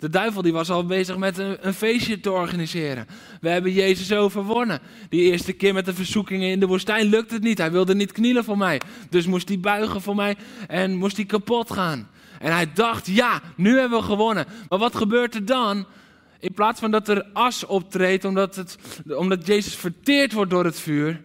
De 0.00 0.10
duivel 0.10 0.42
die 0.42 0.52
was 0.52 0.70
al 0.70 0.86
bezig 0.86 1.16
met 1.16 1.38
een, 1.38 1.56
een, 1.60 1.74
feestje 1.74 2.20
te 2.20 2.30
organiseren. 2.30 3.06
We 3.40 3.48
hebben 3.48 3.72
Jezus 3.72 4.12
overwonnen. 4.12 4.80
Die 5.08 5.20
eerste 5.20 5.52
keer 5.52 5.74
met 5.74 5.84
de 5.84 5.94
verzoekingen 5.94 6.50
in 6.50 6.60
de 6.60 6.66
woestijn 6.66 7.06
lukte 7.06 7.34
het 7.34 7.42
niet. 7.42 7.58
Hij 7.58 7.70
wilde 7.70 7.94
niet 7.94 8.12
knielen 8.12 8.44
voor 8.44 8.58
mij. 8.58 8.80
Dus 9.10 9.26
moest 9.26 9.48
hij 9.48 9.60
buigen 9.60 10.00
voor 10.00 10.14
mij 10.14 10.36
en 10.68 10.96
moest 10.96 11.16
hij 11.16 11.24
kapot 11.24 11.72
gaan. 11.72 12.08
En 12.38 12.52
hij 12.52 12.72
dacht, 12.74 13.06
ja, 13.06 13.40
nu 13.56 13.78
hebben 13.78 13.98
we 13.98 14.04
gewonnen. 14.04 14.46
Maar 14.68 14.78
wat 14.78 14.96
gebeurt 14.96 15.34
er 15.34 15.44
dan? 15.44 15.86
In 16.38 16.52
plaats 16.52 16.80
van 16.80 16.90
dat 16.90 17.08
er 17.08 17.26
as 17.32 17.66
optreedt, 17.66 18.24
omdat, 18.24 18.56
het, 18.56 18.76
omdat 19.16 19.46
Jezus 19.46 19.74
verteerd 19.74 20.32
wordt 20.32 20.50
door 20.50 20.64
het 20.64 20.80
vuur, 20.80 21.20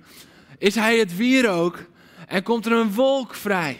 is 0.57 0.75
hij 0.75 0.97
het 0.97 1.15
wierook 1.15 1.85
en 2.27 2.43
komt 2.43 2.65
er 2.65 2.71
een 2.71 2.93
wolk 2.93 3.35
vrij. 3.35 3.79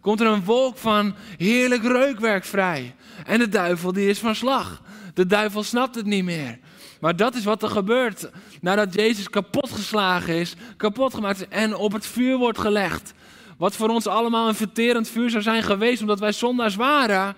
Komt 0.00 0.20
er 0.20 0.26
een 0.26 0.44
wolk 0.44 0.76
van 0.76 1.14
heerlijk 1.36 1.82
reukwerk 1.82 2.44
vrij. 2.44 2.94
En 3.26 3.38
de 3.38 3.48
duivel 3.48 3.92
die 3.92 4.08
is 4.08 4.18
van 4.18 4.34
slag. 4.34 4.82
De 5.14 5.26
duivel 5.26 5.62
snapt 5.62 5.94
het 5.94 6.06
niet 6.06 6.24
meer. 6.24 6.58
Maar 7.00 7.16
dat 7.16 7.34
is 7.34 7.44
wat 7.44 7.62
er 7.62 7.68
gebeurt 7.68 8.30
nadat 8.60 8.94
Jezus 8.94 9.30
kapotgeslagen 9.30 10.34
is, 10.34 10.54
kapot 10.76 11.14
gemaakt 11.14 11.40
is 11.40 11.48
en 11.48 11.74
op 11.74 11.92
het 11.92 12.06
vuur 12.06 12.36
wordt 12.36 12.58
gelegd. 12.58 13.14
Wat 13.58 13.76
voor 13.76 13.88
ons 13.88 14.06
allemaal 14.06 14.48
een 14.48 14.54
verterend 14.54 15.08
vuur 15.08 15.30
zou 15.30 15.42
zijn 15.42 15.62
geweest 15.62 16.00
omdat 16.00 16.20
wij 16.20 16.32
zondaars 16.32 16.74
waren, 16.74 17.34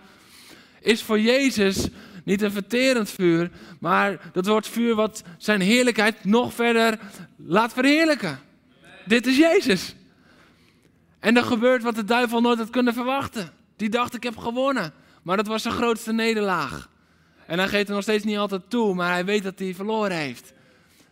is 0.80 1.02
voor 1.02 1.20
Jezus 1.20 1.88
niet 2.24 2.42
een 2.42 2.52
verterend 2.52 3.10
vuur, 3.10 3.50
maar 3.80 4.30
dat 4.32 4.46
wordt 4.46 4.68
vuur 4.68 4.94
wat 4.94 5.22
zijn 5.38 5.60
heerlijkheid 5.60 6.24
nog 6.24 6.54
verder 6.54 6.98
laat 7.36 7.72
verheerlijken. 7.72 8.40
Dit 9.04 9.26
is 9.26 9.36
Jezus. 9.36 9.94
En 11.18 11.36
er 11.36 11.44
gebeurt 11.44 11.82
wat 11.82 11.94
de 11.94 12.04
duivel 12.04 12.40
nooit 12.40 12.58
had 12.58 12.70
kunnen 12.70 12.94
verwachten. 12.94 13.50
Die 13.76 13.88
dacht, 13.88 14.14
ik 14.14 14.22
heb 14.22 14.36
gewonnen. 14.36 14.92
Maar 15.28 15.36
dat 15.36 15.46
was 15.46 15.62
zijn 15.62 15.74
grootste 15.74 16.12
nederlaag. 16.12 16.88
En 17.46 17.58
hij 17.58 17.68
geeft 17.68 17.88
er 17.88 17.94
nog 17.94 18.02
steeds 18.02 18.24
niet 18.24 18.36
altijd 18.36 18.70
toe, 18.70 18.94
maar 18.94 19.12
hij 19.12 19.24
weet 19.24 19.42
dat 19.42 19.58
hij 19.58 19.74
verloren 19.74 20.16
heeft. 20.16 20.52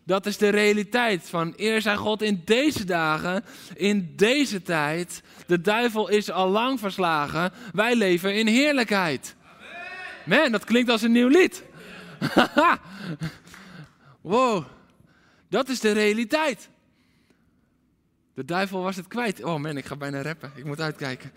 Dat 0.04 0.26
is 0.26 0.36
de 0.36 0.48
realiteit 0.48 1.28
van 1.28 1.52
eer 1.56 1.82
zijn 1.82 1.96
God 1.96 2.22
in 2.22 2.42
deze 2.44 2.84
dagen, 2.84 3.44
in 3.74 4.12
deze 4.16 4.62
tijd. 4.62 5.22
De 5.46 5.60
duivel 5.60 6.08
is 6.08 6.30
al 6.30 6.48
lang 6.48 6.80
verslagen. 6.80 7.52
Wij 7.72 7.96
leven 7.96 8.34
in 8.34 8.46
heerlijkheid. 8.46 9.34
Man, 10.24 10.52
dat 10.52 10.64
klinkt 10.64 10.90
als 10.90 11.02
een 11.02 11.12
nieuw 11.12 11.28
lied. 11.28 11.62
wow, 14.20 14.64
dat 15.48 15.68
is 15.68 15.80
de 15.80 15.92
realiteit. 15.92 16.68
De 18.34 18.44
duivel 18.44 18.82
was 18.82 18.96
het 18.96 19.08
kwijt. 19.08 19.44
Oh 19.44 19.60
man, 19.60 19.76
ik 19.76 19.86
ga 19.86 19.96
bijna 19.96 20.22
rappen. 20.22 20.52
Ik 20.54 20.64
moet 20.64 20.80
uitkijken. 20.80 21.32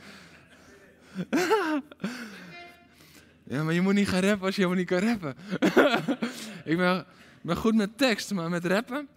ja, 3.49 3.63
maar 3.63 3.73
je 3.73 3.81
moet 3.81 3.93
niet 3.93 4.07
gaan 4.07 4.21
rappen 4.21 4.45
als 4.45 4.55
je 4.55 4.61
helemaal 4.61 4.83
niet 4.83 4.89
kan 4.89 4.99
rappen. 4.99 5.35
ik 6.71 6.77
ben, 6.77 7.05
ben, 7.41 7.55
goed 7.55 7.75
met 7.75 7.97
tekst, 7.97 8.33
maar 8.33 8.49
met 8.49 8.65
rappen, 8.65 9.07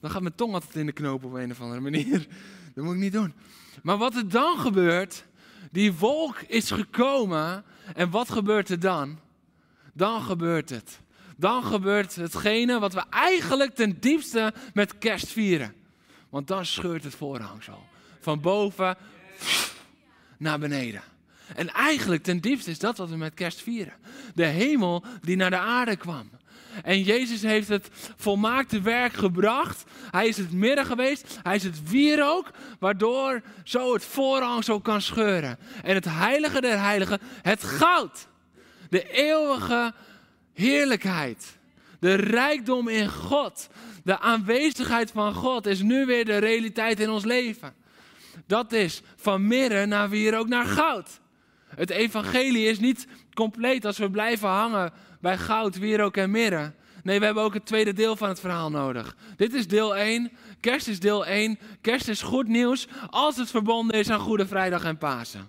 dan 0.00 0.10
gaat 0.10 0.22
mijn 0.22 0.34
tong 0.34 0.54
altijd 0.54 0.76
in 0.76 0.86
de 0.86 0.92
knoop 0.92 1.24
op 1.24 1.32
een 1.32 1.50
of 1.50 1.60
andere 1.60 1.80
manier. 1.80 2.26
Dat 2.74 2.84
moet 2.84 2.94
ik 2.94 3.00
niet 3.00 3.12
doen. 3.12 3.32
Maar 3.82 3.96
wat 3.96 4.16
er 4.16 4.28
dan 4.28 4.58
gebeurt, 4.58 5.24
die 5.70 5.92
wolk 5.92 6.40
is 6.40 6.70
gekomen. 6.70 7.64
En 7.94 8.10
wat 8.10 8.30
gebeurt 8.30 8.68
er 8.68 8.80
dan? 8.80 9.18
Dan 9.92 10.22
gebeurt 10.22 10.70
het. 10.70 11.00
Dan 11.36 11.64
gebeurt 11.64 12.14
hetgene 12.14 12.78
wat 12.78 12.94
we 12.94 13.02
eigenlijk 13.10 13.74
ten 13.74 13.96
diepste 14.00 14.52
met 14.74 14.98
kerst 14.98 15.28
vieren. 15.28 15.74
Want 16.28 16.46
dan 16.46 16.66
scheurt 16.66 17.04
het 17.04 17.14
voorhangsel. 17.14 17.86
Van 18.20 18.40
boven 18.40 18.96
naar 20.38 20.58
beneden. 20.58 21.02
En 21.54 21.72
eigenlijk 21.72 22.22
ten 22.22 22.40
diepste 22.40 22.70
is 22.70 22.78
dat 22.78 22.96
wat 22.96 23.08
we 23.08 23.16
met 23.16 23.34
kerst 23.34 23.62
vieren. 23.62 23.92
De 24.34 24.44
hemel 24.44 25.04
die 25.20 25.36
naar 25.36 25.50
de 25.50 25.58
aarde 25.58 25.96
kwam. 25.96 26.30
En 26.82 27.02
Jezus 27.02 27.42
heeft 27.42 27.68
het 27.68 27.88
volmaakte 28.16 28.80
werk 28.80 29.12
gebracht. 29.12 29.84
Hij 30.10 30.28
is 30.28 30.36
het 30.36 30.52
midden 30.52 30.86
geweest. 30.86 31.38
Hij 31.42 31.56
is 31.56 31.62
het 31.62 31.90
wierook, 31.90 32.50
waardoor 32.78 33.42
zo 33.64 33.92
het 33.92 34.04
voorhang 34.04 34.64
zo 34.64 34.80
kan 34.80 35.02
scheuren. 35.02 35.58
En 35.82 35.94
het 35.94 36.04
heilige 36.08 36.60
der 36.60 36.80
heiligen, 36.80 37.20
het 37.42 37.64
goud. 37.64 38.26
De 38.90 39.10
eeuwige 39.10 39.92
heerlijkheid. 40.54 41.56
De 42.00 42.14
rijkdom 42.14 42.88
in 42.88 43.08
God. 43.08 43.68
De 44.04 44.18
aanwezigheid 44.18 45.10
van 45.10 45.34
God 45.34 45.66
is 45.66 45.80
nu 45.80 46.06
weer 46.06 46.24
de 46.24 46.36
realiteit 46.36 47.00
in 47.00 47.10
ons 47.10 47.24
leven. 47.24 47.74
Dat 48.46 48.72
is 48.72 49.02
van 49.16 49.46
mirre 49.46 49.86
naar 49.86 50.08
wierook 50.08 50.48
naar 50.48 50.64
goud. 50.64 51.20
Het 51.74 51.90
evangelie 51.90 52.66
is 52.66 52.78
niet 52.78 53.06
compleet 53.34 53.84
als 53.84 53.98
we 53.98 54.10
blijven 54.10 54.48
hangen 54.48 54.92
bij 55.20 55.38
goud, 55.38 55.78
wierook 55.78 56.16
en 56.16 56.30
mirre. 56.30 56.72
Nee, 57.02 57.18
we 57.18 57.24
hebben 57.24 57.42
ook 57.42 57.54
het 57.54 57.66
tweede 57.66 57.92
deel 57.92 58.16
van 58.16 58.28
het 58.28 58.40
verhaal 58.40 58.70
nodig. 58.70 59.16
Dit 59.36 59.54
is 59.54 59.68
deel 59.68 59.96
1. 59.96 60.30
Kerst 60.60 60.88
is 60.88 61.00
deel 61.00 61.26
1. 61.26 61.58
Kerst 61.80 62.08
is 62.08 62.22
goed 62.22 62.48
nieuws 62.48 62.86
als 63.10 63.36
het 63.36 63.50
verbonden 63.50 63.98
is 63.98 64.10
aan 64.10 64.20
Goede 64.20 64.46
Vrijdag 64.46 64.84
en 64.84 64.98
Pasen. 64.98 65.48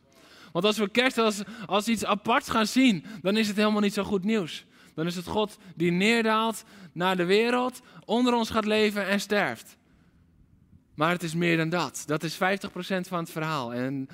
Want 0.52 0.66
als 0.66 0.78
we 0.78 0.90
kerst 0.90 1.18
als, 1.18 1.42
als 1.66 1.88
iets 1.88 2.06
aparts 2.06 2.50
gaan 2.50 2.68
zien, 2.68 3.06
dan 3.22 3.38
is 3.38 3.48
het 3.48 3.58
helemaal 3.58 3.82
niet 3.82 3.94
zo 3.94 4.04
goed 4.04 4.24
nieuws. 4.24 4.66
Dan 4.96 5.06
is 5.06 5.16
het 5.16 5.28
God 5.28 5.58
die 5.76 5.92
neerdaalt 5.92 6.64
naar 6.94 7.18
de 7.18 7.26
wereld, 7.26 7.82
onder 8.06 8.34
ons 8.34 8.50
gaat 8.50 8.66
leven 8.66 9.08
en 9.08 9.20
sterft. 9.20 9.78
Maar 10.96 11.12
het 11.12 11.24
is 11.24 11.34
meer 11.34 11.58
dan 11.58 11.70
dat. 11.70 12.04
Dat 12.06 12.24
is 12.24 12.36
50% 12.36 12.38
van 13.08 13.20
het 13.20 13.32
verhaal. 13.32 13.74
En 13.74 14.10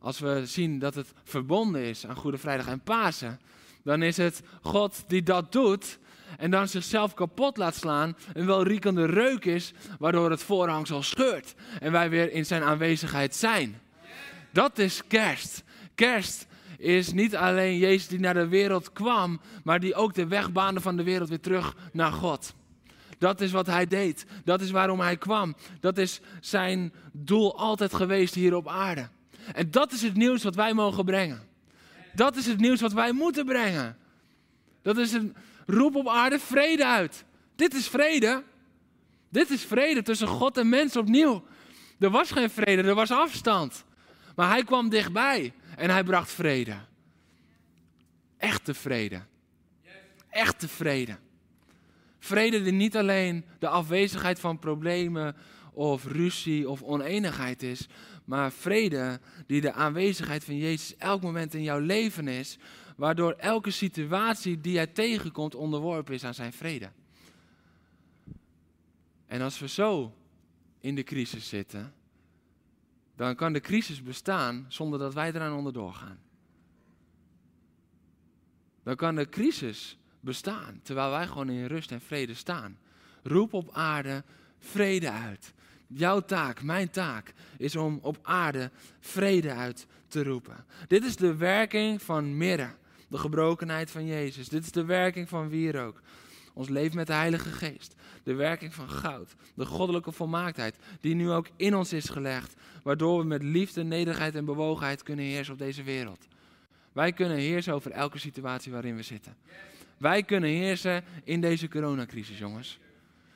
als 0.00 0.18
we 0.18 0.42
zien 0.46 0.78
dat 0.78 0.94
het 0.94 1.12
verbonden 1.24 1.82
is 1.82 2.06
aan 2.06 2.16
Goede 2.16 2.38
Vrijdag 2.38 2.66
en 2.66 2.80
Pasen, 2.80 3.40
dan 3.84 4.02
is 4.02 4.16
het 4.16 4.42
God 4.62 5.04
die 5.06 5.22
dat 5.22 5.52
doet 5.52 5.98
en 6.38 6.50
dan 6.50 6.68
zichzelf 6.68 7.14
kapot 7.14 7.56
laat 7.56 7.74
slaan, 7.74 8.16
een 8.32 8.46
welriekende 8.46 9.04
reuk 9.04 9.44
is, 9.44 9.72
waardoor 9.98 10.30
het 10.30 10.42
voorhangsel 10.42 11.02
scheurt 11.02 11.54
en 11.80 11.92
wij 11.92 12.10
weer 12.10 12.32
in 12.32 12.46
zijn 12.46 12.62
aanwezigheid 12.62 13.34
zijn. 13.34 13.80
Dat 14.52 14.78
is 14.78 15.02
kerst. 15.06 15.64
Kerst 15.94 16.46
is 16.78 17.12
niet 17.12 17.36
alleen 17.36 17.78
Jezus 17.78 18.08
die 18.08 18.18
naar 18.18 18.34
de 18.34 18.48
wereld 18.48 18.92
kwam, 18.92 19.40
maar 19.64 19.80
die 19.80 19.94
ook 19.94 20.14
de 20.14 20.26
weg 20.26 20.52
baande 20.52 20.80
van 20.80 20.96
de 20.96 21.02
wereld 21.02 21.28
weer 21.28 21.40
terug 21.40 21.76
naar 21.92 22.12
God. 22.12 22.54
Dat 23.18 23.40
is 23.40 23.50
wat 23.50 23.66
hij 23.66 23.86
deed. 23.86 24.26
Dat 24.44 24.60
is 24.60 24.70
waarom 24.70 25.00
hij 25.00 25.16
kwam. 25.16 25.56
Dat 25.80 25.98
is 25.98 26.20
zijn 26.40 26.92
doel 27.12 27.58
altijd 27.58 27.94
geweest 27.94 28.34
hier 28.34 28.54
op 28.54 28.68
aarde. 28.68 29.08
En 29.54 29.70
dat 29.70 29.92
is 29.92 30.02
het 30.02 30.16
nieuws 30.16 30.42
wat 30.42 30.54
wij 30.54 30.74
mogen 30.74 31.04
brengen. 31.04 31.48
Dat 32.14 32.36
is 32.36 32.46
het 32.46 32.58
nieuws 32.58 32.80
wat 32.80 32.92
wij 32.92 33.12
moeten 33.12 33.44
brengen. 33.44 33.96
Dat 34.82 34.96
is 34.96 35.12
een 35.12 35.36
roep 35.66 35.94
op 35.94 36.08
aarde 36.08 36.38
vrede 36.38 36.86
uit. 36.86 37.24
Dit 37.56 37.74
is 37.74 37.88
vrede. 37.88 38.42
Dit 39.28 39.50
is 39.50 39.64
vrede 39.64 40.02
tussen 40.02 40.28
God 40.28 40.56
en 40.56 40.68
mens 40.68 40.96
opnieuw. 40.96 41.44
Er 41.98 42.10
was 42.10 42.30
geen 42.30 42.50
vrede, 42.50 42.82
er 42.82 42.94
was 42.94 43.10
afstand. 43.10 43.84
Maar 44.36 44.48
hij 44.48 44.64
kwam 44.64 44.88
dichtbij 44.88 45.52
en 45.76 45.90
hij 45.90 46.04
bracht 46.04 46.32
vrede. 46.32 46.76
Echte 48.36 48.74
vrede. 48.74 49.22
Echte 50.28 50.68
vrede. 50.68 51.16
Vrede 52.18 52.62
die 52.62 52.72
niet 52.72 52.96
alleen 52.96 53.44
de 53.58 53.68
afwezigheid 53.68 54.40
van 54.40 54.58
problemen 54.58 55.36
of 55.72 56.04
ruzie 56.04 56.68
of 56.68 56.82
oneenigheid 56.82 57.62
is, 57.62 57.86
maar 58.26 58.52
vrede 58.52 59.20
die 59.46 59.60
de 59.60 59.72
aanwezigheid 59.72 60.44
van 60.44 60.56
Jezus 60.56 60.96
elk 60.96 61.22
moment 61.22 61.54
in 61.54 61.62
jouw 61.62 61.78
leven 61.78 62.28
is, 62.28 62.58
waardoor 62.96 63.32
elke 63.32 63.70
situatie 63.70 64.60
die 64.60 64.72
jij 64.72 64.86
tegenkomt 64.86 65.54
onderworpen 65.54 66.14
is 66.14 66.24
aan 66.24 66.34
zijn 66.34 66.52
vrede. 66.52 66.90
En 69.26 69.40
als 69.40 69.58
we 69.58 69.68
zo 69.68 70.14
in 70.80 70.94
de 70.94 71.02
crisis 71.02 71.48
zitten, 71.48 71.94
dan 73.16 73.34
kan 73.34 73.52
de 73.52 73.60
crisis 73.60 74.02
bestaan 74.02 74.66
zonder 74.68 74.98
dat 74.98 75.14
wij 75.14 75.32
eraan 75.32 75.56
onderdoor 75.56 75.92
gaan. 75.94 76.18
Dan 78.82 78.96
kan 78.96 79.14
de 79.14 79.28
crisis 79.28 79.98
bestaan 80.20 80.80
terwijl 80.82 81.10
wij 81.10 81.26
gewoon 81.26 81.50
in 81.50 81.66
rust 81.66 81.92
en 81.92 82.00
vrede 82.00 82.34
staan. 82.34 82.78
Roep 83.22 83.52
op 83.52 83.70
aarde 83.72 84.24
vrede 84.58 85.10
uit. 85.10 85.54
Jouw 85.86 86.20
taak, 86.20 86.62
mijn 86.62 86.90
taak, 86.90 87.32
is 87.58 87.76
om 87.76 87.98
op 88.02 88.18
aarde 88.22 88.70
vrede 89.00 89.52
uit 89.52 89.86
te 90.08 90.22
roepen. 90.22 90.64
Dit 90.88 91.04
is 91.04 91.16
de 91.16 91.36
werking 91.36 92.02
van 92.02 92.36
mirre, 92.36 92.70
de 93.08 93.18
gebrokenheid 93.18 93.90
van 93.90 94.06
Jezus. 94.06 94.48
Dit 94.48 94.62
is 94.62 94.72
de 94.72 94.84
werking 94.84 95.28
van 95.28 95.48
wierook, 95.48 96.00
ons 96.54 96.68
leven 96.68 96.96
met 96.96 97.06
de 97.06 97.12
Heilige 97.12 97.50
Geest. 97.50 97.94
De 98.22 98.34
werking 98.34 98.74
van 98.74 98.90
goud, 98.90 99.34
de 99.54 99.66
goddelijke 99.66 100.12
volmaaktheid, 100.12 100.76
die 101.00 101.14
nu 101.14 101.30
ook 101.30 101.48
in 101.56 101.76
ons 101.76 101.92
is 101.92 102.08
gelegd, 102.08 102.54
waardoor 102.82 103.18
we 103.18 103.24
met 103.24 103.42
liefde, 103.42 103.82
nederigheid 103.84 104.34
en 104.34 104.44
bewogenheid 104.44 105.02
kunnen 105.02 105.24
heersen 105.24 105.52
op 105.52 105.58
deze 105.58 105.82
wereld. 105.82 106.26
Wij 106.92 107.12
kunnen 107.12 107.36
heersen 107.36 107.74
over 107.74 107.90
elke 107.90 108.18
situatie 108.18 108.72
waarin 108.72 108.96
we 108.96 109.02
zitten. 109.02 109.36
Wij 109.98 110.22
kunnen 110.22 110.50
heersen 110.50 111.04
in 111.24 111.40
deze 111.40 111.68
coronacrisis, 111.68 112.38
jongens. 112.38 112.78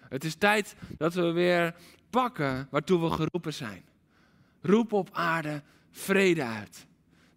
Het 0.09 0.25
is 0.25 0.35
tijd 0.35 0.75
dat 0.99 1.15
we 1.15 1.31
weer 1.31 1.75
pakken 2.11 2.69
waartoe 2.71 3.01
we 3.01 3.11
geroepen 3.11 3.55
zijn. 3.55 3.85
Roep 4.61 4.93
op 4.93 5.09
aarde 5.13 5.63
vrede 5.91 6.45
uit. 6.45 6.87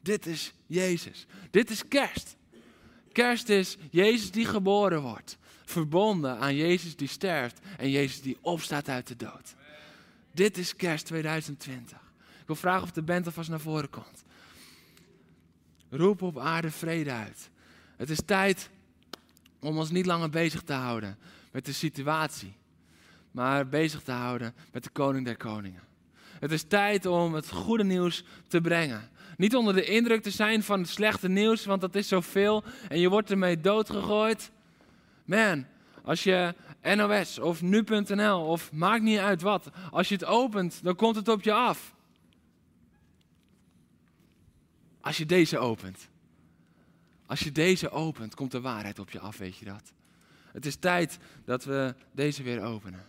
Dit 0.02 0.26
is 0.26 0.54
Jezus. 0.66 1.26
Dit 1.52 1.70
is 1.70 1.88
kerst. 1.88 2.36
Kerst 3.12 3.50
is 3.50 3.78
Jezus 3.90 4.32
die 4.32 4.46
geboren 4.46 5.02
wordt. 5.02 5.38
Verbonden 5.66 6.38
aan 6.38 6.56
Jezus 6.56 6.96
die 6.96 7.08
sterft 7.08 7.60
en 7.78 7.90
Jezus 7.90 8.22
die 8.22 8.38
opstaat 8.42 8.90
uit 8.90 9.08
de 9.08 9.16
dood. 9.16 9.56
Dit 10.32 10.58
is 10.58 10.76
kerst 10.76 11.06
2020. 11.06 11.98
Ik 12.40 12.48
wil 12.48 12.56
vragen 12.56 12.84
of 12.84 12.92
de 12.92 13.02
band 13.02 13.26
alvast 13.26 13.50
naar 13.50 13.60
voren 13.60 13.90
komt. 13.90 14.24
Roep 15.90 16.22
op 16.22 16.38
aarde 16.38 16.72
vrede 16.72 17.12
uit. 17.12 17.50
Het 17.96 18.10
is 18.10 18.20
tijd 18.26 18.70
om 19.60 19.78
ons 19.78 19.90
niet 19.90 20.06
langer 20.06 20.30
bezig 20.30 20.62
te 20.62 20.74
houden 20.74 21.18
met 21.52 21.66
de 21.66 21.74
situatie 21.74 22.56
maar 23.34 23.68
bezig 23.68 24.02
te 24.02 24.12
houden 24.12 24.54
met 24.72 24.84
de 24.84 24.90
koning 24.90 25.26
der 25.26 25.38
koningen. 25.38 25.82
Het 26.40 26.52
is 26.52 26.64
tijd 26.64 27.06
om 27.06 27.34
het 27.34 27.50
goede 27.50 27.84
nieuws 27.84 28.24
te 28.48 28.62
brengen. 28.62 29.10
Niet 29.38 29.56
onder 29.56 29.74
de 29.74 29.86
indruk 29.86 30.22
te 30.22 30.32
zijn 30.32 30.64
van 30.64 30.80
het 30.80 30.90
slechte 30.90 31.30
nieuws, 31.30 31.66
want 31.66 31.82
dat 31.82 31.96
is 31.96 32.08
zoveel 32.08 32.64
en 32.88 33.00
je 33.00 33.10
wordt 33.10 33.32
ermee 33.32 33.62
doodgegooid. 33.62 34.52
Man, 35.26 35.66
als 36.04 36.24
je 36.24 36.56
NOS 36.82 37.40
of 37.40 37.62
nu.nl 37.62 38.46
of 38.46 38.72
maakt 38.72 39.04
niet 39.04 39.20
uit 39.20 39.42
wat, 39.42 39.70
als 39.92 40.10
je 40.10 40.16
het 40.16 40.26
opent, 40.26 40.84
dan 40.84 40.96
komt 40.96 41.16
het 41.16 41.28
op 41.28 41.44
je 41.44 41.54
af. 41.54 41.94
Als 45.02 45.18
je 45.18 45.26
deze 45.26 45.58
opent. 45.58 46.10
Als 47.26 47.40
je 47.40 47.52
deze 47.52 47.90
opent, 47.90 48.36
komt 48.36 48.52
de 48.52 48.62
waarheid 48.62 49.00
op 49.00 49.10
je 49.10 49.20
af, 49.20 49.38
weet 49.38 49.58
je 49.58 49.66
dat? 49.66 49.94
Het 50.52 50.66
is 50.66 50.76
tijd 50.76 51.18
dat 51.46 51.64
we 51.64 51.96
deze 52.12 52.44
weer 52.44 52.62
openen. 52.62 53.06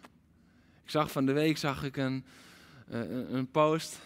Ik 0.84 0.90
zag 0.90 1.10
van 1.10 1.26
de 1.26 1.32
week 1.32 1.58
zag 1.58 1.84
ik 1.84 1.96
een, 1.96 2.24
uh, 2.92 3.00
een 3.30 3.50
post 3.50 4.00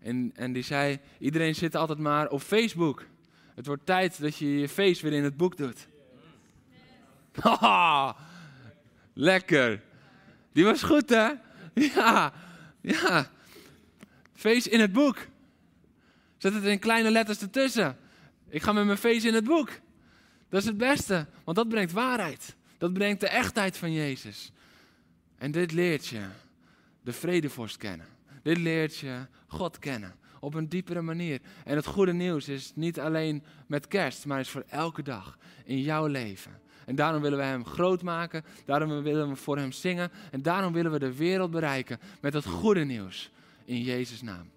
en, 0.00 0.32
en 0.34 0.52
die 0.52 0.62
zei, 0.62 0.98
iedereen 1.18 1.54
zit 1.54 1.74
altijd 1.74 1.98
maar 1.98 2.28
op 2.28 2.40
Facebook. 2.40 3.06
Het 3.54 3.66
wordt 3.66 3.86
tijd 3.86 4.20
dat 4.20 4.36
je 4.36 4.58
je 4.58 4.68
face 4.68 5.02
weer 5.02 5.12
in 5.12 5.24
het 5.24 5.36
boek 5.36 5.56
doet. 5.56 5.88
Haha, 7.40 8.16
lekker. 9.12 9.82
Die 10.52 10.64
was 10.64 10.82
goed 10.82 11.08
hè? 11.08 11.30
Ja, 11.94 12.32
ja. 12.80 13.30
Face 14.34 14.70
in 14.70 14.80
het 14.80 14.92
boek. 14.92 15.18
Zet 16.36 16.54
het 16.54 16.64
in 16.64 16.78
kleine 16.78 17.10
letters 17.10 17.40
ertussen. 17.40 17.96
Ik 18.48 18.62
ga 18.62 18.72
met 18.72 18.84
mijn 18.84 18.98
face 18.98 19.28
in 19.28 19.34
het 19.34 19.44
boek. 19.44 19.68
Dat 20.48 20.60
is 20.60 20.66
het 20.66 20.76
beste, 20.76 21.26
want 21.44 21.56
dat 21.56 21.68
brengt 21.68 21.92
waarheid. 21.92 22.56
Dat 22.78 22.92
brengt 22.92 23.20
de 23.20 23.28
echtheid 23.28 23.76
van 23.76 23.92
Jezus. 23.92 24.52
En 25.44 25.50
dit 25.50 25.72
leert 25.72 26.06
je 26.06 26.20
de 27.02 27.12
vredevorst 27.12 27.76
kennen. 27.76 28.06
Dit 28.42 28.58
leert 28.58 28.96
je 28.96 29.26
God 29.46 29.78
kennen 29.78 30.14
op 30.40 30.54
een 30.54 30.68
diepere 30.68 31.02
manier. 31.02 31.40
En 31.64 31.76
het 31.76 31.86
goede 31.86 32.12
nieuws 32.12 32.48
is 32.48 32.72
niet 32.74 33.00
alleen 33.00 33.44
met 33.66 33.88
kerst, 33.88 34.26
maar 34.26 34.40
is 34.40 34.48
voor 34.48 34.64
elke 34.68 35.02
dag 35.02 35.38
in 35.64 35.80
jouw 35.80 36.06
leven. 36.06 36.60
En 36.86 36.94
daarom 36.94 37.22
willen 37.22 37.38
we 37.38 37.44
Hem 37.44 37.64
groot 37.64 38.02
maken, 38.02 38.44
daarom 38.64 39.02
willen 39.02 39.28
we 39.28 39.36
voor 39.36 39.58
Hem 39.58 39.72
zingen 39.72 40.10
en 40.30 40.42
daarom 40.42 40.72
willen 40.72 40.92
we 40.92 40.98
de 40.98 41.14
wereld 41.14 41.50
bereiken 41.50 41.98
met 42.20 42.34
het 42.34 42.46
goede 42.46 42.84
nieuws 42.84 43.30
In 43.64 43.82
Jezus' 43.82 44.22
naam. 44.22 44.50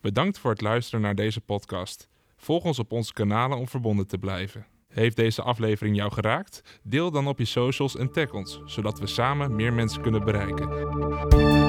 Bedankt 0.00 0.38
voor 0.38 0.50
het 0.50 0.60
luisteren 0.60 1.00
naar 1.00 1.14
deze 1.14 1.40
podcast. 1.40 2.08
Volg 2.36 2.64
ons 2.64 2.78
op 2.78 2.92
onze 2.92 3.12
kanalen 3.12 3.58
om 3.58 3.68
verbonden 3.68 4.06
te 4.06 4.18
blijven. 4.18 4.66
Heeft 4.90 5.16
deze 5.16 5.42
aflevering 5.42 5.96
jou 5.96 6.12
geraakt? 6.12 6.80
Deel 6.82 7.10
dan 7.10 7.26
op 7.26 7.38
je 7.38 7.44
socials 7.44 7.96
en 7.96 8.12
tag 8.12 8.32
ons, 8.32 8.60
zodat 8.64 8.98
we 8.98 9.06
samen 9.06 9.56
meer 9.56 9.72
mensen 9.72 10.02
kunnen 10.02 10.24
bereiken. 10.24 11.59